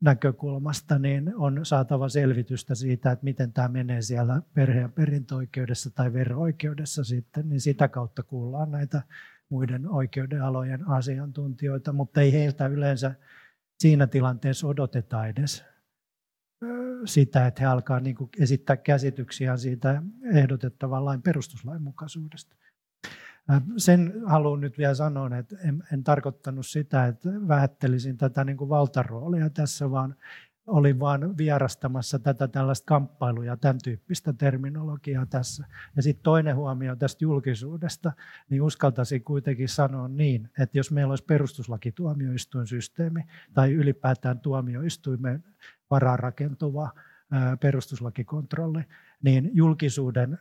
näkökulmasta 0.00 0.98
niin 0.98 1.36
on 1.36 1.60
saatava 1.62 2.08
selvitystä 2.08 2.74
siitä, 2.74 3.10
että 3.10 3.24
miten 3.24 3.52
tämä 3.52 3.68
menee 3.68 4.02
siellä 4.02 4.42
perhe- 4.54 4.80
ja 4.80 4.88
perintöoikeudessa 4.88 5.90
tai 5.90 6.12
vero-oikeudessa 6.12 7.04
sitten, 7.04 7.48
niin 7.48 7.60
sitä 7.60 7.88
kautta 7.88 8.22
kuullaan 8.22 8.70
näitä 8.70 9.02
muiden 9.48 9.88
oikeudenalojen 9.88 10.88
asiantuntijoita, 10.88 11.92
mutta 11.92 12.20
ei 12.20 12.32
heiltä 12.32 12.66
yleensä 12.66 13.14
siinä 13.78 14.06
tilanteessa 14.06 14.66
odoteta 14.66 15.26
edes 15.26 15.69
sitä, 17.04 17.46
että 17.46 17.62
he 17.62 17.66
alkaa 17.66 18.00
niin 18.00 18.16
kuin 18.16 18.30
esittää 18.38 18.76
käsityksiä 18.76 19.56
siitä 19.56 20.02
ehdotettavan 20.32 21.04
lain 21.04 21.22
perustuslainmukaisuudesta. 21.22 22.56
Sen 23.76 24.12
haluan 24.26 24.60
nyt 24.60 24.78
vielä 24.78 24.94
sanoa, 24.94 25.38
että 25.38 25.56
en, 25.64 25.82
en 25.92 26.04
tarkoittanut 26.04 26.66
sitä, 26.66 27.06
että 27.06 27.28
vähättelisin 27.48 28.16
tätä 28.16 28.44
niin 28.44 28.56
kuin 28.56 28.68
valtaroolia 28.68 29.50
tässä, 29.50 29.90
vaan 29.90 30.16
olin 30.66 31.00
vaan 31.00 31.38
vierastamassa 31.38 32.18
tätä 32.18 32.48
tällaista 32.48 32.86
kamppailu- 32.86 33.42
ja 33.42 33.56
tämän 33.56 33.78
tyyppistä 33.84 34.32
terminologiaa 34.32 35.26
tässä. 35.26 35.64
Ja 35.96 36.02
sitten 36.02 36.22
toinen 36.22 36.56
huomio 36.56 36.96
tästä 36.96 37.24
julkisuudesta, 37.24 38.12
niin 38.50 38.62
uskaltaisin 38.62 39.24
kuitenkin 39.24 39.68
sanoa 39.68 40.08
niin, 40.08 40.50
että 40.58 40.78
jos 40.78 40.90
meillä 40.90 41.12
olisi 41.12 41.24
perustuslakituomioistuinsysteemi 41.24 43.24
tai 43.54 43.72
ylipäätään 43.72 44.40
tuomioistuimen 44.40 45.44
varaan 45.90 46.18
rakentuva 46.18 46.90
perustuslakikontrolli, 47.60 48.84
niin 49.22 49.50
julkisuuden, 49.52 50.38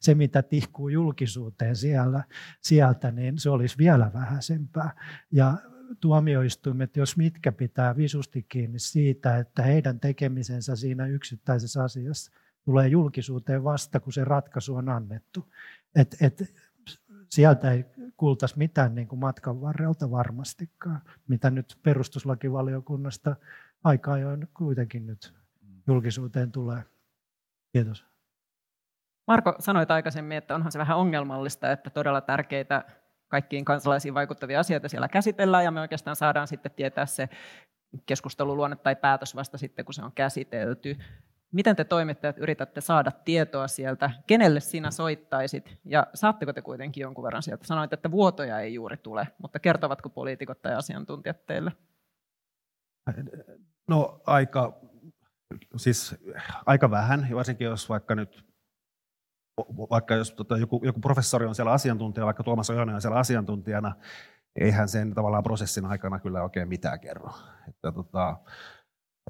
se 0.00 0.14
mitä 0.14 0.42
tihkuu 0.42 0.88
julkisuuteen 0.88 1.76
siellä, 1.76 2.24
sieltä, 2.60 3.10
niin 3.10 3.38
se 3.38 3.50
olisi 3.50 3.78
vielä 3.78 4.10
vähäisempää. 4.14 4.90
Ja 5.32 5.56
tuomioistuimet, 6.00 6.96
jos 6.96 7.16
mitkä 7.16 7.52
pitää 7.52 7.96
visusti 7.96 8.42
kiinni 8.42 8.78
siitä, 8.78 9.38
että 9.38 9.62
heidän 9.62 10.00
tekemisensä 10.00 10.76
siinä 10.76 11.06
yksittäisessä 11.06 11.82
asiassa 11.82 12.32
tulee 12.64 12.88
julkisuuteen 12.88 13.64
vasta, 13.64 14.00
kun 14.00 14.12
se 14.12 14.24
ratkaisu 14.24 14.74
on 14.74 14.88
annettu. 14.88 15.52
Et, 15.94 16.16
et, 16.20 16.54
sieltä 17.28 17.72
ei 17.72 17.84
kuultaisi 18.16 18.58
mitään 18.58 18.94
niin 18.94 19.08
kuin 19.08 19.18
matkan 19.18 19.60
varrelta 19.60 20.10
varmastikaan, 20.10 21.02
mitä 21.28 21.50
nyt 21.50 21.78
perustuslakivaliokunnasta 21.82 23.36
aika 23.84 24.12
ajoin 24.12 24.48
kuitenkin 24.54 25.06
nyt 25.06 25.34
julkisuuteen 25.86 26.52
tulee. 26.52 26.82
Kiitos. 27.72 28.06
Marko, 29.26 29.54
sanoit 29.58 29.90
aikaisemmin, 29.90 30.38
että 30.38 30.54
onhan 30.54 30.72
se 30.72 30.78
vähän 30.78 30.98
ongelmallista, 30.98 31.72
että 31.72 31.90
todella 31.90 32.20
tärkeitä 32.20 32.84
kaikkiin 33.28 33.64
kansalaisiin 33.64 34.14
vaikuttavia 34.14 34.60
asioita 34.60 34.88
siellä 34.88 35.08
käsitellään, 35.08 35.64
ja 35.64 35.70
me 35.70 35.80
oikeastaan 35.80 36.16
saadaan 36.16 36.48
sitten 36.48 36.72
tietää 36.72 37.06
se 37.06 37.28
keskusteluluonne 38.06 38.76
tai 38.76 38.96
päätös 38.96 39.36
vasta 39.36 39.58
sitten, 39.58 39.84
kun 39.84 39.94
se 39.94 40.02
on 40.04 40.12
käsitelty. 40.12 40.96
Miten 41.52 41.76
te 41.76 41.84
toimittajat 41.84 42.38
yritätte 42.38 42.80
saada 42.80 43.10
tietoa 43.10 43.68
sieltä? 43.68 44.10
Kenelle 44.26 44.60
sinä 44.60 44.90
soittaisit? 44.90 45.78
Ja 45.84 46.06
saatteko 46.14 46.52
te 46.52 46.62
kuitenkin 46.62 47.02
jonkun 47.02 47.24
verran 47.24 47.42
sieltä? 47.42 47.66
Sanoit, 47.66 47.92
että 47.92 48.10
vuotoja 48.10 48.60
ei 48.60 48.74
juuri 48.74 48.96
tule, 48.96 49.28
mutta 49.38 49.58
kertovatko 49.58 50.08
poliitikot 50.08 50.62
tai 50.62 50.74
asiantuntijat 50.74 51.46
teille? 51.46 51.72
No 53.90 54.20
aika, 54.26 54.80
siis 55.76 56.14
aika 56.66 56.90
vähän, 56.90 57.28
varsinkin 57.34 57.64
jos 57.64 57.88
vaikka 57.88 58.14
nyt 58.14 58.44
vaikka 59.90 60.14
jos 60.14 60.32
tota, 60.32 60.56
joku, 60.56 60.80
joku 60.84 61.00
professori 61.00 61.46
on 61.46 61.54
siellä 61.54 61.72
asiantuntija, 61.72 62.24
vaikka 62.24 62.42
Tuomas 62.42 62.70
Ojonen 62.70 62.94
on 62.94 63.00
siellä 63.00 63.18
asiantuntijana, 63.18 63.94
eihän 64.56 64.88
sen 64.88 65.14
tavallaan 65.14 65.42
prosessin 65.42 65.84
aikana 65.84 66.20
kyllä 66.20 66.42
oikein 66.42 66.68
mitään 66.68 67.00
kerro. 67.00 67.30
Että, 67.68 67.92
tota, 67.92 68.36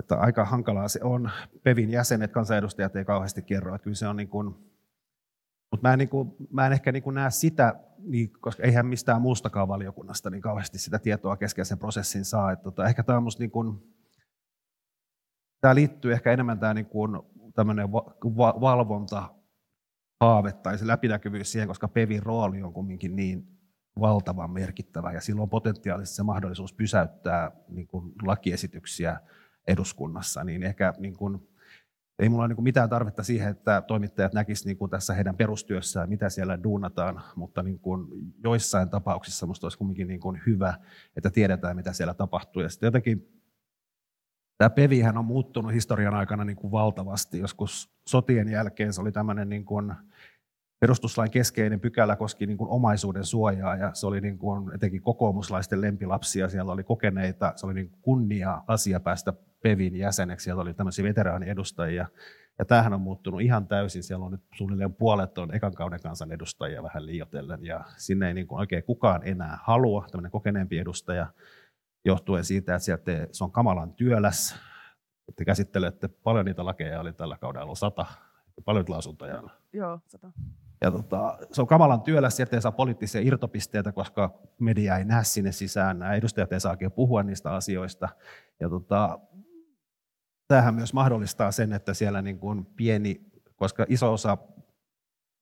että 0.01 0.17
aika 0.17 0.45
hankalaa 0.45 0.89
se 0.89 1.01
on. 1.03 1.31
PEVin 1.63 1.91
jäsenet, 1.91 2.33
kansanedustajat 2.33 2.97
ei 2.97 3.05
kauheasti 3.05 3.43
kerro. 3.43 3.75
Että 3.75 3.85
kyllä 3.85 3.97
se 3.97 4.09
on 4.09 4.17
niin 4.17 4.29
kuin, 4.29 4.47
mutta 5.71 5.89
mä 5.89 5.93
en, 5.93 5.99
niin 5.99 6.09
kuin, 6.09 6.37
mä 6.51 6.67
en 6.67 6.73
ehkä 6.73 6.93
niin 6.93 7.03
kuin 7.03 7.15
näe 7.15 7.31
sitä, 7.31 7.75
niin, 7.99 8.31
koska 8.41 8.63
eihän 8.63 8.87
mistään 8.87 9.23
muustakaan 9.23 9.69
valiokunnasta 9.69 10.31
niin 10.31 10.43
kauheasti 10.43 10.79
sitä 10.79 10.99
tietoa 10.99 11.37
keskeisen 11.37 11.79
prosessin 11.79 12.25
saa. 12.25 12.53
Että 12.53 12.63
tota, 12.63 12.87
ehkä 12.87 13.03
tämä 13.03 13.17
on 13.17 13.23
musta 13.23 13.43
niin 13.43 13.51
kuin, 13.51 14.00
tämä 15.61 15.75
liittyy 15.75 16.13
ehkä 16.13 16.33
enemmän 16.33 16.59
tämä 16.59 16.75
niin 16.75 16.87
kuin, 16.87 17.23
tämmöinen 17.55 17.93
valvonta 18.61 19.35
haave 20.21 20.53
tai 20.53 20.79
se 20.79 20.87
läpinäkyvyys 20.87 21.53
siihen, 21.53 21.69
koska 21.69 21.89
PEVin 21.89 22.23
rooli 22.23 22.63
on 22.63 22.73
kumminkin 22.73 23.17
niin 23.17 23.61
valtavan 24.01 24.51
merkittävä 24.51 25.13
ja 25.13 25.21
silloin 25.21 25.51
potentiaalisesti 25.51 26.17
se 26.17 26.23
mahdollisuus 26.23 26.73
pysäyttää 26.73 27.53
niin 27.69 27.87
kuin 27.87 28.13
lakiesityksiä 28.23 29.21
eduskunnassa, 29.69 30.45
niin 30.45 30.63
ehkä 30.63 30.95
niin 30.99 31.17
kuin, 31.17 31.49
ei 32.19 32.29
mulla 32.29 32.43
ole 32.43 32.49
niin 32.49 32.57
kuin 32.57 32.65
mitään 32.65 32.91
tarvetta 32.91 33.23
siihen, 33.23 33.51
että 33.51 33.83
toimittajat 33.87 34.33
näkisivät 34.33 34.67
niin 34.67 34.77
kuin 34.77 34.91
tässä 34.91 35.15
heidän 35.15 35.37
perustyössään, 35.37 36.09
mitä 36.09 36.29
siellä 36.29 36.63
duunataan, 36.63 37.23
mutta 37.37 37.63
niin 37.63 37.79
kuin 37.79 38.07
joissain 38.45 38.91
tapauksissa 38.91 39.47
minusta 39.47 39.65
olisi 39.67 39.79
kumminkin 39.79 40.09
niin 40.09 40.21
kuin 40.21 40.41
hyvä, 40.47 40.75
että 41.17 41.31
tiedetään, 41.31 41.77
mitä 41.77 41.93
siellä 41.93 42.15
tapahtuu. 42.15 42.63
Ja 42.63 42.69
sitten 42.69 42.87
jotenkin 42.87 43.40
Tämä 44.61 44.71
PEVihän 44.71 45.19
on 45.19 45.25
muuttunut 45.25 45.73
historian 45.73 46.15
aikana 46.15 46.45
niin 46.45 46.57
kuin 46.57 46.71
valtavasti. 46.71 47.39
Joskus 47.39 47.91
sotien 48.09 48.49
jälkeen 48.49 48.93
se 48.93 49.01
oli 49.01 49.13
tämmöinen 49.13 49.49
niin 49.49 49.65
kuin 49.65 49.93
perustuslain 50.81 51.31
keskeinen 51.31 51.81
pykälä 51.81 52.17
koski 52.17 52.47
niin 52.47 52.59
kuin 52.59 52.71
omaisuuden 52.71 53.25
suojaa 53.25 53.77
ja 53.77 53.91
se 53.95 54.07
oli 54.07 54.21
niin 54.21 54.39
kuin 54.39 54.75
etenkin 54.75 55.03
kokoomuslaisten 55.03 55.81
lempilapsia. 55.81 56.49
Siellä 56.49 56.73
oli 56.73 56.85
kokeneita, 56.85 57.53
se 57.57 57.67
oli 57.67 57.75
niin 57.75 57.91
kunnia 58.03 58.63
asia 58.67 59.01
päästä 59.01 59.33
PEVin 59.63 59.97
jäseneksi. 59.97 60.45
Siellä 60.45 60.63
oli 60.63 60.75
tämmöisiä 60.75 61.05
veteraaniedustajia. 61.05 62.07
Ja 62.59 62.65
tämähän 62.65 62.93
on 62.93 63.01
muuttunut 63.01 63.41
ihan 63.41 63.67
täysin. 63.67 64.03
Siellä 64.03 64.25
on 64.25 64.33
nyt 64.33 64.45
suunnilleen 64.55 64.95
puolet 64.95 65.39
on 65.39 65.55
ekan 65.55 65.75
kauden 65.75 66.01
kansanedustajia 66.03 66.83
vähän 66.83 67.07
liioitellen. 67.07 67.65
Ja 67.65 67.85
sinne 67.97 68.29
ei 68.29 68.35
niin 68.35 68.47
kuin 68.47 68.61
oikein 68.61 68.85
kukaan 68.85 69.21
enää 69.25 69.59
halua, 69.63 70.07
tämmöinen 70.11 70.31
kokeneempi 70.31 70.79
edustaja 70.79 71.27
johtuen 72.05 72.45
siitä, 72.45 72.75
että 72.75 72.85
sieltä 72.85 73.27
se 73.33 73.45
on 73.45 73.53
kamalan 73.53 73.95
työläs. 73.95 74.57
Te 75.37 75.45
käsittelette 75.45 76.09
paljon 76.09 76.45
niitä 76.45 76.65
lakeja, 76.65 77.01
oli 77.01 77.13
tällä 77.13 77.37
kaudella 77.37 77.75
sata, 77.75 78.07
paljon 78.65 78.85
lausuntoja. 78.89 79.43
Joo, 79.73 80.01
sata. 80.07 80.33
Ja 80.81 80.91
tota, 80.91 81.39
se 81.53 81.61
on 81.61 81.67
kamalan 81.67 82.03
työläs, 82.03 82.37
sieltä 82.37 82.57
ei 82.57 82.63
saa 82.63 82.73
poliittisia 82.73 83.21
irtopisteitä, 83.21 83.93
koska 83.93 84.39
media 84.61 84.97
ei 84.97 85.05
näe 85.05 85.25
sinne 85.25 85.53
sisään, 85.53 85.99
nämä 85.99 86.15
edustajat 86.15 86.53
ei 86.53 86.61
saa 86.61 86.77
puhua 86.95 87.23
niistä 87.23 87.55
asioista. 87.55 88.09
Ja 88.61 88.69
tota, 88.69 89.19
tämähän 90.49 90.75
myös 90.75 90.93
mahdollistaa 90.93 91.53
sen, 91.53 91.73
että 91.73 91.95
siellä 91.95 92.23
niin 92.23 92.39
kuin 92.39 92.67
pieni, 92.67 93.21
koska 93.57 93.87
iso 93.89 94.13
osa 94.13 94.39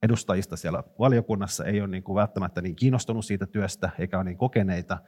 edustajista 0.03 0.57
siellä 0.57 0.85
valiokunnassa 0.99 1.65
ei 1.65 1.81
ole 1.81 1.89
niin 1.89 2.03
kuin 2.03 2.17
välttämättä 2.17 2.63
niin 2.63 2.77
kiinnostunut 2.77 3.25
siitä 3.25 3.47
työstä 3.47 3.91
eikä 3.99 4.17
ole 4.17 4.25
niin 4.25 4.39
kokeneita, 4.39 4.99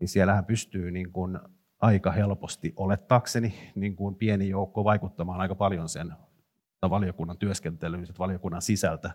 niin 0.00 0.08
siellähän 0.08 0.44
pystyy 0.44 0.90
niin 0.90 1.12
kuin 1.12 1.38
aika 1.80 2.12
helposti 2.12 2.72
olettaakseni 2.76 3.72
niin 3.74 3.96
kuin 3.96 4.14
pieni 4.14 4.48
joukko 4.48 4.84
vaikuttamaan 4.84 5.40
aika 5.40 5.54
paljon 5.54 5.88
sen 5.88 6.12
valiokunnan 6.90 7.38
työskentelyyn, 7.38 8.06
valiokunnan 8.18 8.62
sisältä. 8.62 9.10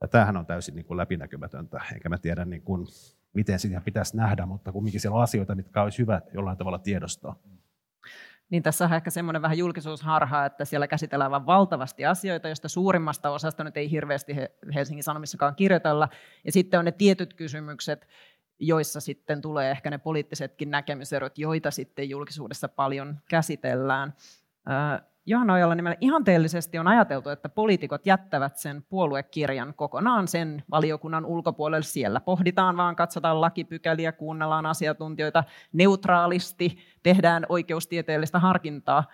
Ja 0.00 0.08
tämähän 0.08 0.36
on 0.36 0.46
täysin 0.46 0.74
niin 0.74 0.86
kuin 0.86 0.96
läpinäkymätöntä, 0.96 1.80
enkä 1.94 2.08
mä 2.08 2.18
tiedä 2.18 2.44
niin 2.44 2.62
kuin, 2.62 2.86
miten 3.32 3.58
sitä 3.58 3.80
pitäisi 3.80 4.16
nähdä, 4.16 4.46
mutta 4.46 4.72
kumminkin 4.72 5.00
siellä 5.00 5.16
on 5.16 5.22
asioita, 5.22 5.54
mitkä 5.54 5.82
olisi 5.82 5.98
hyvä 5.98 6.20
jollain 6.34 6.58
tavalla 6.58 6.78
tiedostaa. 6.78 7.36
Niin 8.50 8.62
tässä 8.62 8.84
on 8.84 8.92
ehkä 8.92 9.10
semmoinen 9.10 9.42
vähän 9.42 9.58
julkisuusharha, 9.58 10.44
että 10.44 10.64
siellä 10.64 10.86
käsitellään 10.86 11.30
vain 11.30 11.46
valtavasti 11.46 12.06
asioita, 12.06 12.48
joista 12.48 12.68
suurimmasta 12.68 13.30
osasta 13.30 13.64
nyt 13.64 13.76
ei 13.76 13.90
hirveästi 13.90 14.34
Helsingin 14.74 15.04
Sanomissakaan 15.04 15.54
kirjoitella. 15.54 16.08
Ja 16.44 16.52
sitten 16.52 16.78
on 16.78 16.84
ne 16.84 16.92
tietyt 16.92 17.34
kysymykset, 17.34 18.08
joissa 18.58 19.00
sitten 19.00 19.40
tulee 19.40 19.70
ehkä 19.70 19.90
ne 19.90 19.98
poliittisetkin 19.98 20.70
näkemyserot, 20.70 21.38
joita 21.38 21.70
sitten 21.70 22.10
julkisuudessa 22.10 22.68
paljon 22.68 23.18
käsitellään. 23.30 24.14
Johanna 25.28 25.54
Ojala 25.54 25.74
nimellä 25.74 25.96
ihanteellisesti 26.00 26.78
on 26.78 26.88
ajateltu, 26.88 27.30
että 27.30 27.48
poliitikot 27.48 28.06
jättävät 28.06 28.56
sen 28.56 28.82
puoluekirjan 28.82 29.74
kokonaan 29.74 30.28
sen 30.28 30.62
valiokunnan 30.70 31.24
ulkopuolelle. 31.24 31.84
Siellä 31.84 32.20
pohditaan 32.20 32.76
vaan, 32.76 32.96
katsotaan 32.96 33.40
lakipykäliä, 33.40 34.12
kuunnellaan 34.12 34.66
asiantuntijoita 34.66 35.44
neutraalisti, 35.72 36.78
tehdään 37.02 37.46
oikeustieteellistä 37.48 38.38
harkintaa. 38.38 39.04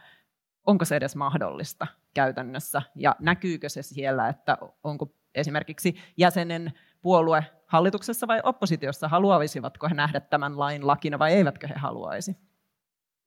Onko 0.67 0.85
se 0.85 0.97
edes 0.97 1.17
mahdollista 1.17 1.87
käytännössä? 2.15 2.83
Ja 2.97 3.17
näkyykö 3.21 3.69
se 3.69 3.83
siellä, 3.83 4.29
että 4.29 4.59
onko 4.85 5.15
esimerkiksi 5.35 5.95
jäsenen 6.17 6.73
puolue 7.03 7.47
hallituksessa 7.67 8.27
vai 8.27 8.41
oppositiossa, 8.43 9.09
haluaisivatko 9.09 9.89
he 9.89 9.95
nähdä 9.95 10.21
tämän 10.21 10.59
lain 10.59 10.87
lakina 10.87 11.19
vai 11.19 11.33
eivätkö 11.33 11.67
he 11.67 11.75
haluaisi? 11.75 12.37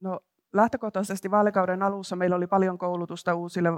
No, 0.01 0.19
lähtökohtaisesti 0.53 1.31
vaalikauden 1.31 1.83
alussa 1.83 2.15
meillä 2.15 2.35
oli 2.35 2.47
paljon 2.47 2.77
koulutusta 2.77 3.35
uusille 3.35 3.69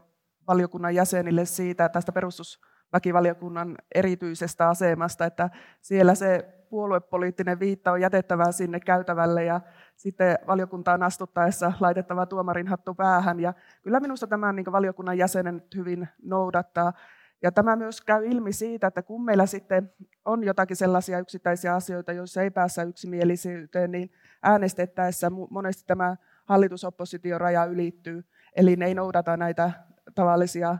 valiokunnan 0.47 0.95
jäsenille 0.95 1.45
siitä 1.45 1.89
tästä 1.89 2.11
perustuslakivaliokunnan 2.11 3.75
erityisestä 3.95 4.69
asemasta, 4.69 5.25
että 5.25 5.49
siellä 5.81 6.15
se 6.15 6.53
puoluepoliittinen 6.69 7.59
viitta 7.59 7.91
on 7.91 8.01
jätettävä 8.01 8.51
sinne 8.51 8.79
käytävälle 8.79 9.43
ja 9.43 9.61
sitten 9.95 10.37
valiokuntaan 10.47 11.03
astuttaessa 11.03 11.73
laitettava 11.79 12.25
tuomarin 12.25 12.67
hattu 12.67 12.93
päähän. 12.93 13.39
Ja 13.39 13.53
kyllä 13.81 13.99
minusta 13.99 14.27
tämän 14.27 14.55
niin 14.55 14.71
valiokunnan 14.71 15.17
jäsenen 15.17 15.63
hyvin 15.75 16.07
noudattaa. 16.23 16.93
Ja 17.41 17.51
tämä 17.51 17.75
myös 17.75 18.01
käy 18.01 18.25
ilmi 18.25 18.53
siitä, 18.53 18.87
että 18.87 19.03
kun 19.03 19.25
meillä 19.25 19.45
sitten 19.45 19.93
on 20.25 20.43
jotakin 20.43 20.77
sellaisia 20.77 21.19
yksittäisiä 21.19 21.75
asioita, 21.75 22.13
joissa 22.13 22.41
ei 22.41 22.51
päässä 22.51 22.83
yksimielisyyteen, 22.83 23.91
niin 23.91 24.11
äänestettäessä 24.43 25.29
monesti 25.49 25.83
tämä 25.87 26.15
hallitusoppositioraja 26.45 27.65
ylittyy, 27.65 28.23
eli 28.55 28.75
ne 28.75 28.85
ei 28.85 28.93
noudata 28.93 29.37
näitä 29.37 29.71
tavallisia 30.15 30.77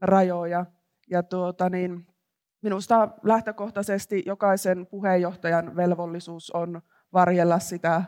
rajoja. 0.00 0.66
Ja 1.10 1.22
tuota, 1.22 1.70
niin, 1.70 2.06
minusta 2.62 3.08
lähtökohtaisesti 3.22 4.22
jokaisen 4.26 4.86
puheenjohtajan 4.86 5.76
velvollisuus 5.76 6.50
on 6.50 6.82
varjella 7.12 7.58
sitä 7.58 8.02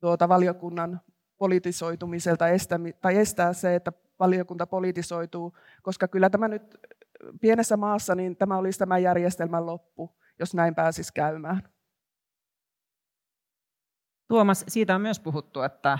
tuota 0.00 0.28
valiokunnan 0.28 1.00
politisoitumiselta 1.38 2.44
tai 3.00 3.16
estää 3.16 3.52
se, 3.52 3.74
että 3.74 3.92
valiokunta 4.18 4.66
politisoituu, 4.66 5.56
koska 5.82 6.08
kyllä 6.08 6.30
tämä 6.30 6.48
nyt 6.48 6.78
pienessä 7.40 7.76
maassa, 7.76 8.14
niin 8.14 8.36
tämä 8.36 8.56
olisi 8.56 8.78
tämän 8.78 9.02
järjestelmän 9.02 9.66
loppu, 9.66 10.18
jos 10.38 10.54
näin 10.54 10.74
pääsisi 10.74 11.12
käymään. 11.14 11.62
Tuomas, 14.28 14.64
siitä 14.68 14.94
on 14.94 15.00
myös 15.00 15.20
puhuttu, 15.20 15.62
että 15.62 15.98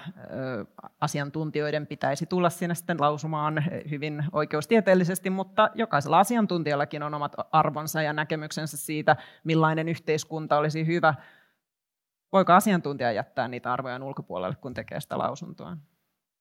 asiantuntijoiden 1.00 1.86
pitäisi 1.86 2.26
tulla 2.26 2.50
sinne 2.50 2.74
sitten 2.74 3.00
lausumaan 3.00 3.64
hyvin 3.90 4.24
oikeustieteellisesti, 4.32 5.30
mutta 5.30 5.70
jokaisella 5.74 6.18
asiantuntijallakin 6.18 7.02
on 7.02 7.14
omat 7.14 7.34
arvonsa 7.52 8.02
ja 8.02 8.12
näkemyksensä 8.12 8.76
siitä, 8.76 9.16
millainen 9.44 9.88
yhteiskunta 9.88 10.58
olisi 10.58 10.86
hyvä. 10.86 11.14
Voiko 12.32 12.52
asiantuntija 12.52 13.12
jättää 13.12 13.48
niitä 13.48 13.72
arvoja 13.72 14.04
ulkopuolelle, 14.04 14.56
kun 14.56 14.74
tekee 14.74 15.00
sitä 15.00 15.18
lausuntoa? 15.18 15.76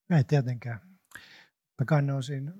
Ei 0.09 0.23
tietenkään. 0.23 0.79
Ne 2.01 2.13
on 2.13 2.23
siinä 2.23 2.51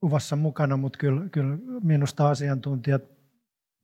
kuvassa 0.00 0.36
mukana, 0.36 0.76
mutta 0.76 0.98
kyllä, 0.98 1.28
kyllä 1.28 1.58
minusta 1.82 2.28
asiantuntijat 2.28 3.02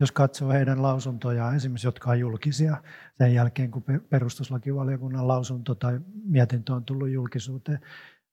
jos 0.03 0.13
katsoo 0.13 0.51
heidän 0.51 0.83
lausuntojaan, 0.83 1.57
esimerkiksi 1.57 1.87
jotka 1.87 2.11
on 2.11 2.21
julkisia 2.21 2.77
sen 3.19 3.35
jälkeen, 3.35 3.71
kun 3.71 3.85
perustuslakivaliokunnan 4.11 5.29
lausunto 5.29 5.75
tai 5.75 6.01
mietintö 6.25 6.73
on 6.73 6.85
tullut 6.85 7.11
julkisuuteen, 7.11 7.81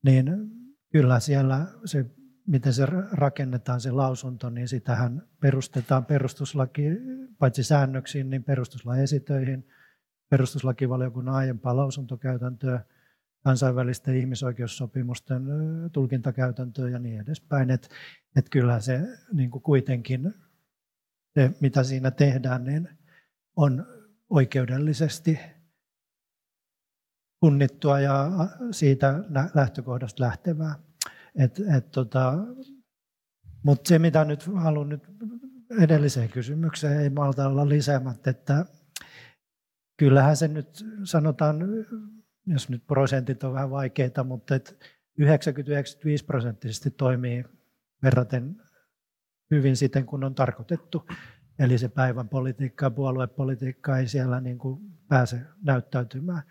niin 0.04 0.26
kyllä 0.92 1.20
siellä 1.20 1.68
se, 1.86 2.06
miten 2.48 2.74
se 2.74 2.86
rakennetaan 3.12 3.82
se 3.82 3.92
lausunto, 3.92 4.50
niin 4.50 4.68
sitähän 4.68 5.22
perustetaan 5.40 6.06
perustuslaki, 6.06 6.84
paitsi 7.40 7.64
säännöksiin, 7.64 8.30
niin 8.30 8.44
perustuslain 8.44 9.02
esitöihin, 9.02 9.68
perustuslakivaliokunnan 10.30 11.36
aiempaa 11.36 11.78
lausuntokäytäntöä, 11.78 12.84
kansainvälisten 13.44 14.16
ihmisoikeussopimusten 14.16 15.44
tulkintakäytäntöä 15.92 16.90
ja 16.90 17.00
niin 17.00 17.20
edespäin. 17.20 17.72
Että 17.72 17.88
et 18.36 18.50
kyllä 18.50 18.80
se 18.80 19.02
niin 19.34 19.52
kuin 19.52 19.62
kuitenkin 19.62 20.34
se, 21.34 21.52
mitä 21.62 21.84
siinä 21.84 22.12
tehdään, 22.12 22.64
niin 22.64 22.90
on 23.56 23.86
oikeudellisesti 24.30 25.40
punnittua 27.40 28.00
ja 28.00 28.30
siitä 28.72 29.24
lähtökohdasta 29.54 30.24
lähtevää. 30.24 30.76
Et, 31.36 31.60
et 31.78 31.92
tota, 31.92 32.34
Mutta 33.64 33.90
se, 33.90 34.00
mitä 34.00 34.26
nyt 34.26 34.44
haluan 34.56 34.90
nyt 34.90 35.08
edelliseen 35.80 36.30
kysymykseen, 36.30 37.00
ei 37.00 37.10
malta 37.10 37.48
olla 37.48 37.70
lisäämättä, 37.70 38.30
että 38.30 38.66
kyllähän 39.98 40.38
se 40.38 40.48
nyt 40.48 40.86
sanotaan, 41.04 41.60
jos 42.50 42.70
nyt 42.70 42.88
prosentit 42.88 43.44
on 43.44 43.54
vähän 43.54 43.70
vaikeita, 43.70 44.24
mutta 44.24 44.56
90-95 44.56 44.62
prosenttisesti 46.26 46.92
toimii 46.92 47.44
verraten 48.04 48.62
hyvin 49.52 49.78
siten, 49.78 50.06
kun 50.06 50.24
on 50.24 50.36
tarkoitettu. 50.36 51.06
Eli 51.60 51.78
se 51.78 51.90
päivän 51.90 52.30
politiikka 52.30 52.86
ja 52.86 52.90
puoluepolitiikka 52.90 53.98
ei 53.98 54.08
siellä 54.08 54.42
niin 54.42 54.58
kuin 54.58 54.80
pääse 55.08 55.42
näyttäytymään. 55.64 56.42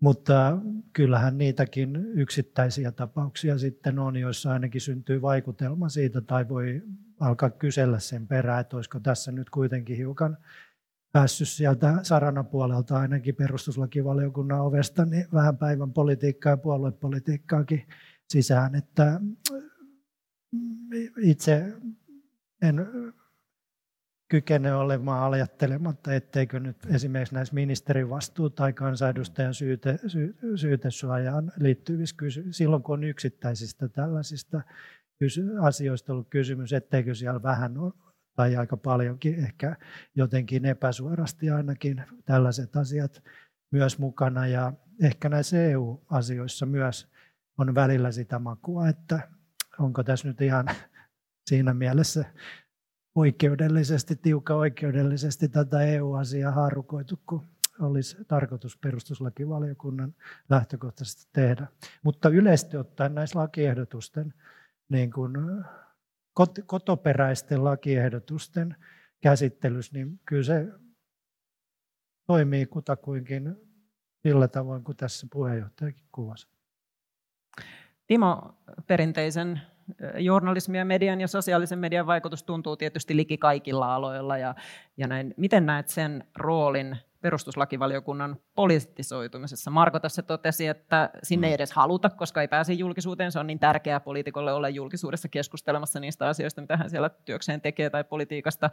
Mutta 0.00 0.58
kyllähän 0.92 1.38
niitäkin 1.38 1.96
yksittäisiä 1.96 2.92
tapauksia 2.92 3.58
sitten 3.58 3.98
on, 3.98 4.16
joissa 4.16 4.52
ainakin 4.52 4.80
syntyy 4.80 5.22
vaikutelma 5.22 5.88
siitä 5.88 6.20
tai 6.20 6.48
voi 6.48 6.82
alkaa 7.20 7.50
kysellä 7.50 7.98
sen 7.98 8.26
perään, 8.26 8.60
että 8.60 8.76
olisiko 8.76 9.00
tässä 9.00 9.32
nyt 9.32 9.50
kuitenkin 9.50 9.96
hiukan 9.96 10.36
päässyt 11.16 11.48
sieltä 11.48 11.98
saranapuolelta 12.02 12.98
ainakin 12.98 13.34
perustuslakivaliokunnan 13.34 14.60
ovesta 14.60 15.04
niin 15.04 15.26
vähän 15.32 15.58
päivän 15.58 15.92
politiikkaa 15.92 16.52
ja 16.52 16.56
puoluepolitiikkaakin 16.56 17.86
sisään. 18.28 18.74
Että 18.74 19.20
itse 21.18 21.72
en 22.62 22.86
kykene 24.28 24.74
olemaan 24.74 25.32
ajattelematta, 25.32 26.14
etteikö 26.14 26.60
nyt 26.60 26.76
esimerkiksi 26.94 27.34
näissä 27.34 27.54
ministerin 27.54 28.10
vastuu- 28.10 28.50
tai 28.50 28.72
kansanedustajan 28.72 29.54
syyte, 29.54 29.98
sy, 30.06 30.36
syytesuojaan 30.56 31.52
liittyvissä 31.60 32.16
kysymyksissä, 32.16 32.58
silloin 32.58 32.82
kun 32.82 32.92
on 32.92 33.04
yksittäisistä 33.04 33.88
tällaisista 33.88 34.60
asioista 35.60 36.12
ollut 36.12 36.30
kysymys, 36.30 36.72
etteikö 36.72 37.14
siellä 37.14 37.42
vähän 37.42 37.74
tai 38.36 38.56
aika 38.56 38.76
paljonkin 38.76 39.34
ehkä 39.34 39.76
jotenkin 40.14 40.64
epäsuorasti 40.64 41.50
ainakin 41.50 42.02
tällaiset 42.24 42.76
asiat 42.76 43.22
myös 43.70 43.98
mukana. 43.98 44.46
Ja 44.46 44.72
ehkä 45.02 45.28
näissä 45.28 45.62
EU-asioissa 45.62 46.66
myös 46.66 47.08
on 47.58 47.74
välillä 47.74 48.12
sitä 48.12 48.38
makua, 48.38 48.88
että 48.88 49.28
onko 49.78 50.02
tässä 50.02 50.28
nyt 50.28 50.40
ihan 50.40 50.66
siinä 51.50 51.74
mielessä 51.74 52.24
oikeudellisesti, 53.14 54.16
tiukka 54.16 54.54
oikeudellisesti 54.54 55.48
tätä 55.48 55.80
EU-asiaa 55.80 56.52
haarukoitu, 56.52 57.20
kun 57.26 57.46
olisi 57.80 58.16
tarkoitus 58.28 58.76
perustuslakivaliokunnan 58.76 60.14
lähtökohtaisesti 60.48 61.28
tehdä. 61.32 61.66
Mutta 62.02 62.28
yleisesti 62.28 62.76
ottaen 62.76 63.14
näissä 63.14 63.38
lakiehdotusten, 63.38 64.34
niin 64.88 65.10
kuin 65.10 65.36
kotoperäisten 66.66 67.64
lakiehdotusten 67.64 68.76
käsittelyssä, 69.22 69.92
niin 69.92 70.20
kyllä 70.24 70.42
se 70.42 70.66
toimii 72.26 72.66
kutakuinkin 72.66 73.56
sillä 74.22 74.48
tavoin 74.48 74.84
kuin 74.84 74.96
tässä 74.96 75.26
puheenjohtajakin 75.32 76.06
kuvasi. 76.12 76.48
Timo, 78.06 78.54
perinteisen 78.86 79.60
journalismin 80.18 80.78
ja 80.78 80.84
median 80.84 81.20
ja 81.20 81.28
sosiaalisen 81.28 81.78
median 81.78 82.06
vaikutus 82.06 82.42
tuntuu 82.42 82.76
tietysti 82.76 83.16
liki 83.16 83.38
kaikilla 83.38 83.94
aloilla. 83.94 84.38
Ja, 84.38 84.54
ja 84.96 85.06
näin. 85.06 85.34
Miten 85.36 85.66
näet 85.66 85.88
sen 85.88 86.24
roolin 86.34 86.96
perustuslakivaliokunnan 87.26 88.36
poliittisoitumisessa? 88.54 89.70
Marko 89.70 90.00
tässä 90.00 90.22
totesi, 90.22 90.66
että 90.66 91.10
sinne 91.22 91.46
ei 91.46 91.52
edes 91.52 91.72
haluta, 91.72 92.10
koska 92.10 92.40
ei 92.40 92.48
pääse 92.48 92.72
julkisuuteen. 92.72 93.32
Se 93.32 93.38
on 93.38 93.46
niin 93.46 93.58
tärkeää 93.58 94.00
poliitikolle 94.00 94.52
olla 94.52 94.68
julkisuudessa 94.68 95.28
keskustelemassa 95.28 96.00
niistä 96.00 96.28
asioista, 96.28 96.60
mitä 96.60 96.76
hän 96.76 96.90
siellä 96.90 97.08
työkseen 97.08 97.60
tekee 97.60 97.90
tai 97.90 98.04
politiikasta. 98.04 98.70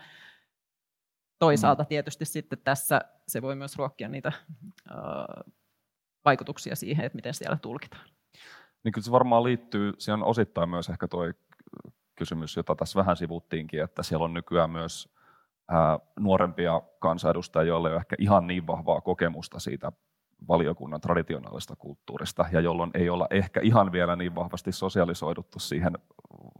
Toisaalta 1.40 1.86
tietysti 1.86 2.26
sitten 2.26 2.60
tässä 2.64 3.02
se 3.28 3.42
voi 3.42 3.56
myös 3.56 3.78
ruokkia 3.78 4.10
niitä 4.10 4.32
äh, 4.92 5.54
vaikutuksia 6.26 6.76
siihen, 6.76 7.06
että 7.06 7.16
miten 7.16 7.34
siellä 7.34 7.58
tulkitaan. 7.62 8.10
Niin 8.84 8.92
kyllä 8.92 9.06
se 9.06 9.12
varmaan 9.12 9.44
liittyy, 9.44 9.94
siihen 9.98 10.24
osittain 10.24 10.70
myös 10.70 10.90
ehkä 10.90 11.08
tuo 11.08 11.24
kysymys, 12.16 12.56
jota 12.56 12.76
tässä 12.76 13.00
vähän 13.00 13.18
sivuttiinkin, 13.18 13.84
että 13.84 14.04
siellä 14.04 14.26
on 14.26 14.34
nykyään 14.34 14.70
myös 14.70 15.13
nuorempia 16.20 16.82
kansanedustajia, 17.00 17.68
joilla 17.68 17.88
ei 17.88 17.94
ole 17.94 18.00
ehkä 18.00 18.16
ihan 18.20 18.48
niin 18.48 18.68
vahvaa 18.68 19.02
kokemusta 19.02 19.60
siitä 19.60 19.92
valiokunnan 20.48 21.02
traditionaalista 21.02 21.76
kulttuurista, 21.76 22.46
ja 22.52 22.60
jolloin 22.60 22.92
ei 22.94 23.10
olla 23.10 23.28
ehkä 23.30 23.60
ihan 23.64 23.92
vielä 23.92 24.16
niin 24.16 24.36
vahvasti 24.36 24.72
sosialisoiduttu 24.72 25.60
siihen 25.60 25.94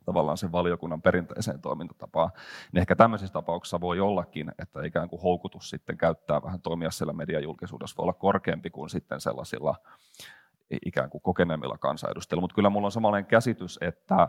tavallaan 0.06 0.38
sen 0.38 0.52
valiokunnan 0.52 1.02
perinteiseen 1.02 1.62
toimintatapaan, 1.62 2.32
niin 2.72 2.80
ehkä 2.80 2.96
tämmöisissä 2.96 3.34
tapauksissa 3.34 3.82
voi 3.82 4.00
ollakin, 4.00 4.52
että 4.60 4.86
ikään 4.86 5.10
kuin 5.10 5.22
houkutus 5.22 5.70
sitten 5.70 5.98
käyttää 5.98 6.42
vähän 6.44 6.62
toimia 6.62 6.92
siellä 6.92 7.14
mediajulkisuudessa 7.14 7.98
voi 7.98 8.04
olla 8.04 8.14
korkeampi 8.14 8.70
kuin 8.70 8.90
sitten 8.90 9.22
sellaisilla 9.22 9.76
ikään 10.86 11.10
kuin 11.10 11.22
kokeneemmilla 11.22 11.78
kansanedustajilla, 11.78 12.42
mutta 12.42 12.56
kyllä 12.56 12.70
minulla 12.70 12.88
on 12.88 12.92
samanlainen 12.92 13.28
käsitys, 13.28 13.80
että, 13.82 14.28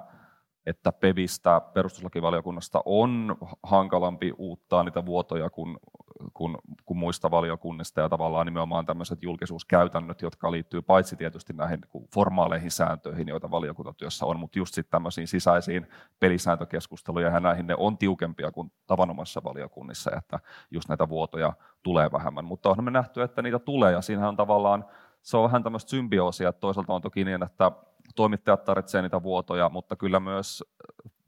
että 0.67 0.93
PEVistä, 0.93 1.61
perustuslakivaliokunnasta, 1.75 2.83
on 2.85 3.37
hankalampi 3.63 4.33
uuttaa 4.39 4.83
niitä 4.83 5.07
vuotoja 5.07 5.51
kuin, 5.51 5.77
kuin, 6.35 6.57
kuin 6.87 6.99
muista 6.99 7.31
valiokunnista, 7.31 8.01
ja 8.01 8.09
tavallaan 8.09 8.47
nimenomaan 8.47 8.87
tämmöiset 8.87 9.23
julkisuuskäytännöt, 9.23 10.23
jotka 10.23 10.51
liittyy 10.51 10.83
paitsi 10.83 11.17
tietysti 11.17 11.53
näihin 11.53 11.81
niin 11.95 12.09
formaaleihin 12.15 12.71
sääntöihin, 12.71 13.29
joita 13.29 13.51
valiokuntatyössä 13.51 14.27
on, 14.27 14.41
mutta 14.41 14.59
just 14.59 14.75
sitten 14.75 14.91
tämmöisiin 14.91 15.29
sisäisiin 15.29 15.87
pelisääntökeskusteluja, 16.21 17.29
ja 17.29 17.41
näihin 17.41 17.67
ne 17.67 17.75
on 17.79 17.99
tiukempia 17.99 18.53
kuin 18.53 18.73
tavanomaisissa 18.87 19.45
valiokunnissa, 19.45 20.11
että 20.17 20.41
just 20.71 20.89
näitä 20.89 21.09
vuotoja 21.09 21.53
tulee 21.83 22.13
vähemmän, 22.13 22.45
mutta 22.45 22.71
onhan 22.71 22.85
me 22.85 22.91
nähty, 22.91 23.23
että 23.23 23.43
niitä 23.43 23.59
tulee, 23.59 23.93
ja 23.93 24.03
siinähän 24.03 24.29
on 24.29 24.37
tavallaan 24.37 24.85
se 25.25 25.37
on 25.37 25.45
vähän 25.45 25.63
tämmöistä 25.63 25.91
symbioosia, 25.91 26.49
että 26.49 26.61
toisaalta 26.61 26.93
on 26.93 27.03
toki 27.03 27.25
niin, 27.25 27.43
että 27.43 27.73
toimittajat 28.15 28.65
tarvitsevat 28.65 29.05
niitä 29.05 29.23
vuotoja, 29.23 29.69
mutta 29.69 29.97
kyllä 29.97 30.21
myös 30.21 30.65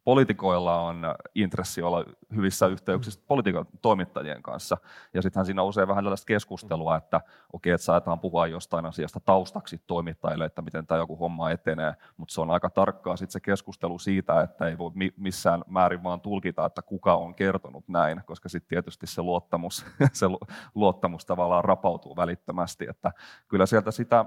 poliitikoilla 0.07 0.83
on 0.83 1.03
intressi 1.35 1.83
olla 1.83 2.05
hyvissä 2.35 2.67
yhteyksissä 2.67 3.21
poliitikon 3.27 3.67
toimittajien 3.83 4.43
kanssa. 4.43 4.77
Ja 5.15 5.23
sittenhän 5.23 5.47
siinä 5.47 5.63
on 5.63 5.69
usein 5.69 5.89
vähän 5.89 6.05
tällaista 6.05 6.27
keskustelua, 6.27 6.97
että 6.97 7.21
okei, 7.53 7.73
että 7.73 7.85
saetaan 7.85 8.21
puhua 8.21 8.47
jostain 8.47 8.87
asiasta 8.87 9.21
taustaksi 9.21 9.83
toimittajille, 9.87 10.45
että 10.45 10.63
miten 10.63 10.87
tämä 10.87 10.99
joku 10.99 11.17
homma 11.17 11.51
etenee, 11.51 11.95
mutta 12.17 12.35
se 12.35 12.41
on 12.41 12.51
aika 12.51 12.71
tarkkaa 12.71 13.17
sitten 13.17 13.33
se 13.33 13.41
keskustelu 13.41 13.99
siitä, 13.99 14.41
että 14.41 14.69
ei 14.69 14.79
voi 14.79 14.91
missään 15.17 15.65
määrin 15.67 16.03
vaan 16.03 16.21
tulkita, 16.21 16.67
että 16.67 16.83
kuka 16.83 17.15
on 17.15 17.35
kertonut 17.35 17.89
näin, 17.89 18.23
koska 18.27 18.49
sitten 18.49 18.69
tietysti 18.69 19.07
se 19.07 19.23
luottamus, 19.23 19.87
se 20.13 20.27
luottamus 20.75 21.27
tavallaan 21.27 21.65
rapautuu 21.65 22.17
välittömästi, 22.17 22.87
että 22.89 23.13
kyllä 23.49 23.67
sieltä 23.67 23.91
sitä 23.91 24.25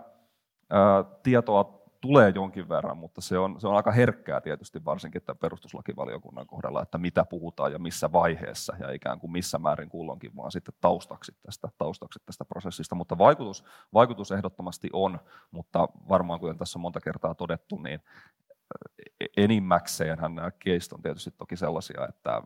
tietoa 1.23 1.78
tulee 2.01 2.31
jonkin 2.35 2.69
verran, 2.69 2.97
mutta 2.97 3.21
se 3.21 3.37
on, 3.37 3.61
se 3.61 3.67
on 3.67 3.75
aika 3.75 3.91
herkkää 3.91 4.41
tietysti 4.41 4.85
varsinkin 4.85 5.21
tämän 5.21 5.37
perustuslakivaliokunnan 5.37 6.47
kohdalla, 6.47 6.81
että 6.81 6.97
mitä 6.97 7.25
puhutaan 7.25 7.71
ja 7.71 7.79
missä 7.79 8.11
vaiheessa 8.11 8.75
ja 8.79 8.91
ikään 8.91 9.19
kuin 9.19 9.31
missä 9.31 9.59
määrin 9.59 9.89
kulloinkin, 9.89 10.35
vaan 10.35 10.51
sitten 10.51 10.73
taustaksi 10.81 11.31
tästä, 11.41 11.69
taustaksi 11.77 12.19
tästä 12.25 12.45
prosessista. 12.45 12.95
Mutta 12.95 13.17
vaikutus, 13.17 13.63
vaikutus 13.93 14.31
ehdottomasti 14.31 14.89
on, 14.93 15.19
mutta 15.51 15.87
varmaan 16.09 16.39
kuten 16.39 16.57
tässä 16.57 16.79
on 16.79 16.81
monta 16.81 17.01
kertaa 17.01 17.35
todettu, 17.35 17.77
niin 17.77 17.99
enimmäkseenhän 19.37 20.35
nämä 20.35 20.51
keist 20.51 20.93
on 20.93 21.01
tietysti 21.01 21.31
toki 21.31 21.55
sellaisia, 21.55 22.07
että, 22.09 22.41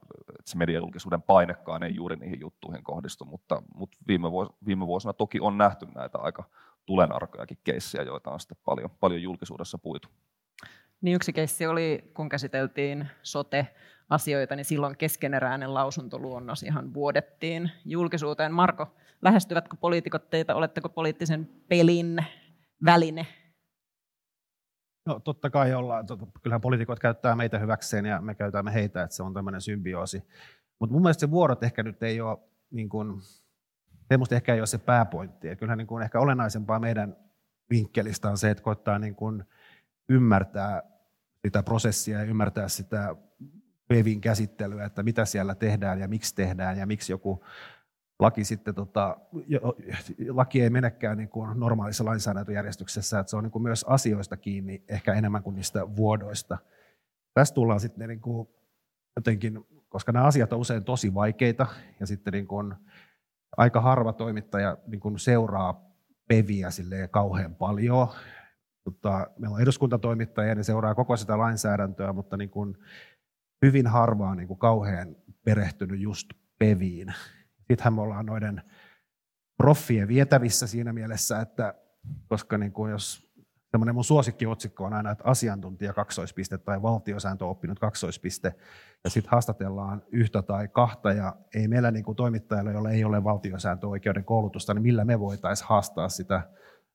se 0.46 0.58
mediajulkisuuden 0.58 1.22
painekaan 1.22 1.84
ei 1.84 1.96
juuri 1.96 2.16
niihin 2.16 2.40
juttuihin 2.40 2.84
kohdistu, 2.84 3.26
mutta, 3.26 3.64
mutta 3.76 3.98
viime, 4.08 4.28
viime 4.66 4.88
vuosina 4.88 5.14
toki 5.14 5.40
on 5.40 5.58
nähty 5.58 5.88
näitä 5.96 6.18
aika 6.18 6.44
tulenarkojakin 6.86 7.58
keissiä, 7.64 8.02
joita 8.02 8.32
on 8.32 8.40
sitten 8.40 8.58
paljon, 8.66 8.90
paljon 9.00 9.22
julkisuudessa 9.22 9.78
puitu. 9.78 10.08
Niin 11.02 11.16
yksi 11.16 11.34
keissi 11.34 11.68
oli, 11.68 12.12
kun 12.14 12.30
käsiteltiin 12.30 13.08
sote-asioita, 13.24 14.56
niin 14.56 14.66
silloin 14.66 14.98
keskeneräinen 14.98 15.74
lausuntoluonnos 15.74 16.64
ihan 16.64 16.94
vuodettiin 16.94 17.72
julkisuuteen. 17.86 18.54
Marko, 18.54 18.96
lähestyvätkö 19.22 19.78
poliitikot 19.80 20.30
teitä, 20.30 20.56
oletteko 20.56 20.90
poliittisen 20.90 21.50
pelin 21.68 22.26
väline? 22.86 23.28
No 25.06 25.20
totta 25.20 25.50
kai 25.50 25.74
ollaan. 25.74 26.06
Kyllähän 26.42 26.62
poliitikot 26.62 27.00
käyttää 27.00 27.36
meitä 27.36 27.60
hyväkseen 27.60 28.06
ja 28.06 28.22
me 28.22 28.36
käytämme 28.36 28.74
heitä, 28.74 29.04
että 29.04 29.16
se 29.16 29.24
on 29.24 29.34
tämmöinen 29.34 29.62
symbioosi. 29.62 30.24
Mutta 30.80 30.94
mun 30.94 31.02
mielestä 31.02 31.22
se 31.22 31.32
vuorot 31.32 31.64
ehkä 31.64 31.84
nyt 31.84 32.04
ei 32.04 32.22
ole 32.22 32.38
niin 32.72 32.90
kuin, 32.90 33.22
se 34.10 34.18
musta 34.18 34.36
ehkä 34.36 34.54
ei 34.54 34.60
ole 34.60 34.68
se 34.68 34.78
pääpointti. 34.78 35.48
Ja 35.48 35.56
kyllähän 35.56 35.78
niin 35.78 35.88
kuin 35.88 36.04
ehkä 36.04 36.20
olennaisempaa 36.20 36.80
meidän 36.80 37.18
vinkkelistä 37.70 38.30
on 38.30 38.38
se, 38.38 38.50
että 38.50 38.64
koittaa 38.64 39.00
niin 39.00 39.16
kuin 39.16 39.44
ymmärtää 40.10 40.84
sitä 41.46 41.64
prosessia 41.64 42.18
ja 42.18 42.24
ymmärtää 42.24 42.68
sitä 42.68 43.16
PEVin 43.88 44.22
käsittelyä, 44.22 44.86
että 44.86 45.04
mitä 45.04 45.26
siellä 45.26 45.56
tehdään 45.56 46.00
ja 46.00 46.08
miksi 46.08 46.36
tehdään 46.36 46.78
ja 46.78 46.86
miksi 46.86 47.14
joku 47.14 47.44
laki 48.20 48.44
sitten, 48.44 48.76
tota, 48.76 49.18
laki 50.30 50.62
ei 50.62 50.70
menekään 50.70 51.18
niin 51.18 51.30
kuin 51.30 51.60
normaalissa 51.60 52.06
lainsäädäntöjärjestyksessä, 52.06 53.20
että 53.20 53.30
se 53.30 53.38
on 53.38 53.44
niin 53.44 53.52
kuin 53.52 53.64
myös 53.64 53.84
asioista 53.84 54.38
kiinni 54.38 54.84
ehkä 54.88 55.14
enemmän 55.14 55.44
kuin 55.44 55.56
niistä 55.56 55.96
vuodoista. 55.96 56.58
Tässä 57.34 57.56
tullaan 57.56 57.80
sitten 57.80 58.08
niin 58.08 58.22
kuin 58.22 58.48
jotenkin, 59.16 59.66
koska 59.90 60.12
nämä 60.12 60.26
asiat 60.26 60.54
on 60.54 60.60
usein 60.60 60.84
tosi 60.84 61.14
vaikeita 61.14 61.68
ja 62.00 62.08
sitten 62.08 62.34
niin 62.34 62.48
kuin 62.48 62.76
aika 63.58 63.82
harva 63.82 64.14
toimittaja 64.14 64.78
niin 64.88 65.00
kuin 65.00 65.20
seuraa 65.20 65.94
peviä 66.28 66.68
kauhean 67.12 67.56
paljon. 67.56 68.08
Tota, 68.84 69.28
meillä 69.40 69.56
on 69.56 69.62
eduskuntatoimittajia, 69.62 70.56
ne 70.56 70.64
seuraa 70.64 70.96
koko 70.96 71.18
sitä 71.18 71.38
lainsäädäntöä, 71.38 72.14
mutta 72.14 72.38
niin 72.38 72.50
kuin 72.50 72.78
hyvin 73.66 73.88
harvaa 73.88 74.36
niin 74.36 74.48
kuin 74.48 74.60
kauhean 74.60 75.16
perehtynyt 75.46 76.00
just 76.00 76.30
peviin. 76.60 77.14
Sittenhän 77.68 77.94
me 77.94 78.02
ollaan 78.02 78.26
noiden 78.26 78.62
proffien 79.58 80.08
vietävissä 80.08 80.68
siinä 80.68 80.94
mielessä, 80.94 81.40
että 81.40 81.74
koska 82.28 82.58
niin 82.58 82.72
kuin 82.72 82.92
jos 82.92 83.33
semmoinen 83.74 83.96
mun 83.96 84.04
suosikkiotsikko 84.04 84.86
on 84.86 84.94
aina, 84.94 85.12
että 85.12 85.24
asiantuntija 85.28 85.94
kaksoispiste 85.94 86.58
tai 86.58 86.82
valtiosääntö 86.82 87.46
oppinut 87.46 87.80
kaksoispiste, 87.80 88.56
ja 89.04 89.10
sitten 89.10 89.32
haastatellaan 89.32 90.04
yhtä 90.12 90.42
tai 90.42 90.68
kahta, 90.68 91.12
ja 91.12 91.36
ei 91.56 91.68
meillä 91.68 91.92
niin 91.92 92.04
kuin 92.04 92.16
toimittajilla, 92.16 92.72
joilla 92.72 92.90
ei 92.90 93.04
ole 93.04 93.24
valtiosääntöoikeuden 93.24 94.26
koulutusta, 94.26 94.74
niin 94.74 94.82
millä 94.82 95.06
me 95.06 95.20
voitaisiin 95.20 95.68
haastaa 95.68 96.10
sitä 96.10 96.42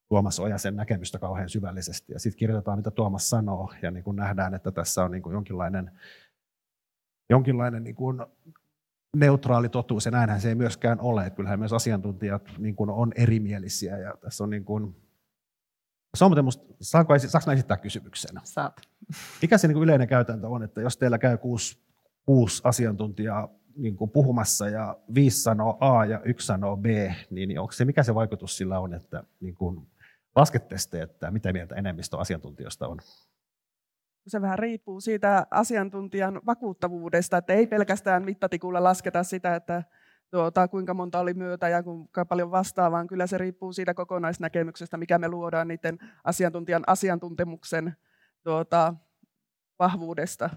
Tuomas 0.07 0.39
Ojasen 0.39 0.75
näkemystä 0.75 1.19
kauhean 1.19 1.49
syvällisesti. 1.49 2.13
Ja 2.13 2.19
sitten 2.19 2.39
kirjoitetaan, 2.39 2.77
mitä 2.77 2.91
Tuomas 2.91 3.29
sanoo, 3.29 3.73
ja 3.81 3.91
niin 3.91 4.03
kuin 4.03 4.15
nähdään, 4.15 4.53
että 4.53 4.71
tässä 4.71 5.03
on 5.03 5.11
niin 5.11 5.23
kuin 5.23 5.33
jonkinlainen, 5.33 5.91
jonkinlainen 7.29 7.83
niin 7.83 7.95
kuin 7.95 8.25
neutraali 9.15 9.69
totuus, 9.69 10.05
ja 10.05 10.11
näinhän 10.11 10.41
se 10.41 10.49
ei 10.49 10.55
myöskään 10.55 10.99
ole. 10.99 11.29
Kyllähän 11.29 11.59
myös 11.59 11.73
asiantuntijat 11.73 12.43
niin 12.57 12.75
kuin 12.75 12.89
on 12.89 13.11
erimielisiä, 13.15 13.97
ja 13.97 14.17
tässä 14.21 14.43
on 14.43 14.49
niin 14.49 14.65
kuin, 14.65 15.08
se 16.17 16.25
on 16.25 16.45
musta, 16.45 16.73
saanko, 16.81 17.19
saanko 17.19 17.51
esittää 17.51 17.77
kysymyksen? 17.77 18.41
Saat. 18.43 18.81
Mikä 19.41 19.57
se 19.57 19.67
niin 19.67 19.73
kuin 19.73 19.83
yleinen 19.83 20.07
käytäntö 20.07 20.47
on, 20.47 20.63
että 20.63 20.81
jos 20.81 20.97
teillä 20.97 21.17
käy 21.17 21.37
kuusi, 21.37 21.79
kuusi 22.25 22.61
asiantuntijaa 22.65 23.49
niin 23.75 23.95
kuin 23.97 24.11
puhumassa 24.11 24.69
ja 24.69 24.97
viisi 25.15 25.41
sanoo 25.41 25.77
A 25.79 26.05
ja 26.05 26.21
yksi 26.25 26.47
sanoo 26.47 26.77
B, 26.77 26.85
niin 27.29 27.59
onko 27.59 27.71
se, 27.71 27.85
mikä 27.85 28.03
se 28.03 28.15
vaikutus 28.15 28.57
sillä 28.57 28.79
on, 28.79 28.93
että 28.93 29.23
niin 29.39 29.55
kuin 29.55 29.87
laskette 30.35 30.77
sitten, 30.77 31.01
että 31.01 31.31
mitä 31.31 31.53
mieltä 31.53 31.75
enemmistö 31.75 32.17
asiantuntijoista 32.17 32.87
on? 32.87 32.97
Se 34.27 34.41
vähän 34.41 34.59
riippuu 34.59 35.01
siitä 35.01 35.47
asiantuntijan 35.51 36.41
vakuuttavuudesta, 36.45 37.37
että 37.37 37.53
ei 37.53 37.67
pelkästään 37.67 38.25
mittatikulla 38.25 38.83
lasketa 38.83 39.23
sitä, 39.23 39.55
että 39.55 39.83
tuota, 40.31 40.67
kuinka 40.67 40.93
monta 40.93 41.19
oli 41.19 41.33
myötä 41.33 41.69
ja 41.69 41.83
kuinka 41.83 42.25
paljon 42.25 42.51
vastaa, 42.51 42.91
vaan 42.91 43.07
kyllä 43.07 43.27
se 43.27 43.37
riippuu 43.37 43.73
siitä 43.73 43.93
kokonaisnäkemyksestä, 43.93 44.97
mikä 44.97 45.19
me 45.19 45.29
luodaan 45.29 45.67
niiden 45.67 45.97
asiantuntijan 46.23 46.83
asiantuntemuksen 46.87 47.95
tuota, 48.43 48.93
vahvuudesta. 49.79 50.49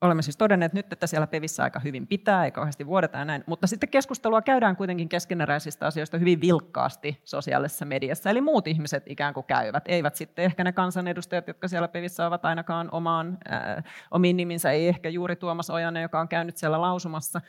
Olemme 0.00 0.22
siis 0.22 0.36
todenneet 0.36 0.72
nyt, 0.72 0.92
että 0.92 1.06
siellä 1.06 1.26
pevissä 1.26 1.62
aika 1.62 1.80
hyvin 1.80 2.06
pitää, 2.06 2.44
ei 2.44 2.50
kauheasti 2.50 2.86
vuodeta 2.86 3.24
näin, 3.24 3.44
mutta 3.46 3.66
sitten 3.66 3.88
keskustelua 3.88 4.42
käydään 4.42 4.76
kuitenkin 4.76 5.08
keskeneräisistä 5.08 5.86
asioista 5.86 6.18
hyvin 6.18 6.40
vilkkaasti 6.40 7.20
sosiaalisessa 7.24 7.84
mediassa, 7.84 8.30
eli 8.30 8.40
muut 8.40 8.66
ihmiset 8.66 9.02
ikään 9.06 9.34
kuin 9.34 9.46
käyvät, 9.46 9.84
eivät 9.86 10.14
sitten 10.14 10.44
ehkä 10.44 10.64
ne 10.64 10.72
kansanedustajat, 10.72 11.48
jotka 11.48 11.68
siellä 11.68 11.88
pevissä 11.88 12.26
ovat 12.26 12.44
ainakaan 12.44 12.88
omaan, 12.92 13.38
äh, 13.52 13.84
omiin 14.10 14.36
niminsä, 14.36 14.70
ei 14.70 14.88
ehkä 14.88 15.08
juuri 15.08 15.36
Tuomas 15.36 15.70
Ojanen, 15.70 16.02
joka 16.02 16.20
on 16.20 16.28
käynyt 16.28 16.56
siellä 16.56 16.80
lausumassa. 16.80 17.40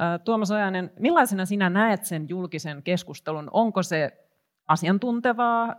Äh, 0.00 0.20
Tuomas 0.24 0.50
Ojanen, 0.50 0.90
millaisena 0.98 1.46
sinä 1.46 1.70
näet 1.70 2.04
sen 2.04 2.28
julkisen 2.28 2.82
keskustelun? 2.82 3.48
Onko 3.52 3.82
se 3.82 4.28
asiantuntevaa, 4.68 5.74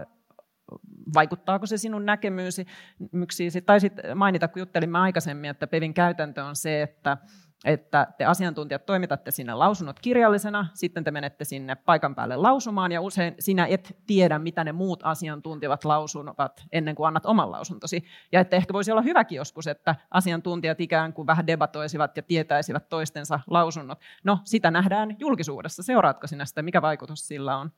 vaikuttaako 1.14 1.66
se 1.66 1.78
sinun 1.78 2.06
näkemyksiisi? 2.06 3.62
Tai 3.66 3.80
sitten 3.80 4.18
mainita, 4.18 4.48
kun 4.48 4.60
juttelimme 4.60 4.98
aikaisemmin, 4.98 5.50
että 5.50 5.68
PEVin 5.68 5.94
käytäntö 5.94 6.44
on 6.44 6.56
se, 6.56 6.82
että 6.82 7.18
että 7.66 8.08
te 8.18 8.26
asiantuntijat 8.26 8.86
toimitatte 8.86 9.32
sinne 9.32 9.54
lausunnot 9.54 10.00
kirjallisena, 10.00 10.68
sitten 10.74 11.04
te 11.04 11.12
menette 11.12 11.46
sinne 11.46 11.76
paikan 11.76 12.16
päälle 12.16 12.36
lausumaan, 12.36 12.92
ja 12.92 13.02
usein 13.02 13.36
sinä 13.40 13.66
et 13.66 13.98
tiedä, 14.08 14.40
mitä 14.40 14.64
ne 14.64 14.72
muut 14.72 15.00
asiantuntijat 15.04 15.86
lausuvat 15.86 16.64
ennen 16.72 16.96
kuin 16.96 17.08
annat 17.08 17.26
oman 17.26 17.52
lausuntosi. 17.52 18.06
Ja 18.32 18.40
että 18.40 18.56
ehkä 18.56 18.74
voisi 18.74 18.92
olla 18.92 19.02
hyväkin 19.02 19.36
joskus, 19.36 19.68
että 19.68 19.96
asiantuntijat 20.12 20.82
ikään 20.82 21.14
kuin 21.14 21.28
vähän 21.28 21.48
debatoisivat 21.48 22.18
ja 22.18 22.24
tietäisivät 22.24 22.90
toistensa 22.90 23.40
lausunnot. 23.48 24.00
No, 24.24 24.40
sitä 24.44 24.72
nähdään 24.72 25.16
julkisuudessa. 25.20 25.84
Seuraatko 25.84 26.28
sinä 26.28 26.46
sitä? 26.46 26.62
Mikä 26.62 26.82
vaikutus 26.82 27.28
sillä 27.28 27.58
on? 27.58 27.72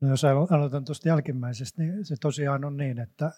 No 0.00 0.08
jos 0.08 0.24
aloitan 0.24 0.84
tuosta 0.84 1.08
jälkimmäisestä, 1.08 1.82
niin 1.82 2.04
se 2.04 2.14
tosiaan 2.20 2.64
on 2.64 2.76
niin, 2.76 2.98
että 2.98 3.32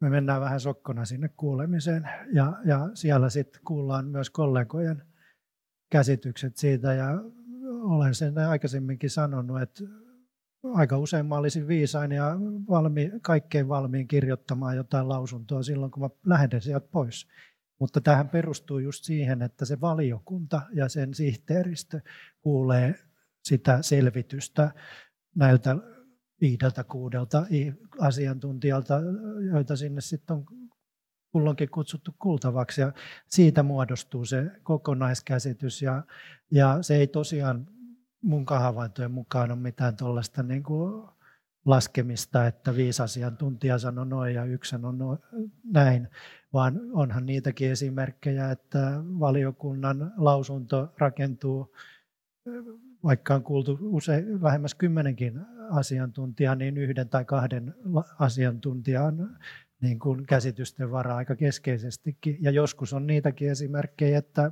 me 0.00 0.10
mennään 0.10 0.40
vähän 0.40 0.60
sokkona 0.60 1.04
sinne 1.04 1.28
kuulemiseen 1.28 2.08
ja, 2.32 2.52
ja 2.64 2.90
siellä 2.94 3.30
sitten 3.30 3.60
kuullaan 3.64 4.06
myös 4.06 4.30
kollegojen 4.30 5.02
käsitykset 5.90 6.56
siitä 6.56 6.92
ja 6.92 7.06
olen 7.80 8.14
sen 8.14 8.38
aikaisemminkin 8.38 9.10
sanonut, 9.10 9.62
että 9.62 9.84
aika 10.74 10.98
usein 10.98 11.26
mä 11.26 11.36
olisin 11.36 11.68
viisain 11.68 12.12
ja 12.12 12.36
valmi, 12.68 13.12
kaikkein 13.22 13.68
valmiin 13.68 14.08
kirjoittamaan 14.08 14.76
jotain 14.76 15.08
lausuntoa 15.08 15.62
silloin, 15.62 15.92
kun 15.92 16.02
mä 16.02 16.10
lähden 16.26 16.62
sieltä 16.62 16.88
pois. 16.90 17.28
Mutta 17.80 18.00
tähän 18.00 18.28
perustuu 18.28 18.78
just 18.78 19.04
siihen, 19.04 19.42
että 19.42 19.64
se 19.64 19.80
valiokunta 19.80 20.62
ja 20.72 20.88
sen 20.88 21.14
sihteeristö 21.14 22.00
kuulee 22.40 22.94
sitä 23.44 23.78
selvitystä 23.82 24.70
näiltä 25.36 25.76
viideltä 26.40 26.84
kuudelta 26.84 27.46
asiantuntijalta, 28.00 28.94
joita 29.52 29.76
sinne 29.76 30.00
sitten 30.00 30.36
on 30.36 30.44
kulloinkin 31.32 31.70
kutsuttu 31.70 32.14
kuultavaksi. 32.18 32.80
Ja 32.80 32.92
siitä 33.28 33.62
muodostuu 33.62 34.24
se 34.24 34.50
kokonaiskäsitys. 34.62 35.82
Ja, 35.82 36.02
ja 36.50 36.78
se 36.80 36.96
ei 36.96 37.06
tosiaan 37.06 37.66
mun 38.22 38.46
havaintojen 38.48 39.10
mukaan 39.10 39.50
ole 39.50 39.58
mitään 39.58 39.96
tuollaista 39.96 40.42
niin 40.42 40.62
kuin 40.62 41.08
laskemista, 41.64 42.46
että 42.46 42.76
viisi 42.76 43.02
asiantuntijaa 43.02 43.78
sanoo 43.78 44.04
noin 44.04 44.34
ja 44.34 44.44
yksi 44.44 44.70
sanoo 44.70 44.92
noin, 44.92 45.18
näin, 45.64 46.08
vaan 46.52 46.80
onhan 46.92 47.26
niitäkin 47.26 47.70
esimerkkejä, 47.70 48.50
että 48.50 48.92
valiokunnan 49.20 50.12
lausunto 50.16 50.94
rakentuu 50.98 51.74
vaikka 53.06 53.34
on 53.34 53.42
kuultu 53.42 53.78
usein 53.80 54.42
vähemmäs 54.42 54.74
kymmenenkin 54.74 55.40
asiantuntijaa, 55.70 56.54
niin 56.54 56.78
yhden 56.78 57.08
tai 57.08 57.24
kahden 57.24 57.74
asiantuntijan 58.18 59.38
niin 59.82 59.98
kuin 59.98 60.26
käsitysten 60.26 60.90
varaa 60.90 61.16
aika 61.16 61.36
keskeisestikin. 61.36 62.36
Ja 62.40 62.50
joskus 62.50 62.92
on 62.92 63.06
niitäkin 63.06 63.50
esimerkkejä, 63.50 64.18
että 64.18 64.50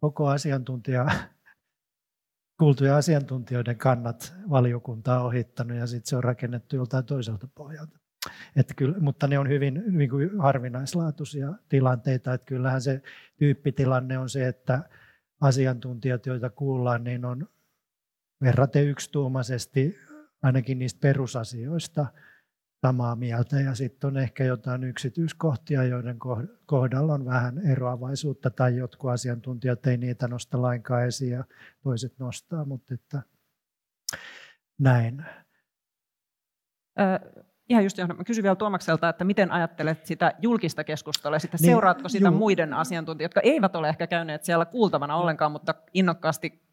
koko 0.00 0.28
asiantuntija 0.28 1.06
kuultuja 2.60 2.96
asiantuntijoiden 2.96 3.78
kannat 3.78 4.34
valiokuntaa 4.50 5.24
ohittanut 5.24 5.76
ja 5.76 5.86
sitten 5.86 6.08
se 6.08 6.16
on 6.16 6.24
rakennettu 6.24 6.76
joltain 6.76 7.04
toiselta 7.04 7.48
pohjalta. 7.54 7.98
Että 8.56 8.74
kyllä, 8.74 8.98
mutta 9.00 9.26
ne 9.26 9.38
on 9.38 9.48
hyvin 9.48 9.82
niin 9.86 10.10
kuin 10.10 10.40
harvinaislaatuisia 10.40 11.52
tilanteita. 11.68 12.34
Että 12.34 12.44
kyllähän 12.44 12.82
se 12.82 13.02
tyyppitilanne 13.36 14.18
on 14.18 14.28
se, 14.28 14.48
että 14.48 14.88
asiantuntijat, 15.40 16.26
joita 16.26 16.50
kuullaan, 16.50 17.04
niin 17.04 17.24
on 17.24 17.48
verraten 18.42 18.88
yksituumaisesti 18.88 19.98
ainakin 20.42 20.78
niistä 20.78 21.00
perusasioista 21.00 22.06
samaa 22.86 23.16
mieltä. 23.16 23.60
Ja 23.60 23.74
sitten 23.74 24.08
on 24.08 24.16
ehkä 24.16 24.44
jotain 24.44 24.84
yksityiskohtia, 24.84 25.84
joiden 25.84 26.18
kohdalla 26.66 27.14
on 27.14 27.24
vähän 27.24 27.58
eroavaisuutta 27.58 28.50
tai 28.50 28.76
jotkut 28.76 29.10
asiantuntijat 29.10 29.86
ei 29.86 29.96
niitä 29.96 30.28
nosta 30.28 30.62
lainkaan 30.62 31.06
esiin 31.06 31.32
ja 31.32 31.44
toiset 31.82 32.18
nostaa, 32.18 32.64
mutta 32.64 32.94
että 32.94 33.22
näin. 34.78 35.24
Ö, 37.00 37.44
ihan 37.68 37.84
just 37.84 37.98
johon, 37.98 38.16
mä 38.16 38.24
kysyn 38.24 38.42
vielä 38.42 38.56
Tuomakselta, 38.56 39.08
että 39.08 39.24
miten 39.24 39.50
ajattelet 39.50 40.06
sitä 40.06 40.34
julkista 40.38 40.84
keskustelua, 40.84 41.38
sitten 41.38 41.58
niin, 41.58 41.70
seuraatko 41.70 42.08
sitä 42.08 42.28
juu. 42.28 42.38
muiden 42.38 42.74
asiantuntijoiden, 42.74 43.24
jotka 43.24 43.40
eivät 43.40 43.76
ole 43.76 43.88
ehkä 43.88 44.06
käyneet 44.06 44.44
siellä 44.44 44.64
kuultavana 44.64 45.16
ollenkaan, 45.16 45.52
mutta 45.52 45.74
innokkaasti 45.94 46.71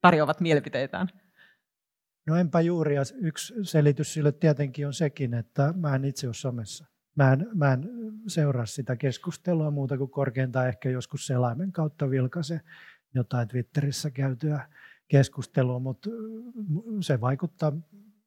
tarjoavat 0.00 0.40
mielipiteitään? 0.40 1.08
No 2.26 2.36
enpä 2.36 2.60
juuri, 2.60 2.94
ja 2.94 3.02
yksi 3.20 3.54
selitys 3.62 4.14
sille 4.14 4.32
tietenkin 4.32 4.86
on 4.86 4.94
sekin, 4.94 5.34
että 5.34 5.74
mä 5.76 5.94
en 5.94 6.04
itse 6.04 6.26
ole 6.26 6.34
somessa. 6.34 6.86
Mä 7.16 7.32
en, 7.32 7.46
mä 7.54 7.72
en 7.72 7.90
seuraa 8.26 8.66
sitä 8.66 8.96
keskustelua 8.96 9.70
muuta 9.70 9.98
kuin 9.98 10.10
korkeintaan 10.10 10.68
ehkä 10.68 10.90
joskus 10.90 11.26
selaimen 11.26 11.72
kautta 11.72 12.10
vilkaise 12.10 12.60
jotain 13.14 13.48
Twitterissä 13.48 14.10
käytyä 14.10 14.68
keskustelua, 15.08 15.78
mutta 15.78 16.10
se 17.00 17.20
vaikuttaa 17.20 17.72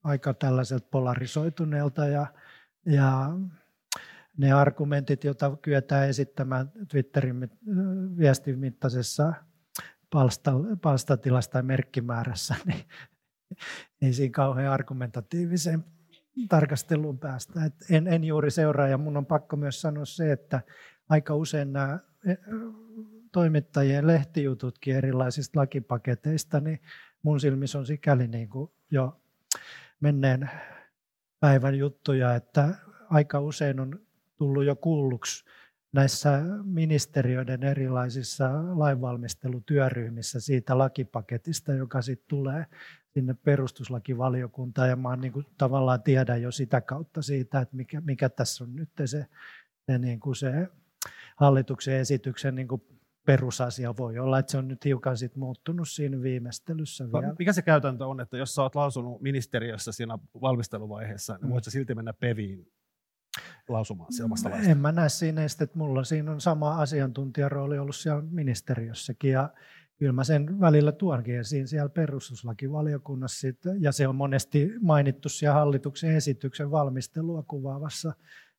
aika 0.03 0.33
tällaiselta 0.33 0.87
polarisoituneelta 0.91 2.07
ja, 2.07 2.27
ja 2.85 3.29
ne 4.37 4.51
argumentit, 4.51 5.23
joita 5.23 5.57
kyetään 5.61 6.09
esittämään 6.09 6.71
Twitterin 6.87 7.49
viestin 8.17 8.59
mittaisessa 8.59 9.33
palstatilassa 10.81 11.51
tai 11.51 11.63
merkkimäärässä, 11.63 12.55
niin 12.65 12.85
ei 14.01 14.13
siinä 14.13 14.31
kauhean 14.31 14.73
argumentatiiviseen 14.73 15.85
tarkasteluun 16.49 17.19
päästä. 17.19 17.65
Et 17.65 17.73
en, 17.89 18.07
en 18.07 18.23
juuri 18.23 18.51
seuraa 18.51 18.87
ja 18.87 18.97
mun 18.97 19.17
on 19.17 19.25
pakko 19.25 19.55
myös 19.55 19.81
sanoa 19.81 20.05
se, 20.05 20.31
että 20.31 20.61
aika 21.09 21.35
usein 21.35 21.73
nämä 21.73 21.99
e, 22.27 22.33
toimittajien 23.31 24.07
lehtijututkin 24.07 24.95
erilaisista 24.95 25.59
lakipaketeista, 25.59 26.59
niin 26.59 26.81
mun 27.23 27.39
silmissä 27.39 27.79
on 27.79 27.85
sikäli 27.85 28.27
niin 28.27 28.49
kuin 28.49 28.71
jo 28.91 29.21
menneen 29.99 30.49
päivän 31.39 31.75
juttuja, 31.75 32.35
että 32.35 32.75
aika 33.09 33.39
usein 33.39 33.79
on 33.79 33.99
tullut 34.37 34.65
jo 34.65 34.75
kuulluksi 34.75 35.45
näissä 35.93 36.41
ministeriöiden 36.63 37.63
erilaisissa 37.63 38.49
lainvalmistelutyöryhmissä 38.79 40.39
siitä 40.39 40.77
lakipaketista, 40.77 41.73
joka 41.73 42.01
sitten 42.01 42.27
tulee 42.27 42.65
sinne 43.13 43.33
perustuslakivaliokuntaan. 43.33 44.89
Ja 44.89 44.95
mä 44.95 45.15
niin 45.15 45.33
kuin 45.33 45.45
tavallaan 45.57 46.03
tiedän 46.03 46.41
jo 46.41 46.51
sitä 46.51 46.81
kautta 46.81 47.21
siitä, 47.21 47.61
että 47.61 47.75
mikä, 47.75 48.01
mikä 48.01 48.29
tässä 48.29 48.63
on 48.63 48.75
nyt 48.75 48.89
se, 49.05 49.25
se, 49.85 49.97
niin 49.97 50.19
kuin 50.19 50.35
se 50.35 50.67
hallituksen 51.35 51.95
esityksen 51.95 52.55
niin 52.55 52.67
kuin 52.67 52.81
perusasia 53.25 53.97
voi 53.97 54.19
olla, 54.19 54.39
että 54.39 54.51
se 54.51 54.57
on 54.57 54.67
nyt 54.67 54.85
hiukan 54.85 55.17
sit 55.17 55.35
muuttunut 55.35 55.89
siinä 55.89 56.21
viimeistelyssä 56.21 57.05
vielä. 57.05 57.35
Mikä 57.39 57.53
se 57.53 57.61
käytäntö 57.61 58.05
on, 58.05 58.19
että 58.19 58.37
jos 58.37 58.55
sä 58.55 58.61
oot 58.61 58.75
lausunut 58.75 59.21
ministeriössä 59.21 59.91
siinä 59.91 60.19
valmisteluvaiheessa, 60.41 61.33
niin 61.33 61.45
mm. 61.45 61.51
voit 61.51 61.63
silti 61.63 61.95
mennä 61.95 62.13
PEViin 62.13 62.71
lausumaan 63.69 64.13
se 64.13 64.23
omasta 64.23 64.49
En 64.49 64.77
mä 64.77 64.91
näe 64.91 65.09
siinä 65.09 65.41
että 65.43 65.77
mulla 65.77 66.03
siinä 66.03 66.31
on 66.31 66.41
sama 66.41 66.75
asiantuntijarooli 66.75 67.79
ollut 67.79 67.95
siellä 67.95 68.23
ministeriössäkin 68.31 69.31
ja 69.31 69.49
kyllä 69.97 70.13
mä 70.13 70.23
sen 70.23 70.59
välillä 70.59 70.91
tuonkin 70.91 71.39
esiin 71.39 71.67
siellä 71.67 71.89
perustuslakivaliokunnassa 71.89 73.47
ja 73.79 73.91
se 73.91 74.07
on 74.07 74.15
monesti 74.15 74.71
mainittu 74.81 75.29
siellä 75.29 75.53
hallituksen 75.53 76.15
esityksen 76.15 76.71
valmistelua 76.71 77.43
kuvaavassa 77.43 78.13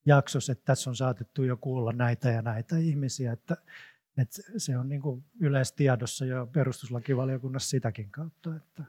jaksossa, 0.06 0.52
että 0.52 0.64
tässä 0.64 0.90
on 0.90 0.96
saatettu 0.96 1.42
jo 1.42 1.56
kuulla 1.56 1.92
näitä 1.92 2.30
ja 2.30 2.42
näitä 2.42 2.78
ihmisiä, 2.78 3.32
että 3.32 3.56
et 4.16 4.28
se 4.56 4.78
on 4.78 4.88
niin 4.88 5.02
kuin 5.02 5.24
yleistiedossa 5.40 6.24
jo 6.24 6.46
perustuslakivaliokunnassa 6.46 7.70
sitäkin 7.70 8.10
kautta. 8.10 8.56
Että. 8.56 8.84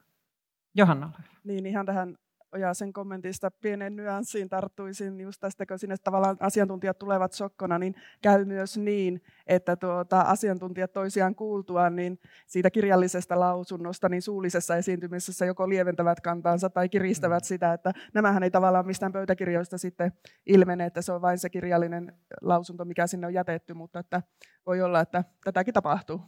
Johanna. 0.75 1.11
Niin 1.43 1.65
ihan 1.65 1.86
tähän 1.86 2.15
ja 2.60 2.74
sen 2.74 2.93
kommentista 2.93 3.51
pienen 3.51 3.95
nyanssiin 3.95 4.49
tarttuisin 4.49 5.20
just 5.20 5.41
tästä, 5.41 5.66
kun 5.66 5.80
sinne 5.80 5.95
tavallaan 6.04 6.38
asiantuntijat 6.39 6.99
tulevat 6.99 7.34
sokkona, 7.34 7.80
niin 7.80 7.95
käy 8.22 8.45
myös 8.45 8.78
niin, 8.78 9.22
että 9.47 9.76
tuota, 9.76 10.22
asiantuntijat 10.22 10.93
toisiaan 10.93 11.36
kuultuaan, 11.36 11.95
niin 11.95 12.20
siitä 12.47 12.72
kirjallisesta 12.72 13.39
lausunnosta, 13.39 14.10
niin 14.10 14.22
suullisessa 14.22 14.76
esiintymisessä 14.76 15.45
joko 15.45 15.70
lieventävät 15.70 16.22
kantaansa 16.22 16.70
tai 16.70 16.89
kiristävät 16.89 17.43
mm. 17.43 17.47
sitä, 17.47 17.74
että 17.74 17.91
nämähän 18.14 18.43
ei 18.43 18.51
tavallaan 18.51 18.88
mistään 18.88 19.14
pöytäkirjoista 19.14 19.78
sitten 19.78 20.12
ilmene, 20.45 20.86
että 20.86 21.01
se 21.01 21.12
on 21.12 21.22
vain 21.22 21.39
se 21.39 21.49
kirjallinen 21.49 22.14
lausunto, 22.41 22.86
mikä 22.86 23.08
sinne 23.08 23.28
on 23.28 23.34
jätetty, 23.34 23.74
mutta 23.74 23.99
että 23.99 24.22
voi 24.66 24.82
olla, 24.82 24.99
että 24.99 25.24
tätäkin 25.43 25.74
tapahtuu. 25.74 26.22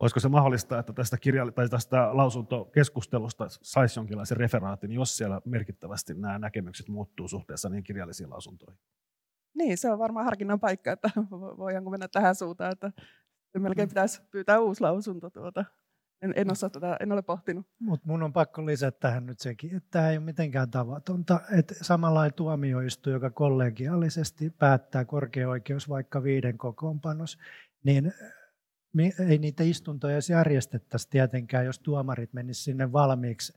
Olisiko 0.00 0.20
se 0.20 0.28
mahdollista, 0.28 0.78
että 0.78 0.92
tästä, 0.92 1.16
kirja- 1.16 1.52
tai 1.52 1.68
tästä 1.68 2.16
lausuntokeskustelusta 2.16 3.46
saisi 3.48 3.98
jonkinlaisen 3.98 4.36
referaatin, 4.36 4.92
jos 4.92 5.16
siellä 5.16 5.40
merkittävästi 5.44 6.14
nämä 6.14 6.38
näkemykset 6.38 6.88
muuttuu 6.88 7.28
suhteessa 7.28 7.68
niin 7.68 7.84
kirjallisiin 7.84 8.30
lausuntoihin? 8.30 8.80
Niin, 9.54 9.78
se 9.78 9.90
on 9.90 9.98
varmaan 9.98 10.24
harkinnan 10.24 10.60
paikka, 10.60 10.92
että 10.92 11.10
voidaanko 11.30 11.90
mennä 11.90 12.08
tähän 12.08 12.34
suuntaan, 12.34 12.72
että 12.72 12.92
melkein 13.58 13.88
pitäisi 13.88 14.22
pyytää 14.30 14.60
uusi 14.60 14.80
lausunto. 14.80 15.30
Tuota. 15.30 15.64
En, 16.22 16.32
en, 16.36 16.52
osaa 16.52 16.70
tätä, 16.70 16.96
en 17.00 17.12
ole 17.12 17.22
pohtinut. 17.22 17.66
Mutta 17.78 18.06
mun 18.06 18.22
on 18.22 18.32
pakko 18.32 18.66
lisätä 18.66 18.98
tähän 19.00 19.26
nyt 19.26 19.40
sekin, 19.40 19.76
että 19.76 19.88
tämä 19.90 20.10
ei 20.10 20.16
ole 20.16 20.24
mitenkään 20.24 20.70
tavatonta. 20.70 21.40
Että 21.58 21.74
samalla 21.82 22.30
tuomioistu, 22.30 23.10
joka 23.10 23.30
kollegiaalisesti 23.30 24.50
päättää 24.50 25.04
korkeaoikeus 25.04 25.88
vaikka 25.88 26.22
viiden 26.22 26.58
kokoonpanos, 26.58 27.38
niin 27.84 28.12
ei 29.28 29.38
niitä 29.38 29.62
istuntoja 29.62 30.14
edes 30.14 30.30
järjestettäisi 30.30 31.10
tietenkään, 31.10 31.66
jos 31.66 31.78
tuomarit 31.78 32.32
menisivät 32.32 32.64
sinne 32.64 32.92
valmiiksi 32.92 33.52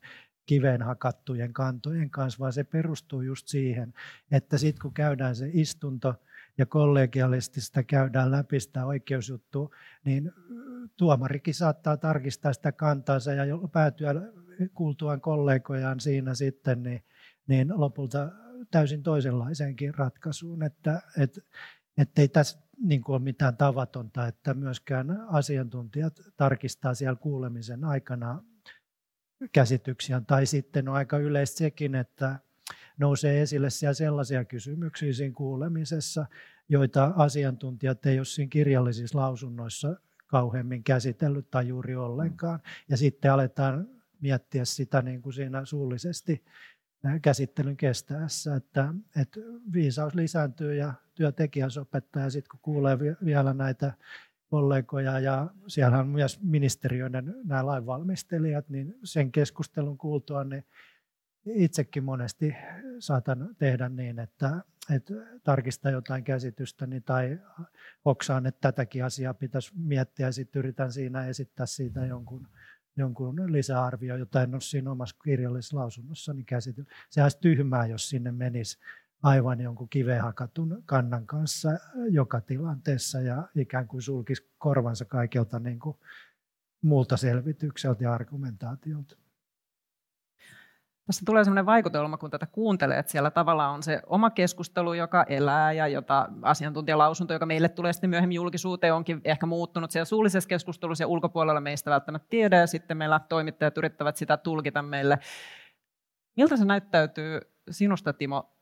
kiveen 0.46 0.82
hakattujen 0.82 1.54
kantojen 1.54 2.10
kanssa, 2.10 2.40
vaan 2.40 2.54
se 2.54 2.64
perustuu 2.64 3.22
just 3.22 3.48
siihen, 3.48 3.94
että 4.32 4.58
sitten 4.58 4.82
kun 4.82 4.94
käydään 4.94 5.36
se 5.36 5.50
istunto 5.54 6.16
ja 6.58 6.66
kollegiaalisesti 6.66 7.62
sitä 7.62 7.84
käydään 7.84 8.32
läpi 8.32 8.60
sitä 8.60 8.86
oikeusjuttua, 8.86 9.70
niin 10.06 10.32
tuomarikin 10.98 11.54
saattaa 11.54 11.98
tarkistaa 11.98 12.54
sitä 12.54 12.72
kantaansa 12.72 13.34
ja 13.34 13.46
päätyä 13.72 14.14
kuultuaan 14.74 15.22
kollegojaan 15.22 16.00
siinä 16.00 16.34
sitten, 16.34 16.84
niin, 16.84 17.04
niin 17.48 17.80
lopulta 17.80 18.32
täysin 18.72 19.04
toisenlaiseenkin 19.04 19.96
ratkaisuun, 19.96 20.64
että 20.64 21.02
et, 21.18 21.40
ei 22.20 22.28
tässä 22.28 22.60
niin 22.80 23.02
kuin 23.02 23.14
ole 23.14 23.24
mitään 23.24 23.58
tavatonta, 23.58 24.28
että 24.28 24.54
myöskään 24.54 25.22
asiantuntijat 25.28 26.22
tarkistaa 26.38 26.94
siellä 26.94 27.16
kuulemisen 27.16 27.84
aikana 27.84 28.44
käsityksiä. 29.52 30.22
Tai 30.28 30.46
sitten 30.46 30.90
on 30.90 30.96
aika 30.96 31.18
yleistä 31.18 31.58
sekin, 31.58 31.96
että 31.96 32.40
nousee 32.98 33.42
esille 33.42 33.70
siellä 33.70 33.94
sellaisia 33.94 34.46
kysymyksiä 34.46 35.14
siinä 35.14 35.34
kuulemisessa, 35.34 36.26
joita 36.70 37.14
asiantuntijat 37.16 38.06
ei 38.06 38.20
ole 38.20 38.26
siinä 38.26 38.50
kirjallisissa 38.50 39.20
lausunnoissa 39.20 39.96
kauheammin 40.28 40.84
käsitellyt 40.84 41.52
tai 41.52 41.68
juuri 41.68 41.96
ollenkaan. 41.96 42.60
Ja 42.90 42.98
sitten 42.98 43.34
aletaan 43.34 43.88
miettiä 44.22 44.66
sitä 44.66 45.02
niin 45.02 45.22
kuin 45.22 45.34
siinä 45.34 45.66
suullisesti 45.66 46.44
käsittelyn 47.22 47.78
kestäessä, 47.78 48.56
että, 48.56 48.94
että 49.16 49.40
viisaus 49.74 50.16
lisääntyy 50.16 50.76
ja 50.76 50.94
työ 51.20 51.70
sopettaja, 51.70 52.30
sitten 52.30 52.50
kun 52.52 52.60
kuulee 52.62 52.98
vielä 53.26 53.54
näitä 53.54 53.94
kollegoja 54.50 55.20
ja 55.20 55.48
siellä 55.68 56.00
on 56.00 56.08
myös 56.08 56.42
ministeriöiden 56.42 57.36
nämä 57.44 57.66
lainvalmistelijat, 57.66 58.70
niin 58.70 58.96
sen 59.04 59.32
keskustelun 59.32 59.98
kuultua 59.98 60.44
niin 60.44 60.66
itsekin 61.46 62.04
monesti 62.04 62.56
saatan 63.00 63.56
tehdä 63.58 63.90
niin, 63.90 64.20
että, 64.20 64.64
että 64.96 65.14
tarkistaa 65.44 65.92
jotain 65.92 66.24
käsitystä 66.24 66.88
niin 66.88 67.04
tai 67.04 67.40
oksaan, 68.06 68.46
että 68.46 68.60
tätäkin 68.62 69.06
asiaa 69.06 69.34
pitäisi 69.34 69.72
miettiä 69.76 70.26
ja 70.26 70.32
sitten 70.32 70.60
yritän 70.60 70.92
siinä 70.92 71.28
esittää 71.28 71.66
siitä 71.66 72.06
jonkun, 72.06 72.48
jonkun 72.98 73.54
lisäarvio, 73.54 74.16
jota 74.16 74.44
en 74.44 74.54
ole 74.54 74.62
siinä 74.62 74.92
omassa 74.92 75.16
kirjallisessa 75.24 75.78
lausunnossani 75.78 76.44
käsitellyt. 76.44 76.90
Se 77.10 77.24
olisi 77.24 77.40
tyhmää, 77.42 77.86
jos 77.86 78.10
sinne 78.10 78.32
menisi 78.32 78.80
aivan 79.24 79.62
jonkun 79.62 79.90
kivehakatun 79.90 80.84
kannan 80.86 81.28
kanssa 81.28 81.70
joka 82.10 82.42
tilanteessa 82.42 83.22
ja 83.22 83.48
ikään 83.56 83.88
kuin 83.88 84.02
sulkisi 84.02 84.52
korvansa 84.58 85.06
kaikilta 85.06 85.60
niin 85.60 85.80
kuin 85.80 85.98
muulta 86.82 87.18
selvitykseltä 87.18 88.04
ja 88.04 88.14
argumentaatiolta. 88.14 89.16
Tässä 91.06 91.26
tulee 91.26 91.44
sellainen 91.44 91.66
vaikutelma, 91.66 92.18
kun 92.18 92.32
tätä 92.32 92.46
kuuntelee, 92.46 93.00
että 93.00 93.12
siellä 93.12 93.32
tavallaan 93.32 93.74
on 93.74 93.84
se 93.84 94.02
oma 94.08 94.30
keskustelu, 94.30 94.94
joka 94.94 95.24
elää 95.24 95.72
ja 95.72 95.88
jota 95.88 96.30
asiantuntijalausunto, 96.42 97.34
joka 97.34 97.46
meille 97.46 97.70
tulee 97.70 97.94
sitten 97.94 98.10
myöhemmin 98.10 98.36
julkisuuteen, 98.36 98.94
onkin 98.94 99.22
ehkä 99.24 99.46
muuttunut 99.46 99.92
siellä 99.92 100.06
suullisessa 100.06 100.48
keskustelussa 100.48 101.04
ja 101.04 101.08
ulkopuolella 101.08 101.62
meistä 101.62 101.92
välttämättä 101.92 102.28
tiedä 102.30 102.58
ja 102.58 102.68
sitten 102.68 102.98
meillä 102.98 103.20
toimittajat 103.30 103.78
yrittävät 103.78 104.18
sitä 104.18 104.38
tulkita 104.38 104.82
meille. 104.82 105.20
Miltä 106.38 106.58
se 106.58 106.66
näyttäytyy 106.66 107.40
sinusta, 107.72 108.14
Timo? 108.14 108.59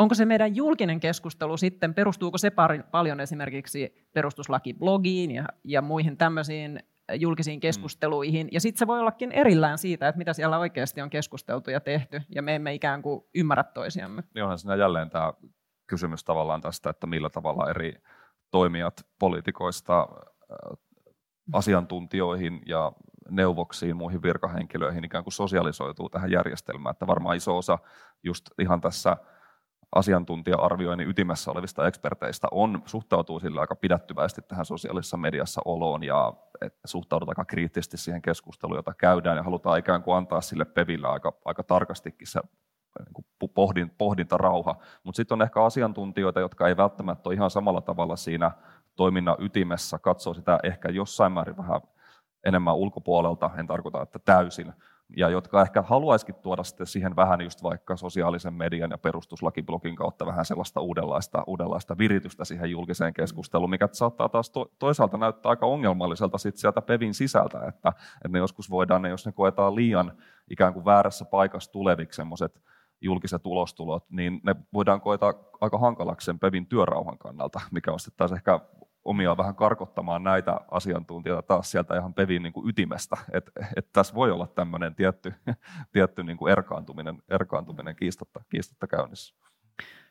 Onko 0.00 0.14
se 0.14 0.24
meidän 0.24 0.56
julkinen 0.56 1.00
keskustelu 1.00 1.56
sitten, 1.56 1.94
perustuuko 1.94 2.38
se 2.38 2.50
paljon 2.90 3.20
esimerkiksi 3.20 4.08
perustuslakiblogiin 4.12 5.30
ja, 5.30 5.44
ja 5.64 5.82
muihin 5.82 6.16
tämmöisiin 6.16 6.80
julkisiin 7.14 7.56
mm. 7.56 7.60
keskusteluihin. 7.60 8.48
Ja 8.52 8.60
sitten 8.60 8.78
se 8.78 8.86
voi 8.86 9.00
ollakin 9.00 9.32
erillään 9.32 9.78
siitä, 9.78 10.08
että 10.08 10.18
mitä 10.18 10.32
siellä 10.32 10.58
oikeasti 10.58 11.00
on 11.00 11.10
keskusteltu 11.10 11.70
ja 11.70 11.80
tehty, 11.80 12.22
ja 12.34 12.42
me 12.42 12.54
emme 12.54 12.74
ikään 12.74 13.02
kuin 13.02 13.24
ymmärrä 13.34 13.64
toisiamme. 13.64 14.22
Niin 14.34 14.42
onhan 14.42 14.58
siinä 14.58 14.76
jälleen 14.76 15.10
tämä 15.10 15.32
kysymys 15.86 16.24
tavallaan 16.24 16.60
tästä, 16.60 16.90
että 16.90 17.06
millä 17.06 17.30
tavalla 17.30 17.70
eri 17.70 17.94
toimijat 18.50 19.06
poliitikoista 19.18 20.08
asiantuntijoihin 21.52 22.62
ja 22.66 22.92
neuvoksiin, 23.30 23.96
muihin 23.96 24.22
virkahenkilöihin 24.22 25.04
ikään 25.04 25.24
kuin 25.24 25.32
sosialisoituu 25.32 26.08
tähän 26.08 26.30
järjestelmään. 26.30 26.90
Että 26.90 27.06
varmaan 27.06 27.36
iso 27.36 27.58
osa 27.58 27.78
just 28.22 28.46
ihan 28.58 28.80
tässä 28.80 29.16
asiantuntija-arvioinnin 29.94 31.08
ytimessä 31.08 31.50
olevista 31.50 31.86
eksperteistä 31.86 32.48
on, 32.50 32.82
suhtautuu 32.86 33.40
sillä 33.40 33.60
aika 33.60 33.76
pidättyväisesti 33.76 34.42
tähän 34.42 34.64
sosiaalisessa 34.64 35.16
mediassa 35.16 35.60
oloon 35.64 36.04
ja 36.04 36.32
suhtaudutaan 36.84 37.32
aika 37.32 37.44
kriittisesti 37.44 37.96
siihen 37.96 38.22
keskusteluun, 38.22 38.78
jota 38.78 38.94
käydään 38.94 39.36
ja 39.36 39.42
halutaan 39.42 39.78
ikään 39.78 40.02
kuin 40.02 40.16
antaa 40.16 40.40
sille 40.40 40.64
pevillä 40.64 41.08
aika, 41.08 41.32
aika 41.44 41.62
tarkastikin 41.62 42.26
se 42.26 42.40
niin 42.98 43.50
pohdin, 43.54 43.90
pohdintarauha. 43.98 44.76
Mutta 45.04 45.16
sitten 45.16 45.36
on 45.36 45.42
ehkä 45.42 45.64
asiantuntijoita, 45.64 46.40
jotka 46.40 46.68
ei 46.68 46.76
välttämättä 46.76 47.28
ole 47.28 47.34
ihan 47.34 47.50
samalla 47.50 47.80
tavalla 47.80 48.16
siinä 48.16 48.50
toiminnan 48.96 49.36
ytimessä, 49.38 49.98
katsoo 49.98 50.34
sitä 50.34 50.58
ehkä 50.62 50.88
jossain 50.88 51.32
määrin 51.32 51.56
vähän 51.56 51.80
enemmän 52.44 52.74
ulkopuolelta, 52.74 53.50
en 53.56 53.66
tarkoita, 53.66 54.02
että 54.02 54.18
täysin, 54.18 54.72
ja 55.16 55.28
jotka 55.28 55.62
ehkä 55.62 55.82
haluaisikin 55.82 56.34
tuoda 56.34 56.64
sitten 56.64 56.86
siihen 56.86 57.16
vähän 57.16 57.40
just 57.40 57.62
vaikka 57.62 57.96
sosiaalisen 57.96 58.54
median 58.54 58.90
ja 58.90 58.98
perustuslakiblogin 58.98 59.96
kautta 59.96 60.26
vähän 60.26 60.44
sellaista 60.44 60.80
uudenlaista, 60.80 61.44
uudenlaista 61.46 61.98
viritystä 61.98 62.44
siihen 62.44 62.70
julkiseen 62.70 63.14
keskusteluun, 63.14 63.70
mikä 63.70 63.88
saattaa 63.92 64.28
taas 64.28 64.50
to, 64.50 64.72
toisaalta 64.78 65.16
näyttää 65.16 65.50
aika 65.50 65.66
ongelmalliselta 65.66 66.38
sit 66.38 66.56
sieltä 66.56 66.82
PEVin 66.82 67.14
sisältä, 67.14 67.58
että, 67.58 67.88
että 68.14 68.28
ne 68.28 68.38
joskus 68.38 68.70
voidaan, 68.70 69.02
ne, 69.02 69.08
jos 69.08 69.26
ne 69.26 69.32
koetaan 69.32 69.74
liian 69.74 70.12
ikään 70.50 70.74
kuin 70.74 70.84
väärässä 70.84 71.24
paikassa 71.24 71.72
tuleviksi 71.72 72.16
semmoiset 72.16 72.62
julkiset 73.00 73.46
ulostulot, 73.46 74.10
niin 74.10 74.40
ne 74.44 74.56
voidaan 74.72 75.00
koeta 75.00 75.34
aika 75.60 75.78
hankalaksi 75.78 76.24
sen 76.24 76.38
PEVin 76.38 76.66
työrauhan 76.66 77.18
kannalta, 77.18 77.60
mikä 77.70 77.92
on 77.92 78.00
sitten 78.00 78.16
taas 78.16 78.32
ehkä 78.32 78.60
omia 79.04 79.36
vähän 79.36 79.54
karkottamaan 79.54 80.22
näitä 80.22 80.56
asiantuntijoita 80.70 81.42
taas 81.42 81.70
sieltä 81.70 81.96
ihan 81.96 82.14
pevin 82.14 82.42
niin 82.42 82.52
kuin 82.52 82.68
ytimestä. 82.68 83.16
Että 83.32 83.66
et 83.76 83.92
tässä 83.92 84.14
voi 84.14 84.30
olla 84.30 84.46
tämmöinen 84.46 84.94
tietty, 84.94 85.34
tietty 85.92 86.22
niin 86.22 86.36
kuin 86.36 86.52
erkaantuminen, 86.52 87.22
erkaantuminen 87.28 87.96
kiistatta, 87.96 88.40
kiistatta 88.48 88.86
käynnissä. 88.86 89.34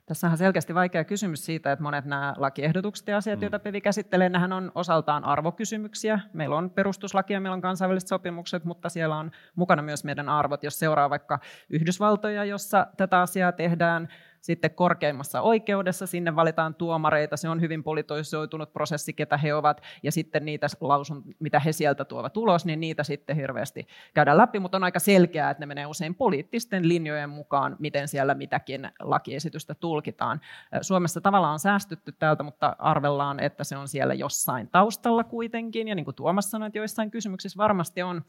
Tässä 0.09 0.27
on 0.27 0.37
selkeästi 0.37 0.75
vaikea 0.75 1.03
kysymys 1.03 1.45
siitä, 1.45 1.71
että 1.71 1.83
monet 1.83 2.05
nämä 2.05 2.33
lakiehdotukset 2.37 3.07
ja 3.07 3.17
asiat, 3.17 3.39
mm. 3.39 3.43
joita 3.43 3.59
PEVI 3.59 3.81
käsittelee, 3.81 4.29
nähän 4.29 4.53
on 4.53 4.71
osaltaan 4.75 5.23
arvokysymyksiä. 5.23 6.19
Meillä 6.33 6.55
on 6.55 6.69
perustuslaki 6.69 7.33
ja 7.33 7.41
meillä 7.41 7.53
on 7.53 7.61
kansainväliset 7.61 8.09
sopimukset, 8.09 8.63
mutta 8.63 8.89
siellä 8.89 9.17
on 9.17 9.31
mukana 9.55 9.81
myös 9.81 10.03
meidän 10.03 10.29
arvot. 10.29 10.63
Jos 10.63 10.79
seuraa 10.79 11.09
vaikka 11.09 11.39
Yhdysvaltoja, 11.69 12.45
jossa 12.45 12.87
tätä 12.97 13.21
asiaa 13.21 13.51
tehdään, 13.51 14.07
sitten 14.41 14.71
korkeimmassa 14.71 15.41
oikeudessa, 15.41 16.07
sinne 16.07 16.35
valitaan 16.35 16.75
tuomareita, 16.75 17.37
se 17.37 17.49
on 17.49 17.61
hyvin 17.61 17.83
politisoitunut 17.83 18.73
prosessi, 18.73 19.13
ketä 19.13 19.37
he 19.37 19.53
ovat, 19.53 19.81
ja 20.03 20.11
sitten 20.11 20.45
niitä 20.45 20.67
lausun, 20.81 21.23
mitä 21.39 21.59
he 21.59 21.71
sieltä 21.71 22.05
tuovat 22.05 22.37
ulos, 22.37 22.65
niin 22.65 22.79
niitä 22.79 23.03
sitten 23.03 23.35
hirveästi 23.35 23.87
käydään 24.13 24.37
läpi, 24.37 24.59
mutta 24.59 24.77
on 24.77 24.83
aika 24.83 24.99
selkeää, 24.99 25.49
että 25.49 25.61
ne 25.61 25.65
menee 25.65 25.85
usein 25.85 26.15
poliittisten 26.15 26.87
linjojen 26.87 27.29
mukaan, 27.29 27.75
miten 27.79 28.07
siellä 28.07 28.33
mitäkin 28.33 28.91
lakiesitystä 28.99 29.75
tulkitaan. 29.75 30.41
Suomessa 30.81 31.21
tavallaan 31.21 31.53
on 31.53 31.59
säästytty 31.59 32.11
täältä, 32.11 32.43
mutta 32.43 32.75
arvellaan, 32.79 33.39
että 33.39 33.63
se 33.63 33.77
on 33.77 33.87
siellä 33.87 34.13
jossain 34.13 34.69
taustalla 34.69 35.23
kuitenkin, 35.23 35.87
ja 35.87 35.95
niin 35.95 36.05
kuin 36.05 36.15
Tuomas 36.15 36.51
sanoi, 36.51 36.67
että 36.67 36.79
joissain 36.79 37.11
kysymyksissä 37.11 37.57
varmasti 37.57 38.01
on 38.01 38.21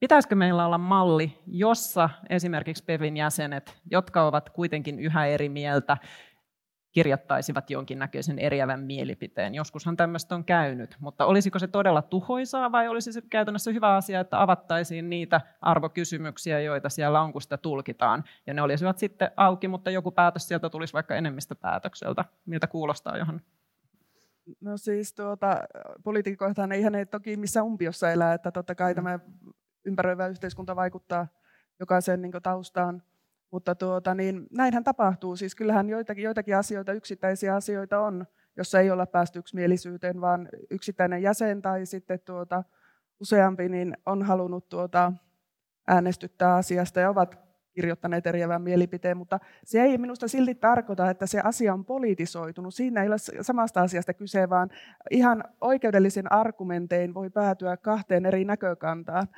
Pitäisikö 0.00 0.34
meillä 0.34 0.66
olla 0.66 0.78
malli, 0.78 1.38
jossa 1.46 2.10
esimerkiksi 2.30 2.84
PEVin 2.84 3.16
jäsenet, 3.16 3.80
jotka 3.90 4.26
ovat 4.26 4.50
kuitenkin 4.50 4.98
yhä 4.98 5.26
eri 5.26 5.48
mieltä, 5.48 5.96
kirjoittaisivat 6.92 7.70
jonkinnäköisen 7.70 8.38
eriävän 8.38 8.80
mielipiteen. 8.80 9.54
Joskushan 9.54 9.96
tämmöistä 9.96 10.34
on 10.34 10.44
käynyt, 10.44 10.96
mutta 11.00 11.26
olisiko 11.26 11.58
se 11.58 11.66
todella 11.66 12.02
tuhoisaa 12.02 12.72
vai 12.72 12.88
olisi 12.88 13.12
se 13.12 13.22
käytännössä 13.30 13.70
hyvä 13.70 13.96
asia, 13.96 14.20
että 14.20 14.42
avattaisiin 14.42 15.10
niitä 15.10 15.40
arvokysymyksiä, 15.60 16.60
joita 16.60 16.88
siellä 16.88 17.20
on, 17.20 17.32
kun 17.32 17.42
sitä 17.42 17.56
tulkitaan, 17.56 18.24
ja 18.46 18.54
ne 18.54 18.62
olisivat 18.62 18.98
sitten 18.98 19.30
auki, 19.36 19.68
mutta 19.68 19.90
joku 19.90 20.10
päätös 20.10 20.48
sieltä 20.48 20.70
tulisi 20.70 20.92
vaikka 20.92 21.14
enemmistöpäätökseltä. 21.14 22.24
Miltä 22.46 22.66
kuulostaa, 22.66 23.16
johon? 23.16 23.40
No 24.60 24.76
siis 24.76 25.14
tuota, 25.14 25.56
poliitikoitahan 26.04 26.72
eihän 26.72 26.92
ne 26.92 27.04
toki 27.04 27.36
missä 27.36 27.62
umpiossa 27.62 28.10
elää, 28.10 28.34
että 28.34 28.52
totta 28.52 28.74
kai 28.74 28.92
mm. 28.92 28.94
tämä 28.94 29.18
ympäröivä 29.84 30.26
yhteiskunta 30.26 30.76
vaikuttaa 30.76 31.26
jokaisen 31.80 32.22
niin 32.22 32.32
taustaan. 32.42 33.02
Mutta 33.50 33.74
tuota, 33.74 34.14
niin, 34.14 34.46
näinhän 34.50 34.84
tapahtuu. 34.84 35.36
Siis 35.36 35.54
kyllähän 35.54 35.88
joitakin, 35.88 36.24
joitakin 36.24 36.56
asioita, 36.56 36.92
yksittäisiä 36.92 37.54
asioita 37.54 38.00
on, 38.00 38.26
jossa 38.56 38.80
ei 38.80 38.90
olla 38.90 39.06
päästy 39.06 39.38
yksimielisyyteen, 39.38 40.20
vaan 40.20 40.48
yksittäinen 40.70 41.22
jäsen 41.22 41.62
tai 41.62 41.86
sitten 41.86 42.20
tuota, 42.24 42.64
useampi 43.20 43.68
niin 43.68 43.96
on 44.06 44.22
halunnut 44.22 44.68
tuota, 44.68 45.12
äänestyttää 45.88 46.54
asiasta 46.54 47.00
ja 47.00 47.10
ovat 47.10 47.38
kirjoittaneet 47.74 48.26
eriävän 48.26 48.62
mielipiteen, 48.62 49.16
mutta 49.16 49.40
se 49.64 49.82
ei 49.82 49.98
minusta 49.98 50.28
silti 50.28 50.54
tarkoita, 50.54 51.10
että 51.10 51.26
se 51.26 51.40
asia 51.40 51.72
on 51.72 51.84
politisoitunut. 51.84 52.74
Siinä 52.74 53.02
ei 53.02 53.08
ole 53.08 53.16
samasta 53.40 53.80
asiasta 53.80 54.14
kyse, 54.14 54.50
vaan 54.50 54.70
ihan 55.10 55.44
oikeudellisin 55.60 56.32
argumentein 56.32 57.14
voi 57.14 57.30
päätyä 57.30 57.76
kahteen 57.76 58.26
eri 58.26 58.44
näkökantaan. 58.44 59.28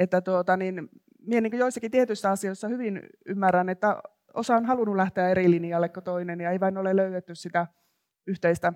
Että 0.00 0.20
tuota, 0.20 0.56
niin, 0.56 0.88
minä 1.26 1.40
niin 1.40 1.58
joissakin 1.58 1.90
tietyissä 1.90 2.30
asioissa 2.30 2.68
hyvin 2.68 3.02
ymmärrän, 3.26 3.68
että 3.68 4.02
osa 4.34 4.56
on 4.56 4.64
halunnut 4.64 4.96
lähteä 4.96 5.28
eri 5.28 5.50
linjalle 5.50 5.88
kuin 5.88 6.04
toinen, 6.04 6.40
ja 6.40 6.50
ei 6.50 6.60
vain 6.60 6.78
ole 6.78 6.96
löydetty 6.96 7.34
sitä 7.34 7.66
yhteistä 8.26 8.72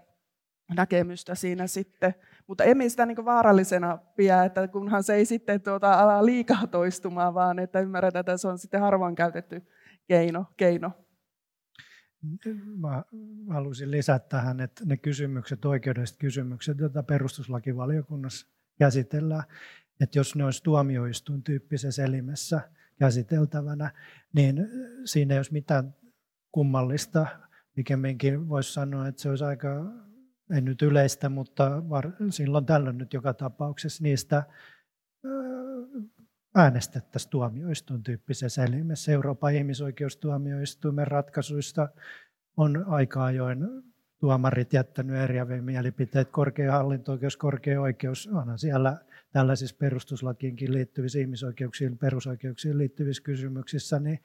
näkemystä 0.76 1.34
siinä 1.34 1.66
sitten. 1.66 2.14
Mutta 2.46 2.64
emme 2.64 2.88
sitä 2.88 3.06
niin 3.06 3.24
vaarallisena 3.24 3.98
pidä, 4.16 4.44
että 4.44 4.68
kunhan 4.68 5.02
se 5.02 5.14
ei 5.14 5.24
sitten 5.24 5.60
tuota, 5.60 5.94
ala 5.94 6.26
liikaa 6.26 6.66
toistumaan, 6.66 7.34
vaan 7.34 7.58
että 7.58 7.80
ymmärretään, 7.80 8.20
että 8.20 8.36
se 8.36 8.48
on 8.48 8.58
sitten 8.58 8.80
harvoin 8.80 9.14
käytetty 9.14 9.62
keino. 10.08 10.46
keino. 10.56 10.90
Mä 12.80 13.02
haluaisin 13.50 13.90
lisätä 13.90 14.26
tähän, 14.28 14.60
että 14.60 14.84
ne 14.84 14.96
kysymykset, 14.96 15.64
oikeudelliset 15.64 16.16
kysymykset, 16.18 16.78
joita 16.78 17.02
perustuslakivaliokunnassa 17.02 18.46
käsitellään, 18.78 19.44
että 20.00 20.18
jos 20.18 20.36
ne 20.36 20.44
olisi 20.44 20.62
tuomioistuin 20.62 21.42
tyyppisessä 21.42 22.04
elimessä 22.04 22.60
käsiteltävänä, 22.98 23.90
niin 24.32 24.68
siinä 25.04 25.34
ei 25.34 25.38
olisi 25.38 25.52
mitään 25.52 25.94
kummallista. 26.52 27.26
Pikemminkin 27.74 28.48
voisi 28.48 28.72
sanoa, 28.72 29.08
että 29.08 29.22
se 29.22 29.30
olisi 29.30 29.44
aika, 29.44 29.92
ei 30.54 30.60
nyt 30.60 30.82
yleistä, 30.82 31.28
mutta 31.28 31.82
var, 31.88 32.12
silloin 32.30 32.66
tällöin 32.66 32.98
nyt 32.98 33.12
joka 33.12 33.34
tapauksessa 33.34 34.02
niistä 34.02 34.42
äänestettäisiin 36.54 37.30
tuomioistuin 37.30 38.02
tyyppisessä 38.02 38.64
elimessä. 38.64 39.12
Euroopan 39.12 39.54
ihmisoikeustuomioistuimen 39.54 41.06
ratkaisuista 41.06 41.88
on 42.56 42.84
aika 42.88 43.24
ajoin 43.24 43.66
tuomarit 44.18 44.72
jättänyt 44.72 45.16
eriäviä 45.16 45.62
mielipiteitä. 45.62 46.32
Korkea 46.32 46.72
hallinto-oikeus, 46.72 47.36
korkea 47.36 47.80
oikeus, 47.80 48.26
onhan 48.26 48.58
siellä 48.58 48.98
tällaisissa 49.34 49.76
perustuslakiinkin 49.78 50.72
liittyvissä 50.72 51.18
ihmisoikeuksiin, 51.18 51.98
perusoikeuksiin 51.98 52.78
liittyvissä 52.78 53.22
kysymyksissä, 53.22 54.00
niin, 54.00 54.18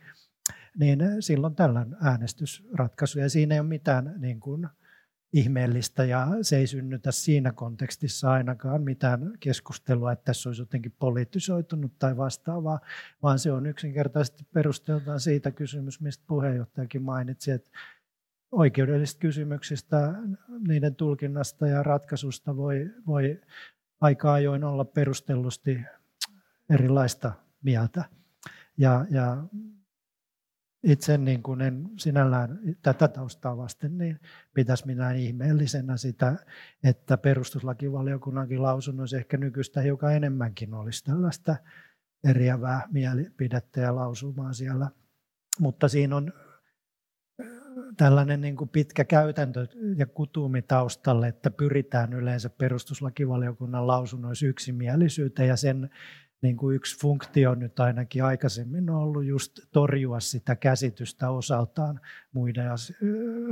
niin 0.77 0.99
silloin 1.19 1.55
tällainen 1.55 1.97
äänestysratkaisu. 2.01 3.19
Ja 3.19 3.29
siinä 3.29 3.55
ei 3.55 3.59
ole 3.59 3.67
mitään 3.67 4.15
niin 4.17 4.39
kuin, 4.39 4.67
ihmeellistä 5.33 6.05
ja 6.05 6.27
se 6.41 6.57
ei 6.57 6.67
synnytä 6.67 7.11
siinä 7.11 7.51
kontekstissa 7.51 8.31
ainakaan 8.31 8.81
mitään 8.81 9.33
keskustelua, 9.39 10.11
että 10.11 10.25
tässä 10.25 10.49
olisi 10.49 10.61
jotenkin 10.61 10.95
poliittisoitunut 10.99 11.99
tai 11.99 12.17
vastaavaa, 12.17 12.79
vaan 13.23 13.39
se 13.39 13.51
on 13.51 13.65
yksinkertaisesti 13.65 14.43
perusteltaan 14.53 15.19
siitä 15.19 15.51
kysymys, 15.51 16.01
mistä 16.01 16.23
puheenjohtajakin 16.27 17.01
mainitsi, 17.01 17.51
että 17.51 17.69
oikeudellisista 18.51 19.19
kysymyksistä, 19.19 20.13
niiden 20.67 20.95
tulkinnasta 20.95 21.67
ja 21.67 21.83
ratkaisusta 21.83 22.57
voi, 22.57 22.89
voi 23.07 23.41
aika 24.01 24.33
ajoin 24.33 24.63
olla 24.63 24.85
perustellusti 24.85 25.81
erilaista 26.69 27.31
mieltä. 27.63 28.03
Ja, 28.77 29.05
ja 29.09 29.43
itse 30.83 31.17
niin 31.17 31.43
kuin 31.43 31.61
en 31.61 31.89
sinällään 31.97 32.59
tätä 32.81 33.07
taustaa 33.07 33.57
vasten, 33.57 33.97
niin 33.97 34.19
pitäisi 34.53 34.85
minä 34.85 35.11
ihmeellisenä 35.11 35.97
sitä, 35.97 36.35
että 36.83 37.17
perustuslakivaliokunnankin 37.17 38.63
lausunnoissa 38.63 39.17
ehkä 39.17 39.37
nykyistä 39.37 39.81
hiukan 39.81 40.15
enemmänkin 40.15 40.73
olisi 40.73 41.03
tällaista 41.03 41.55
eriävää 42.23 42.87
mielipidettä 42.91 43.81
ja 43.81 43.95
lausumaa 43.95 44.53
siellä. 44.53 44.89
Mutta 45.59 45.87
siinä 45.87 46.15
on 46.15 46.33
tällainen 47.97 48.41
niin 48.41 48.55
kuin 48.55 48.69
pitkä 48.69 49.05
käytäntö 49.05 49.67
ja 49.97 50.05
kutumi 50.05 50.61
taustalle, 50.61 51.27
että 51.27 51.51
pyritään 51.51 52.13
yleensä 52.13 52.49
perustuslakivaliokunnan 52.49 53.87
lausunnoissa 53.87 54.45
yksimielisyyteen 54.45 55.47
ja 55.47 55.55
sen 55.55 55.89
niin 56.41 56.57
kuin 56.57 56.75
yksi 56.75 56.99
funktio 56.99 57.55
nyt 57.55 57.79
ainakin 57.79 58.23
aikaisemmin 58.23 58.89
on 58.89 58.95
ollut 58.95 59.25
just 59.25 59.59
torjua 59.71 60.19
sitä 60.19 60.55
käsitystä 60.55 61.29
osaltaan 61.29 61.99
muiden 62.31 62.65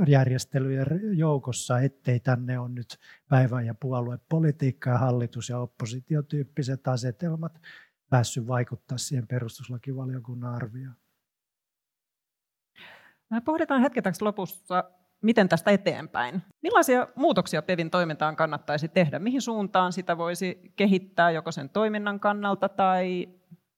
järjestelyjen 0.06 0.86
joukossa, 1.18 1.80
ettei 1.80 2.20
tänne 2.20 2.58
on 2.58 2.74
nyt 2.74 2.98
päivän 3.28 3.66
ja 3.66 3.74
puoluepolitiikka 3.74 4.90
ja 4.90 4.98
hallitus- 4.98 5.48
ja 5.48 5.58
oppositiotyyppiset 5.58 6.88
asetelmat 6.88 7.60
päässyt 8.10 8.46
vaikuttaa 8.46 8.98
siihen 8.98 9.26
perustuslakivaliokunnan 9.26 10.54
arvioon. 10.54 10.96
Me 13.30 13.40
pohditaan 13.40 13.80
hetki 13.80 14.00
lopussa, 14.20 14.84
miten 15.22 15.48
tästä 15.48 15.70
eteenpäin. 15.70 16.42
Millaisia 16.62 17.06
muutoksia 17.14 17.62
PEVin 17.62 17.90
toimintaan 17.90 18.36
kannattaisi 18.36 18.88
tehdä? 18.88 19.18
Mihin 19.18 19.42
suuntaan 19.42 19.92
sitä 19.92 20.18
voisi 20.18 20.72
kehittää 20.76 21.30
joko 21.30 21.52
sen 21.52 21.68
toiminnan 21.68 22.20
kannalta 22.20 22.68
tai 22.68 23.28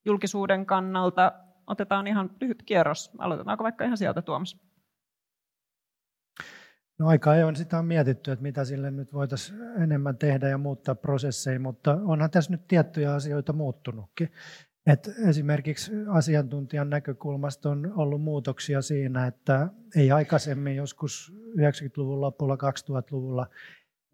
julkisuuden 0.05 0.67
kannalta? 0.67 1.33
Otetaan 1.67 2.07
ihan 2.07 2.31
lyhyt 2.41 2.63
kierros. 2.63 3.11
Aloitetaanko 3.19 3.65
vaikka 3.65 3.85
ihan 3.85 3.99
sieltä 3.99 4.23
Tuomas? 4.23 4.57
No 6.99 7.09
aika 7.09 7.31
ajoin 7.31 7.57
sitä 7.57 7.79
on 7.79 7.87
mietitty, 7.87 8.33
että 8.33 8.43
mitä 8.43 8.65
sille 8.65 8.91
nyt 8.91 9.13
voitaisiin 9.13 9.59
enemmän 9.83 10.19
tehdä 10.19 10.49
ja 10.49 10.59
muuttaa 10.59 10.95
prosesseja, 10.95 11.61
mutta 11.61 11.99
onhan 12.05 12.31
tässä 12.31 12.51
nyt 12.51 12.69
tiettyjä 12.69 13.15
asioita 13.15 13.53
muuttunutkin. 13.53 14.33
Et 14.87 15.11
esimerkiksi 15.29 15.93
asiantuntijan 16.09 16.91
näkökulmasta 16.91 17.71
on 17.71 17.93
ollut 17.97 18.23
muutoksia 18.23 18.83
siinä, 18.83 19.27
että 19.27 19.69
ei 19.97 20.13
aikaisemmin 20.13 20.77
joskus 20.77 21.33
90-luvun 21.59 22.21
lopulla, 22.21 22.55
2000-luvulla 22.57 23.47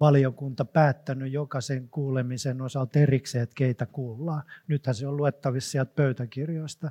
valiokunta 0.00 0.64
päättänyt 0.64 1.32
jokaisen 1.32 1.88
kuulemisen 1.88 2.62
osalta 2.62 2.98
erikseen, 2.98 3.42
että 3.42 3.54
keitä 3.54 3.86
kuullaan. 3.86 4.42
Nythän 4.68 4.94
se 4.94 5.06
on 5.06 5.16
luettavissa 5.16 5.70
sieltä 5.70 5.92
pöytäkirjoista. 5.94 6.90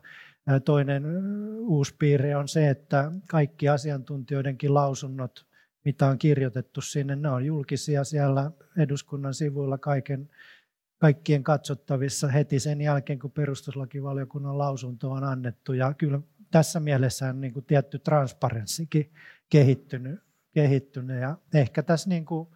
Toinen 0.65 1.03
uusi 1.59 1.95
piirre 1.99 2.35
on 2.35 2.47
se, 2.47 2.69
että 2.69 3.11
kaikki 3.29 3.69
asiantuntijoidenkin 3.69 4.73
lausunnot, 4.73 5.45
mitä 5.85 6.07
on 6.07 6.17
kirjoitettu 6.17 6.81
sinne, 6.81 7.15
ne 7.15 7.29
on 7.29 7.45
julkisia 7.45 8.03
siellä 8.03 8.51
eduskunnan 8.77 9.33
sivuilla 9.33 9.77
kaiken 9.77 10.29
kaikkien 10.97 11.43
katsottavissa 11.43 12.27
heti 12.27 12.59
sen 12.59 12.81
jälkeen, 12.81 13.19
kun 13.19 13.31
perustuslakivaliokunnan 13.31 14.57
lausunto 14.57 15.11
on 15.11 15.23
annettu. 15.23 15.73
Ja 15.73 15.93
kyllä 15.93 16.19
tässä 16.51 16.79
mielessä 16.79 17.29
on 17.29 17.41
niin 17.41 17.53
kuin 17.53 17.65
tietty 17.65 17.99
transparenssikin 17.99 19.11
kehittynyt, 19.49 20.19
kehittynyt. 20.53 21.21
Ja 21.21 21.37
ehkä 21.53 21.83
tässä 21.83 22.09
niin 22.09 22.25
kuin 22.25 22.49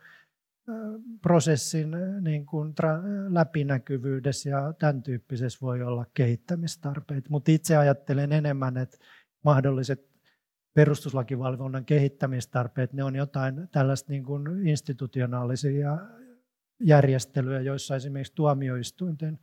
prosessin 1.22 1.92
niin 2.22 2.46
kuin 2.46 2.74
läpinäkyvyydessä 3.30 4.50
ja 4.50 4.74
tämän 4.74 5.04
tyyppisessä 5.04 5.60
voi 5.62 5.82
olla 5.82 6.06
kehittämistarpeita. 6.14 7.30
Mutta 7.30 7.52
itse 7.52 7.78
ajattelen 7.78 8.32
enemmän, 8.32 8.78
että 8.78 8.98
mahdolliset 9.44 10.10
perustuslakivalvonnan 10.74 11.86
kehittämistarpeet, 11.86 12.94
ne 12.94 13.04
on 13.04 13.16
jotain 13.16 13.68
tällaista 13.72 14.12
niin 14.12 14.24
kuin 14.24 14.68
institutionaalisia 14.68 15.98
järjestelyjä, 16.80 17.62
joissa 17.62 17.96
esimerkiksi 17.96 18.36
tuomioistuinten 18.36 19.40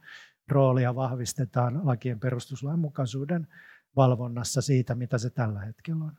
roolia 0.48 0.94
vahvistetaan 0.94 1.86
lakien 1.86 2.20
perustuslainmukaisuuden 2.20 3.48
valvonnassa 3.96 4.62
siitä, 4.62 4.94
mitä 4.94 5.18
se 5.18 5.30
tällä 5.30 5.60
hetkellä 5.60 6.04
on. 6.04 6.12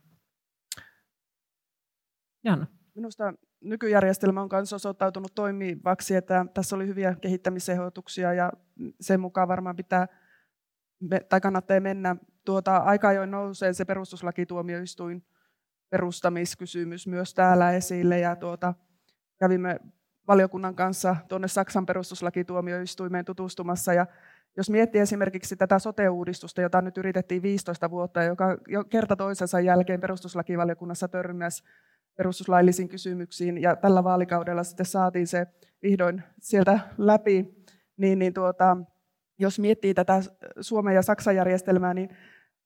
Janna. 2.44 2.66
Minusta 2.94 3.34
nykyjärjestelmä 3.60 4.42
on 4.42 4.48
myös 4.52 4.72
osoittautunut 4.72 5.34
toimivaksi, 5.34 6.14
että 6.14 6.46
tässä 6.54 6.76
oli 6.76 6.86
hyviä 6.86 7.14
kehittämisehdotuksia 7.14 8.32
ja 8.32 8.52
sen 9.00 9.20
mukaan 9.20 9.48
varmaan 9.48 9.76
pitää 9.76 10.06
tai 11.28 11.40
kannattaa 11.40 11.80
mennä. 11.80 12.16
Tuota, 12.44 12.76
aika 12.76 13.08
ajoin 13.08 13.30
nousee 13.30 13.72
se 13.72 13.84
perustuslakituomioistuin 13.84 15.26
perustamiskysymys 15.90 17.06
myös 17.06 17.34
täällä 17.34 17.72
esille 17.72 18.18
ja 18.18 18.36
tuota, 18.36 18.74
kävimme 19.38 19.80
valiokunnan 20.28 20.74
kanssa 20.74 21.16
tuonne 21.28 21.48
Saksan 21.48 21.86
perustuslakituomioistuimeen 21.86 23.24
tutustumassa. 23.24 23.92
Ja 23.92 24.06
jos 24.56 24.70
miettii 24.70 25.00
esimerkiksi 25.00 25.56
tätä 25.56 25.78
sote-uudistusta, 25.78 26.62
jota 26.62 26.82
nyt 26.82 26.98
yritettiin 26.98 27.42
15 27.42 27.90
vuotta, 27.90 28.22
joka 28.22 28.58
jo 28.68 28.84
kerta 28.84 29.16
toisensa 29.16 29.60
jälkeen 29.60 30.00
perustuslakivaliokunnassa 30.00 31.08
törmäsi 31.08 31.64
perustuslaillisiin 32.16 32.88
kysymyksiin, 32.88 33.62
ja 33.62 33.76
tällä 33.76 34.04
vaalikaudella 34.04 34.64
sitten 34.64 34.86
saatiin 34.86 35.26
se 35.26 35.46
vihdoin 35.82 36.22
sieltä 36.40 36.78
läpi, 36.98 37.64
niin, 37.96 38.18
niin 38.18 38.34
tuota, 38.34 38.76
jos 39.38 39.58
miettii 39.58 39.94
tätä 39.94 40.22
Suomen 40.60 40.94
ja 40.94 41.02
Saksan 41.02 41.36
järjestelmää, 41.36 41.94
niin 41.94 42.16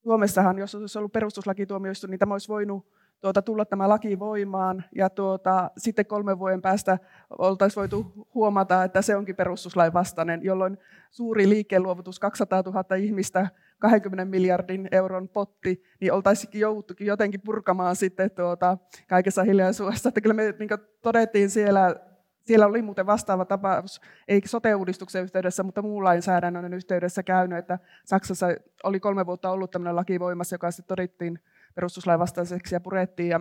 Suomessahan, 0.02 0.58
jos 0.58 0.74
olisi 0.74 0.98
ollut 0.98 1.12
perustuslakituomioistuin, 1.12 2.10
niin 2.10 2.18
tämä 2.18 2.34
olisi 2.34 2.48
voinut 2.48 2.92
tuota, 3.22 3.42
tulla 3.42 3.64
tämä 3.64 3.88
laki 3.88 4.18
voimaan 4.18 4.84
ja 4.96 5.10
tuota, 5.10 5.70
sitten 5.76 6.06
kolmen 6.06 6.38
vuoden 6.38 6.62
päästä 6.62 6.98
oltaisiin 7.38 7.80
voitu 7.80 8.12
huomata, 8.34 8.84
että 8.84 9.02
se 9.02 9.16
onkin 9.16 9.36
perustuslain 9.36 9.92
vastainen, 9.92 10.44
jolloin 10.44 10.78
suuri 11.10 11.48
liikkeenluovutus 11.48 12.20
200 12.20 12.62
000 12.62 12.96
ihmistä, 12.96 13.48
20 13.78 14.24
miljardin 14.24 14.88
euron 14.92 15.28
potti, 15.28 15.82
niin 16.00 16.12
oltaisikin 16.12 16.60
jouduttukin 16.60 17.06
jotenkin 17.06 17.40
purkamaan 17.40 17.96
sitten 17.96 18.30
tuota, 18.30 18.78
kaikessa 19.08 19.42
hiljaisuudessa. 19.42 20.08
Että 20.08 20.20
kyllä 20.20 20.34
me 20.34 20.54
niin 20.58 20.70
todettiin 21.02 21.50
siellä, 21.50 21.96
siellä 22.40 22.66
oli 22.66 22.82
muuten 22.82 23.06
vastaava 23.06 23.44
tapaus, 23.44 24.00
ei 24.28 24.40
sote-uudistuksen 24.44 25.22
yhteydessä, 25.22 25.62
mutta 25.62 25.82
muun 25.82 26.04
lainsäädännön 26.04 26.74
yhteydessä 26.74 27.22
käynyt, 27.22 27.58
että 27.58 27.78
Saksassa 28.04 28.46
oli 28.84 29.00
kolme 29.00 29.26
vuotta 29.26 29.50
ollut 29.50 29.70
tämmöinen 29.70 29.96
laki 29.96 30.20
voimassa, 30.20 30.54
joka 30.54 30.70
sitten 30.70 30.88
todettiin 30.88 31.38
perustuslain 31.74 32.20
vastaiseksi 32.20 32.74
ja 32.74 32.80
purettiin. 32.80 33.28
Ja 33.28 33.40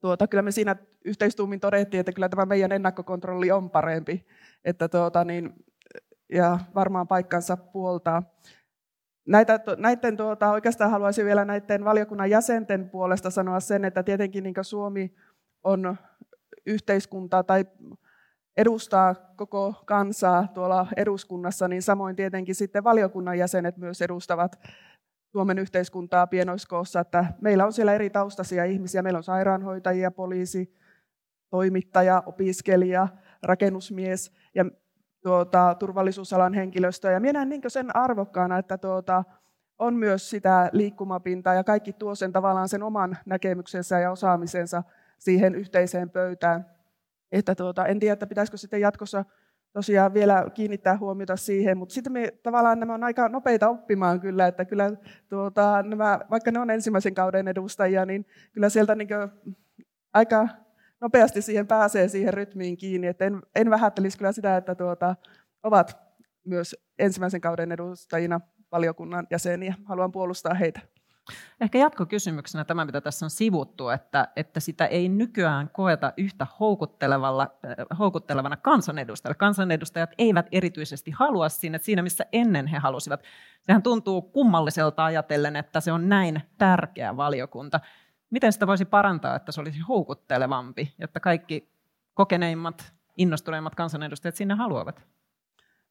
tuota, 0.00 0.26
kyllä 0.26 0.42
me 0.42 0.50
siinä 0.50 0.76
yhteistuumin 1.04 1.60
todettiin, 1.60 2.00
että 2.00 2.12
kyllä 2.12 2.28
tämä 2.28 2.46
meidän 2.46 2.72
ennakkokontrolli 2.72 3.50
on 3.50 3.70
parempi. 3.70 4.26
Että 4.64 4.88
tuota, 4.88 5.24
niin, 5.24 5.52
ja 6.32 6.58
varmaan 6.74 7.08
paikkansa 7.08 7.56
puoltaa. 7.56 8.22
Näitä, 9.26 9.60
näiden, 9.76 10.16
tuota, 10.16 10.50
oikeastaan 10.50 10.90
haluaisin 10.90 11.26
vielä 11.26 11.44
näiden 11.44 11.84
valiokunnan 11.84 12.30
jäsenten 12.30 12.90
puolesta 12.90 13.30
sanoa 13.30 13.60
sen, 13.60 13.84
että 13.84 14.02
tietenkin 14.02 14.44
niin 14.44 14.54
Suomi 14.62 15.14
on 15.64 15.96
yhteiskuntaa 16.66 17.42
tai 17.42 17.64
edustaa 18.56 19.14
koko 19.14 19.74
kansaa 19.86 20.48
tuolla 20.54 20.86
eduskunnassa, 20.96 21.68
niin 21.68 21.82
samoin 21.82 22.16
tietenkin 22.16 22.54
sitten 22.54 22.84
valiokunnan 22.84 23.38
jäsenet 23.38 23.76
myös 23.76 24.02
edustavat 24.02 24.58
Suomen 25.36 25.58
yhteiskuntaa 25.58 26.26
pienoiskoossa, 26.26 27.00
että 27.00 27.24
meillä 27.40 27.66
on 27.66 27.72
siellä 27.72 27.92
eri 27.94 28.10
taustaisia 28.10 28.64
ihmisiä. 28.64 29.02
Meillä 29.02 29.16
on 29.16 29.22
sairaanhoitajia, 29.22 30.10
poliisi, 30.10 30.74
toimittaja, 31.50 32.22
opiskelija, 32.26 33.08
rakennusmies 33.42 34.32
ja 34.54 34.64
tuota, 35.22 35.76
turvallisuusalan 35.78 36.54
henkilöstöä. 36.54 37.12
Ja 37.12 37.20
minä 37.20 37.44
näen 37.44 37.60
sen 37.68 37.96
arvokkaana, 37.96 38.58
että 38.58 38.78
tuota, 38.78 39.24
on 39.78 39.94
myös 39.94 40.30
sitä 40.30 40.70
liikkumapintaa 40.72 41.54
ja 41.54 41.64
kaikki 41.64 41.92
tuo 41.92 42.14
sen 42.14 42.32
tavallaan 42.32 42.68
sen 42.68 42.82
oman 42.82 43.16
näkemyksensä 43.26 43.98
ja 43.98 44.10
osaamisensa 44.10 44.82
siihen 45.18 45.54
yhteiseen 45.54 46.10
pöytään. 46.10 46.66
Että 47.32 47.54
tuota, 47.54 47.86
en 47.86 47.98
tiedä, 47.98 48.12
että 48.12 48.26
pitäisikö 48.26 48.56
sitten 48.56 48.80
jatkossa 48.80 49.24
tosiaan 49.76 50.14
vielä 50.14 50.46
kiinnittää 50.54 50.98
huomiota 50.98 51.36
siihen, 51.36 51.78
mutta 51.78 51.94
sitten 51.94 52.12
me 52.12 52.32
tavallaan 52.42 52.80
nämä 52.80 52.94
on 52.94 53.04
aika 53.04 53.28
nopeita 53.28 53.68
oppimaan 53.68 54.20
kyllä, 54.20 54.46
että 54.46 54.64
kyllä 54.64 54.92
tuota, 55.28 55.82
nämä, 55.82 56.20
vaikka 56.30 56.50
ne 56.50 56.58
on 56.58 56.70
ensimmäisen 56.70 57.14
kauden 57.14 57.48
edustajia, 57.48 58.06
niin 58.06 58.26
kyllä 58.52 58.68
sieltä 58.68 58.94
niin 58.94 59.08
aika 60.12 60.48
nopeasti 61.00 61.42
siihen 61.42 61.66
pääsee 61.66 62.08
siihen 62.08 62.34
rytmiin 62.34 62.76
kiinni, 62.76 63.06
että 63.06 63.24
en, 63.24 63.42
en 63.54 63.70
vähättelisi 63.70 64.18
kyllä 64.18 64.32
sitä, 64.32 64.56
että 64.56 64.74
tuota, 64.74 65.16
ovat 65.62 65.98
myös 66.44 66.76
ensimmäisen 66.98 67.40
kauden 67.40 67.72
edustajina 67.72 68.40
valiokunnan 68.72 69.26
jäseniä. 69.30 69.74
Haluan 69.84 70.12
puolustaa 70.12 70.54
heitä. 70.54 70.80
Ehkä 71.60 71.78
jatkokysymyksenä 71.78 72.64
tämä, 72.64 72.84
mitä 72.84 73.00
tässä 73.00 73.26
on 73.26 73.30
sivuttu, 73.30 73.88
että, 73.88 74.28
että 74.36 74.60
sitä 74.60 74.86
ei 74.86 75.08
nykyään 75.08 75.70
koeta 75.72 76.12
yhtä 76.16 76.46
houkuttelevalla, 76.60 77.42
äh, 77.42 77.98
houkuttelevana 77.98 78.56
kansanedustajalla. 78.56 79.34
Kansanedustajat 79.34 80.10
eivät 80.18 80.46
erityisesti 80.52 81.10
halua 81.10 81.48
sinne 81.48 81.78
siinä, 81.78 82.02
missä 82.02 82.26
ennen 82.32 82.66
he 82.66 82.78
halusivat. 82.78 83.22
Sehän 83.62 83.82
tuntuu 83.82 84.22
kummalliselta 84.22 85.04
ajatellen, 85.04 85.56
että 85.56 85.80
se 85.80 85.92
on 85.92 86.08
näin 86.08 86.42
tärkeä 86.58 87.16
valiokunta. 87.16 87.80
Miten 88.30 88.52
sitä 88.52 88.66
voisi 88.66 88.84
parantaa, 88.84 89.36
että 89.36 89.52
se 89.52 89.60
olisi 89.60 89.80
houkuttelevampi, 89.80 90.94
jotta 90.98 91.20
kaikki 91.20 91.70
kokeneimmat, 92.14 92.92
innostuneimmat 93.16 93.74
kansanedustajat 93.74 94.36
sinne 94.36 94.54
haluavat? 94.54 95.15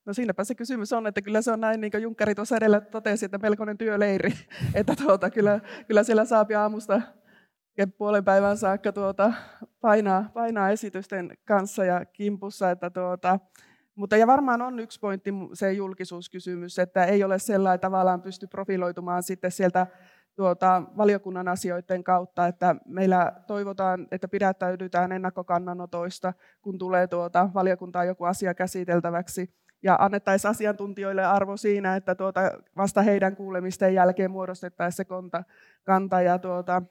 No 0.06 0.14
siinäpä 0.14 0.44
se 0.44 0.56
kysymys 0.56 0.94
on, 0.94 1.08
että 1.08 1.22
kyllä 1.22 1.42
se 1.42 1.52
on 1.52 1.60
näin, 1.60 1.82
niin 1.82 1.92
kuin 1.92 2.04
Junkkari 2.04 2.36
tuossa 2.36 2.58
edellä 2.58 2.82
totesi, 2.82 3.26
että 3.26 3.38
melkoinen 3.38 3.78
työleiri, 3.78 4.34
että 4.74 4.94
tuota, 4.96 5.30
kyllä, 5.30 5.60
kyllä 5.88 6.04
siellä 6.04 6.26
saapi 6.26 6.56
aamusta 6.56 7.02
puolen 7.98 8.26
päivän 8.26 8.58
saakka 8.58 8.92
tuota, 8.92 9.34
painaa, 9.82 10.30
painaa 10.34 10.70
esitysten 10.70 11.38
kanssa 11.46 11.86
ja 11.86 12.06
kimpussa, 12.06 12.72
että 12.72 12.90
tuota, 12.90 13.40
mutta 13.96 14.18
ja 14.18 14.28
varmaan 14.28 14.62
on 14.62 14.80
yksi 14.80 15.00
pointti 15.00 15.32
se 15.54 15.74
julkisuuskysymys, 15.74 16.80
että 16.80 17.06
ei 17.06 17.24
ole 17.24 17.40
sellainen 17.40 17.80
tavallaan 17.80 18.22
pysty 18.22 18.48
profiloitumaan 18.48 19.24
sitten 19.24 19.52
sieltä 19.52 19.88
tuota, 20.36 20.84
valiokunnan 20.98 21.48
asioiden 21.48 22.04
kautta, 22.04 22.48
että 22.48 22.76
meillä 22.86 23.34
toivotaan, 23.48 24.08
että 24.12 24.28
pidättäydytään 24.28 25.12
ennakkokannanotoista, 25.12 26.34
kun 26.62 26.78
tulee 26.78 27.08
tuota, 27.08 27.50
valiokuntaan 27.54 28.08
joku 28.08 28.24
asia 28.24 28.54
käsiteltäväksi 28.54 29.54
ja 29.86 29.96
annettaisiin 30.00 30.52
asiantuntijoille 30.52 31.26
arvo 31.26 31.58
siinä, 31.58 31.96
että 31.96 32.16
tuota, 32.16 32.42
vasta 32.78 33.02
heidän 33.02 33.36
kuulemisten 33.36 33.94
jälkeen 33.94 34.32
muodostettaisiin 34.32 34.98
se 34.98 35.06
konta, 35.06 35.44
kanta 35.84 36.22
ja 36.22 36.40
tuota, 36.40 36.82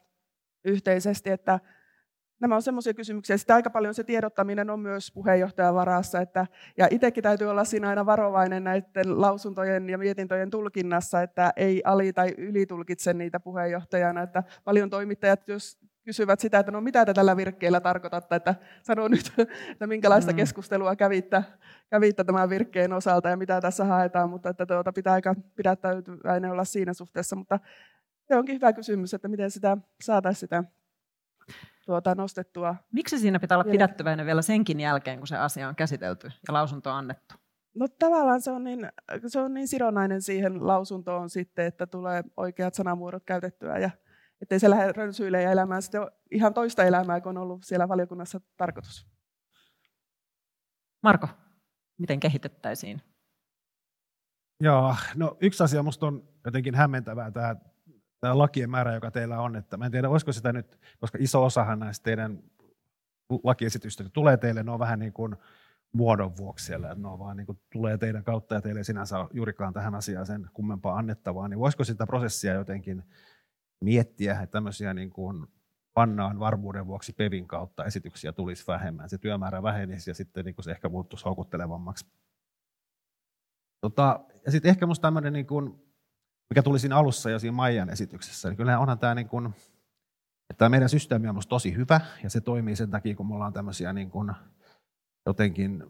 yhteisesti, 0.65 1.31
että 1.31 1.61
nämä 2.45 2.57
on 2.57 2.63
sellaisia 2.63 2.95
kysymyksiä. 2.95 3.37
Sitten 3.37 3.57
aika 3.57 3.71
paljon 3.71 3.95
se 3.95 4.05
tiedottaminen 4.05 4.71
on 4.71 4.81
myös 4.81 5.13
puheenjohtajan 5.13 5.75
varassa. 5.75 6.21
Että, 6.21 6.47
ja 6.77 6.89
itsekin 6.91 7.23
täytyy 7.23 7.51
olla 7.51 7.65
siinä 7.65 7.89
aina 7.89 8.07
varovainen 8.07 8.65
näiden 8.65 9.21
lausuntojen 9.21 9.91
ja 9.91 9.99
mietintöjen 9.99 10.51
tulkinnassa, 10.51 11.23
että 11.23 11.53
ei 11.57 11.83
ali- 11.85 12.13
tai 12.13 12.35
ylitulkitse 12.39 13.15
niitä 13.15 13.41
puheenjohtajana. 13.41 14.23
Että 14.23 14.43
paljon 14.65 14.91
toimittajat, 14.91 15.49
jos 15.49 15.79
kysyvät 16.05 16.41
sitä, 16.41 16.59
että 16.59 16.73
no 16.73 16.81
mitä 16.81 17.05
te 17.05 17.15
tällä 17.15 17.37
virkkeellä 17.37 17.81
tarkoitatte, 17.81 18.37
että 18.37 18.55
sano 18.83 19.09
nyt, 19.09 19.33
että 19.73 19.87
minkälaista 19.87 20.33
mm. 20.33 20.37
keskustelua 20.37 20.97
kävitte, 20.97 21.45
kävitte 21.91 22.25
tämän 22.25 22.51
virkkeen 22.51 22.93
osalta 22.93 23.29
ja 23.29 23.37
mitä 23.37 23.61
tässä 23.61 23.85
haetaan, 23.85 24.31
mutta 24.31 24.49
että 24.49 24.67
tuota, 24.67 24.93
pitää 24.93 25.13
aika 25.13 25.35
pidättäytyväinen 25.57 26.51
olla 26.51 26.65
siinä 26.65 26.93
suhteessa, 26.93 27.37
mutta 27.37 27.59
se 28.29 28.37
onkin 28.37 28.55
hyvä 28.55 28.73
kysymys, 28.73 29.15
että 29.15 29.29
miten 29.29 29.51
sitä 29.51 29.77
saataisiin 30.01 30.41
sitä 30.41 30.65
tuota, 31.87 32.15
nostettua. 32.15 32.77
Miksi 32.93 33.19
siinä 33.19 33.41
pitää 33.41 33.59
olla 33.59 33.71
pidättyväinen 33.71 34.27
vielä 34.27 34.43
senkin 34.43 34.81
jälkeen, 34.81 35.19
kun 35.19 35.27
se 35.27 35.37
asia 35.37 35.69
on 35.69 35.75
käsitelty 35.75 36.31
ja 36.49 36.55
lausunto 36.55 36.91
on 36.91 36.97
annettu? 36.97 37.35
No 37.75 37.89
tavallaan 37.89 38.41
se 38.41 38.51
on 38.51 38.65
niin, 38.65 38.89
se 39.27 39.41
on 39.41 39.55
niin 39.55 39.69
sidonnainen 39.69 40.23
siihen 40.23 40.67
lausuntoon 40.67 41.31
sitten, 41.31 41.67
että 41.67 41.87
tulee 41.87 42.25
oikeat 42.37 42.75
sanamuodot 42.75 43.25
käytettyä 43.25 43.79
ja 43.79 43.91
ettei 44.43 44.61
se 44.61 44.71
lähde 44.71 44.93
rönsyille 44.93 45.43
ja 45.43 45.51
elämään 45.51 45.83
sitten 45.83 46.01
ihan 46.31 46.55
toista 46.55 46.85
elämää, 46.85 47.21
kun 47.21 47.37
on 47.37 47.43
ollut 47.43 47.65
siellä 47.65 47.89
valiokunnassa 47.89 48.41
tarkoitus. 48.57 49.07
Marko, 51.03 51.29
miten 51.99 52.21
kehitettäisiin? 52.21 53.03
Joo, 54.61 54.97
no 55.15 55.37
yksi 55.41 55.65
asia 55.65 55.83
minusta 55.83 56.07
on 56.07 56.29
jotenkin 56.45 56.75
hämmentävää 56.75 57.31
tämä, 57.31 57.57
tämä 58.25 58.39
lakien 58.39 58.71
määrä, 58.71 58.95
joka 58.95 59.11
teillä 59.11 59.41
on. 59.41 59.57
Että 59.57 59.77
mä 59.77 59.87
en 59.87 59.93
tiedä, 59.93 60.09
olisiko 60.09 60.33
sitä 60.33 60.53
nyt, 60.53 60.81
koska 60.99 61.19
iso 61.21 61.45
osahan 61.45 61.79
näistä 61.79 62.05
teidän 62.05 62.43
lakiesitystä 63.43 64.05
tulee 64.13 64.37
teille, 64.37 64.63
ne 64.63 64.71
on 64.71 64.79
vähän 64.79 64.99
niin 64.99 65.13
kuin 65.13 65.37
muodon 65.93 66.37
vuoksi 66.37 66.65
siellä, 66.65 66.95
ne 66.95 67.09
on 67.09 67.19
vaan 67.19 67.37
niin 67.37 67.47
kuin, 67.47 67.59
tulee 67.73 67.99
teidän 67.99 68.25
kautta 68.25 68.55
ja 68.55 68.61
teille 68.61 68.81
ei 68.81 68.85
sinänsä 68.85 69.19
ole 69.19 69.29
juurikaan 69.33 69.73
tähän 69.73 69.95
asiaan 69.95 70.27
sen 70.27 70.51
kummempaa 70.53 70.99
annettavaa, 70.99 71.49
niin 71.49 71.59
voisiko 71.59 71.85
sitä 71.85 72.07
prosessia 72.07 72.53
jotenkin 72.53 73.03
miettiä, 73.81 74.33
että 74.33 74.53
tämmöisiä 74.53 74.95
niin 74.95 75.11
kuin 75.11 75.47
pannaan 75.95 76.39
varmuuden 76.39 76.87
vuoksi 76.87 77.13
PEVin 77.13 77.49
kautta 77.49 77.85
esityksiä 77.85 78.33
tulisi 78.33 78.67
vähemmän. 78.67 79.09
Se 79.09 79.19
työmäärä 79.19 79.63
vähenisi 79.63 80.11
ja 80.11 80.15
sitten 80.15 80.45
niin 80.45 80.55
kuin 80.55 80.65
se 80.65 80.71
ehkä 80.71 80.89
muuttuisi 80.89 81.25
houkuttelevammaksi. 81.25 82.07
Tota, 83.81 84.21
ja 84.45 84.53
sitten 84.53 84.69
ehkä 84.69 84.87
minusta 84.87 85.03
tämmöinen, 85.03 85.33
niin 85.33 85.47
kuin, 85.47 85.85
mikä 86.51 86.63
tuli 86.63 86.79
siinä 86.79 86.97
alussa 86.97 87.31
jo 87.31 87.39
siinä 87.39 87.53
Maijan 87.53 87.91
esityksessä, 87.91 88.49
niin 88.49 88.57
kyllähän 88.57 88.81
onhan 88.81 88.99
tämä, 88.99 89.15
niin 89.15 89.29
kuin, 89.29 89.47
että 90.51 90.59
tämä 90.59 90.69
meidän 90.69 90.89
systeemi 90.89 91.29
on 91.29 91.41
tosi 91.49 91.77
hyvä 91.77 92.01
ja 92.23 92.31
se 92.31 92.41
toimii 92.41 92.77
sen 92.77 92.91
takia, 92.91 93.15
kun 93.15 93.29
me 93.29 93.35
ollaan 93.35 93.53
tämmöisiä 93.53 93.93
niin 93.93 94.11
kuin, 94.11 94.33
jotenkin 95.27 95.85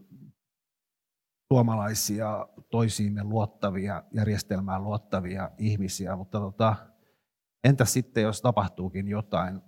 suomalaisia, 1.52 2.48
toisiimme 2.70 3.24
luottavia, 3.24 4.02
järjestelmään 4.12 4.84
luottavia 4.84 5.50
ihmisiä, 5.58 6.16
mutta 6.16 6.38
tota, 6.38 6.76
Entä 7.64 7.84
sitten, 7.84 8.22
jos 8.22 8.42
tapahtuukin 8.42 9.08
jotain, 9.08 9.60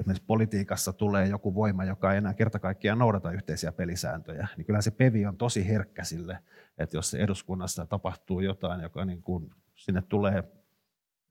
esimerkiksi 0.00 0.26
politiikassa 0.26 0.92
tulee 0.92 1.26
joku 1.26 1.54
voima, 1.54 1.84
joka 1.84 2.12
ei 2.12 2.18
enää 2.18 2.34
kerta 2.34 2.58
kaikkiaan 2.58 2.98
noudata 2.98 3.30
yhteisiä 3.30 3.72
pelisääntöjä, 3.72 4.48
niin 4.56 4.64
kyllä 4.64 4.80
se 4.80 4.90
pevi 4.90 5.26
on 5.26 5.36
tosi 5.36 5.68
herkkä 5.68 6.04
sille, 6.04 6.38
että 6.78 6.96
jos 6.96 7.14
eduskunnassa 7.14 7.86
tapahtuu 7.86 8.40
jotain, 8.40 8.80
joka 8.80 9.04
niin 9.04 9.22
kuin, 9.22 9.54
sinne 9.84 10.02
tulee 10.02 10.42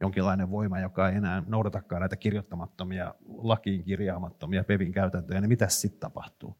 jonkinlainen 0.01 0.51
voima, 0.51 0.79
joka 0.79 1.09
ei 1.09 1.15
enää 1.15 1.43
noudatakaan 1.47 1.99
näitä 1.99 2.15
kirjoittamattomia, 2.15 3.15
lakiin 3.27 3.83
kirjaamattomia 3.83 4.63
pevin 4.63 4.91
käytäntöjä, 4.91 5.41
niin 5.41 5.49
mitä 5.49 5.67
sitten 5.67 5.99
tapahtuu? 5.99 6.57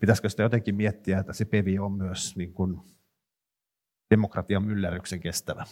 Pitäisikö 0.00 0.28
sitä 0.28 0.42
jotenkin 0.42 0.74
miettiä, 0.74 1.18
että 1.18 1.32
se 1.32 1.44
pevi 1.44 1.78
on 1.78 1.92
myös 1.92 2.36
niin 2.36 2.52
kuin 2.52 2.80
demokratian 4.10 4.64
myllerryksen 4.66 5.20
kestävä? 5.20 5.64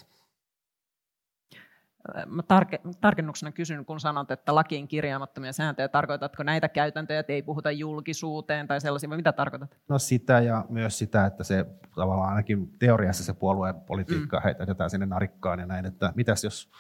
Mä 2.27 2.43
tarke, 2.43 2.81
tarkennuksena 3.01 3.53
kysyn, 3.53 3.85
kun 3.85 4.01
sanot, 4.01 4.31
että 4.31 4.55
lakiin 4.55 4.89
kirjaamattomia 4.89 5.53
sääntöjä, 5.53 5.89
tarkoitatko 5.89 6.43
näitä 6.43 6.69
käytäntöjä, 6.69 7.21
että 7.21 7.33
ei 7.33 7.43
puhuta 7.43 7.71
julkisuuteen 7.71 8.67
tai 8.67 8.81
sellaisia, 8.81 9.09
vai 9.09 9.17
mitä 9.17 9.33
tarkoitat? 9.33 9.79
No 9.89 9.99
sitä 9.99 10.41
ja 10.41 10.65
myös 10.69 10.99
sitä, 10.99 11.27
että 11.27 11.45
se 11.45 11.67
tavallaan 11.95 12.29
ainakin 12.29 12.79
teoriassa 12.79 13.25
se 13.25 13.35
puolueen 13.35 13.75
politiikka 13.75 14.37
mm. 14.37 14.43
heitetään 14.43 14.91
sinne 14.91 15.07
narikkaan 15.07 15.59
ja 15.59 15.67
näin, 15.67 15.87
että 15.87 16.13
mitäs 16.17 16.45
jos 16.45 16.71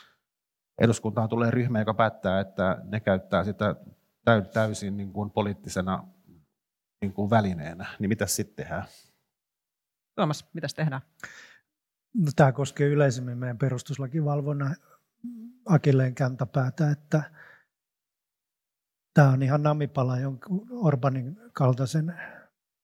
eduskuntaan 0.78 1.28
tulee 1.28 1.50
ryhmä, 1.50 1.78
joka 1.78 1.94
päättää, 1.94 2.40
että 2.40 2.78
ne 2.84 3.00
käyttää 3.00 3.44
sitä 3.44 3.76
täysin 4.52 4.96
niin 4.96 5.12
kuin 5.12 5.30
poliittisena 5.30 6.04
niin 7.00 7.12
kuin 7.12 7.30
välineenä, 7.30 7.86
niin 7.98 8.08
mitä 8.08 8.26
sitten 8.26 8.56
tehdään? 8.56 8.84
Tuomas, 10.16 10.48
mitä 10.54 10.66
tehdään? 10.76 11.02
No, 12.14 12.30
tämä 12.36 12.52
koskee 12.52 12.88
yleisemmin 12.88 13.38
meidän 13.38 13.58
perustuslakivalvonnan 13.58 14.76
akilleen 15.66 16.14
kantapäätä, 16.14 16.90
että 16.90 17.22
tämä 19.14 19.30
on 19.30 19.42
ihan 19.42 19.62
namipala 19.62 20.18
jonkun 20.18 20.66
Orbanin 20.70 21.36
kaltaisen 21.52 22.14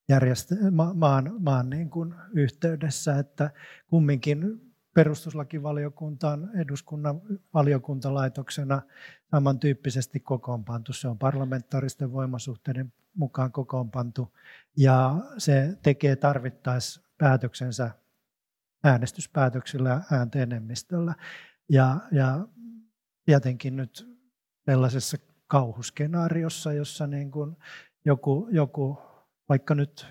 järjestelmän 0.09 0.97
maan, 0.97 1.33
maan 1.39 1.71
niin 1.71 1.91
kuin 1.91 2.15
yhteydessä, 2.35 3.19
että 3.19 3.51
kumminkin 3.87 4.71
perustuslakivaliokunta 4.95 6.31
on 6.31 6.51
eduskunnan 6.57 7.21
valiokuntalaitoksena 7.55 8.83
samantyyppisesti 9.31 10.21
kokoonpantu. 10.21 10.93
Se 10.93 11.09
on 11.09 11.19
parlamentaaristen 11.19 12.13
voimasuhteiden 12.13 12.93
mukaan 13.15 13.53
kokoonpantu 13.53 14.37
ja 14.77 15.15
se 15.39 15.79
tekee 15.83 16.17
tarvittaessa 16.17 17.03
päätöksensä 17.19 17.91
äänestyspäätöksillä 18.85 20.03
ääntenemistöllä. 20.13 21.15
Ja, 21.71 22.01
ja 22.13 22.49
tietenkin 23.25 23.77
nyt 23.77 24.19
sellaisessa 24.65 25.17
kauhuskenaariossa, 25.47 26.73
jossa 26.73 27.07
niin 27.07 27.31
kuin 27.31 27.57
joku, 28.05 28.49
joku, 28.51 28.99
vaikka 29.49 29.75
nyt 29.75 30.07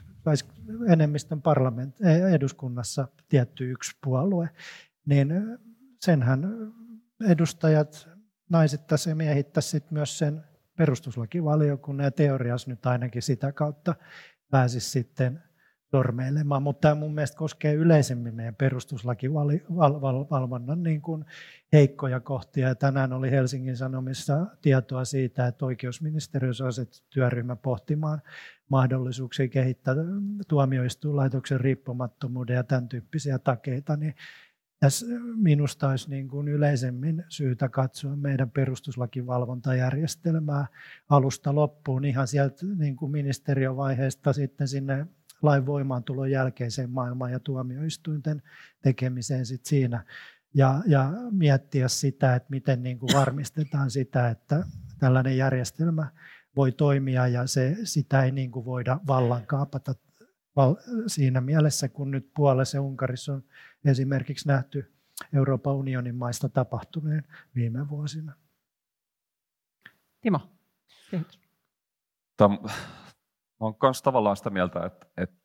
enemmistön 0.88 1.41
parlament, 1.41 2.01
eh, 2.01 2.34
eduskunnassa 2.34 3.07
tietty 3.30 3.72
yksi 3.72 3.97
puolue, 4.03 4.49
niin 5.05 5.34
senhän 6.01 6.43
edustajat 7.28 8.10
naisittaisi 8.49 9.10
ja 9.10 9.16
miehittäisi 9.16 9.84
myös 9.91 10.18
sen 10.18 10.43
perustuslakivaliokunnan 10.78 12.03
ja 12.03 12.12
teoriassa 12.12 12.70
nyt 12.70 12.86
ainakin 12.86 13.22
sitä 13.22 13.51
kautta 13.51 13.95
pääsisi 14.49 14.89
sitten 14.89 15.43
sormeilemaan, 15.92 16.64
mutta 16.64 16.82
tämä 16.82 16.96
mun 16.96 17.14
mielestä 17.14 17.38
koskee 17.38 17.74
yleisemmin 17.74 18.36
meidän 18.36 18.56
perustuslakivalvonnan 18.56 20.84
niin 20.84 21.02
kuin 21.02 21.26
heikkoja 21.74 22.20
kohtia. 22.20 22.68
Ja 22.68 22.76
tänään 22.76 23.14
oli 23.14 23.32
Helsingin 23.32 23.78
Sanomissa 23.78 24.46
tietoa 24.62 25.06
siitä, 25.06 25.48
että 25.48 25.66
oikeusministeriössä 25.66 26.66
asetettu 26.66 27.08
työryhmä 27.10 27.56
pohtimaan 27.56 28.22
mahdollisuuksia 28.70 29.48
kehittää 29.48 29.96
tuomioistuinlaitoksen 30.48 31.60
riippumattomuuden 31.60 32.56
ja 32.56 32.64
tämän 32.64 32.90
tyyppisiä 32.90 33.40
takeita, 33.40 33.96
niin 33.96 34.16
tässä 34.80 35.06
minusta 35.36 35.90
olisi 35.90 36.10
niin 36.10 36.28
kuin 36.28 36.48
yleisemmin 36.48 37.26
syytä 37.30 37.70
katsoa 37.70 38.16
meidän 38.16 38.52
perustuslakivalvontajärjestelmää 38.52 40.68
alusta 41.10 41.56
loppuun 41.56 42.06
ihan 42.06 42.28
sieltä 42.28 42.66
niin 42.78 42.96
kuin 42.96 43.12
ministeriövaiheesta 43.12 44.34
sitten 44.34 44.68
sinne 44.68 45.08
lain 45.42 45.66
voimaantulon 45.66 46.32
jälkeiseen 46.32 46.90
maailmaan 46.90 47.32
ja 47.32 47.40
tuomioistuinten 47.40 48.42
tekemiseen 48.82 49.46
sit 49.46 49.66
siinä. 49.66 50.06
Ja, 50.54 50.82
ja 50.88 51.12
miettiä 51.32 51.88
sitä, 51.88 52.36
että 52.36 52.50
miten 52.50 52.84
niin 52.84 53.00
kuin 53.00 53.14
varmistetaan 53.14 53.92
sitä, 53.92 54.30
että 54.30 54.64
tällainen 55.00 55.38
järjestelmä 55.38 56.08
voi 56.56 56.72
toimia 56.72 57.28
ja 57.28 57.48
se, 57.48 57.78
sitä 57.84 58.24
ei 58.24 58.32
niin 58.32 58.52
kuin 58.52 58.66
voida 58.66 59.00
vallan 59.08 59.48
kaapata 59.48 59.96
siinä 61.08 61.42
mielessä, 61.42 61.90
kun 61.90 62.12
nyt 62.12 62.32
Puolessa 62.36 62.78
ja 62.78 62.82
Unkarissa 62.82 63.34
on 63.34 63.44
esimerkiksi 63.86 64.48
nähty 64.48 64.94
Euroopan 65.34 65.76
unionin 65.76 66.16
maista 66.16 66.50
tapahtuneen 66.50 67.24
viime 67.56 67.90
vuosina. 67.90 68.34
Timo, 70.22 70.40
kehitys. 71.12 71.40
Tämä, 72.38 72.58
olen 73.60 73.76
myös 73.84 74.01
tavallaan 74.01 74.38
sitä 74.38 74.49
mieltä, 74.49 74.86
että, 74.86 75.07
että 75.18 75.39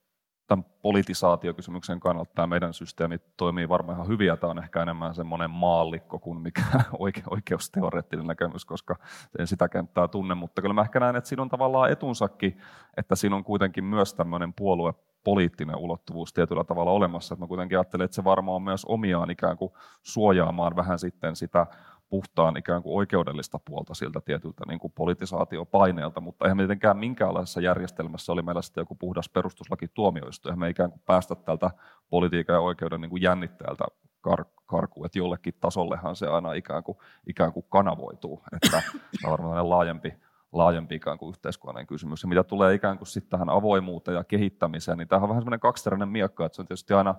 tämän 0.46 0.64
politisaatiokysymyksen 0.82 2.00
kannalta 2.00 2.34
tämä 2.34 2.46
meidän 2.46 2.74
systeemi 2.74 3.18
toimii 3.36 3.68
varmaan 3.68 3.96
ihan 3.96 4.08
hyvin, 4.08 4.26
ja 4.26 4.36
tämä 4.36 4.50
on 4.50 4.58
ehkä 4.58 4.82
enemmän 4.82 5.14
semmoinen 5.14 5.50
maallikko 5.50 6.18
kuin 6.18 6.38
mikä 6.38 6.62
oike, 6.98 7.22
oikeusteoreettinen 7.30 8.26
näkemys, 8.26 8.64
koska 8.64 8.96
en 9.38 9.46
sitä 9.46 9.68
kenttää 9.68 10.08
tunne, 10.08 10.34
mutta 10.34 10.62
kyllä 10.62 10.74
mä 10.74 10.82
ehkä 10.82 11.00
näen, 11.00 11.16
että 11.16 11.28
siinä 11.28 11.42
on 11.42 11.48
tavallaan 11.48 11.92
etunsakin, 11.92 12.58
että 12.96 13.16
siinä 13.16 13.36
on 13.36 13.44
kuitenkin 13.44 13.84
myös 13.84 14.14
tämmöinen 14.14 14.54
puolue 14.54 14.94
poliittinen 15.24 15.76
ulottuvuus 15.76 16.32
tietyllä 16.32 16.64
tavalla 16.64 16.90
olemassa. 16.90 17.34
Että 17.34 17.44
mä 17.44 17.48
kuitenkin 17.48 17.78
ajattelen, 17.78 18.04
että 18.04 18.14
se 18.14 18.24
varmaan 18.24 18.56
on 18.56 18.62
myös 18.62 18.84
omiaan 18.84 19.30
ikään 19.30 19.56
kuin 19.56 19.72
suojaamaan 20.02 20.76
vähän 20.76 20.98
sitten 20.98 21.36
sitä 21.36 21.66
puhtaan 22.14 22.56
ikään 22.56 22.82
kuin 22.82 22.96
oikeudellista 22.96 23.60
puolta 23.64 23.94
siltä 23.94 24.20
tietyltä 24.20 24.64
niin 24.68 24.78
kuin 24.78 24.92
politisaatiopaineelta, 24.92 26.20
mutta 26.20 26.44
eihän 26.44 26.56
me 26.56 26.62
tietenkään 26.62 26.96
minkäänlaisessa 26.96 27.60
järjestelmässä 27.60 28.32
oli 28.32 28.42
meillä 28.42 28.62
sitten 28.62 28.82
joku 28.82 28.94
puhdas 28.94 29.28
perustuslaki 29.28 29.88
tuomioistuin, 29.88 30.50
eihän 30.50 30.58
me 30.58 30.68
ikään 30.68 30.90
kuin 30.90 31.02
päästä 31.06 31.34
tältä 31.34 31.70
politiikan 32.10 32.54
ja 32.54 32.60
oikeuden 32.60 33.00
niin 33.00 33.10
kuin 33.10 33.22
jännitteeltä 33.22 33.84
kar- 34.28 34.62
karkuun, 34.66 35.06
että 35.06 35.18
jollekin 35.18 35.54
tasollehan 35.60 36.16
se 36.16 36.26
aina 36.26 36.52
ikään 36.52 36.82
kuin, 36.82 36.98
ikään 37.26 37.52
kuin 37.52 37.66
kanavoituu, 37.68 38.42
että 38.52 38.68
tämä 38.70 38.82
on 39.24 39.30
varmaan 39.30 39.70
laajempi, 39.70 40.14
laajempi 40.52 40.94
ikään 40.94 41.18
kuin 41.18 41.30
yhteiskunnallinen 41.30 41.86
kysymys. 41.86 42.22
Ja 42.22 42.28
mitä 42.28 42.44
tulee 42.44 42.74
ikään 42.74 42.98
kuin 42.98 43.08
sitten 43.08 43.30
tähän 43.30 43.50
avoimuuteen 43.50 44.14
ja 44.14 44.24
kehittämiseen, 44.24 44.98
niin 44.98 45.08
tämä 45.08 45.22
on 45.22 45.28
vähän 45.28 45.42
semmoinen 45.42 45.60
kaksiteräinen 45.60 46.08
miekka, 46.08 46.46
että 46.46 46.56
se 46.56 46.62
on 46.62 46.66
tietysti 46.66 46.94
aina 46.94 47.14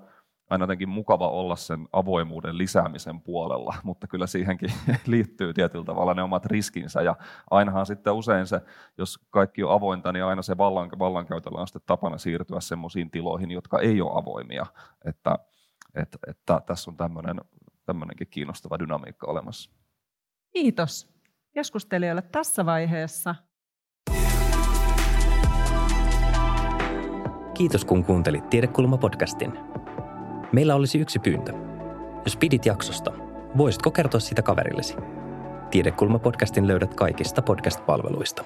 aina 0.50 0.64
jotenkin 0.64 0.90
mukava 0.90 1.30
olla 1.30 1.56
sen 1.56 1.88
avoimuuden 1.94 2.58
lisäämisen 2.58 3.22
puolella, 3.22 3.76
mutta 3.84 4.08
kyllä 4.08 4.28
siihenkin 4.28 4.72
liittyy 5.06 5.54
tietyllä 5.54 5.86
tavalla 5.86 6.14
ne 6.14 6.24
omat 6.24 6.46
riskinsä. 6.46 7.02
Ja 7.02 7.16
ainahan 7.52 7.86
sitten 7.86 8.14
usein 8.14 8.48
se, 8.48 8.62
jos 8.98 9.20
kaikki 9.30 9.64
on 9.64 9.72
avointa, 9.72 10.12
niin 10.12 10.26
aina 10.26 10.42
se 10.42 10.58
vallan, 10.58 10.90
vallankäytöllä 11.00 11.62
on 11.62 11.68
sitten 11.68 11.82
tapana 11.86 12.18
siirtyä 12.18 12.60
semmoisiin 12.60 13.12
tiloihin, 13.12 13.52
jotka 13.52 13.80
ei 13.80 14.02
ole 14.02 14.20
avoimia. 14.20 14.66
Että, 15.06 15.40
että, 15.96 16.18
että 16.28 16.62
tässä 16.66 16.92
on 16.92 16.98
tämmöinen, 16.98 17.42
tämmöinenkin 17.86 18.28
kiinnostava 18.28 18.80
dynamiikka 18.80 19.28
olemassa. 19.28 19.72
Kiitos 20.54 21.16
keskustelijoille 21.54 22.22
tässä 22.22 22.66
vaiheessa. 22.66 23.36
Kiitos 27.54 27.86
kun 27.86 28.06
kuuntelit 28.06 28.50
Tiedekulma-podcastin. 28.50 29.85
Meillä 30.56 30.76
olisi 30.76 31.00
yksi 31.00 31.20
pyyntö. 31.20 31.54
Jos 32.26 32.38
pidit 32.38 32.66
jaksosta, 32.66 33.12
voisitko 33.58 33.92
kertoa 33.92 34.20
sitä 34.20 34.42
kaverillesi? 34.42 34.96
Tiedekulma-podcastin 35.72 36.68
löydät 36.68 36.94
kaikista 36.94 37.42
podcast-palveluista. 37.42 38.44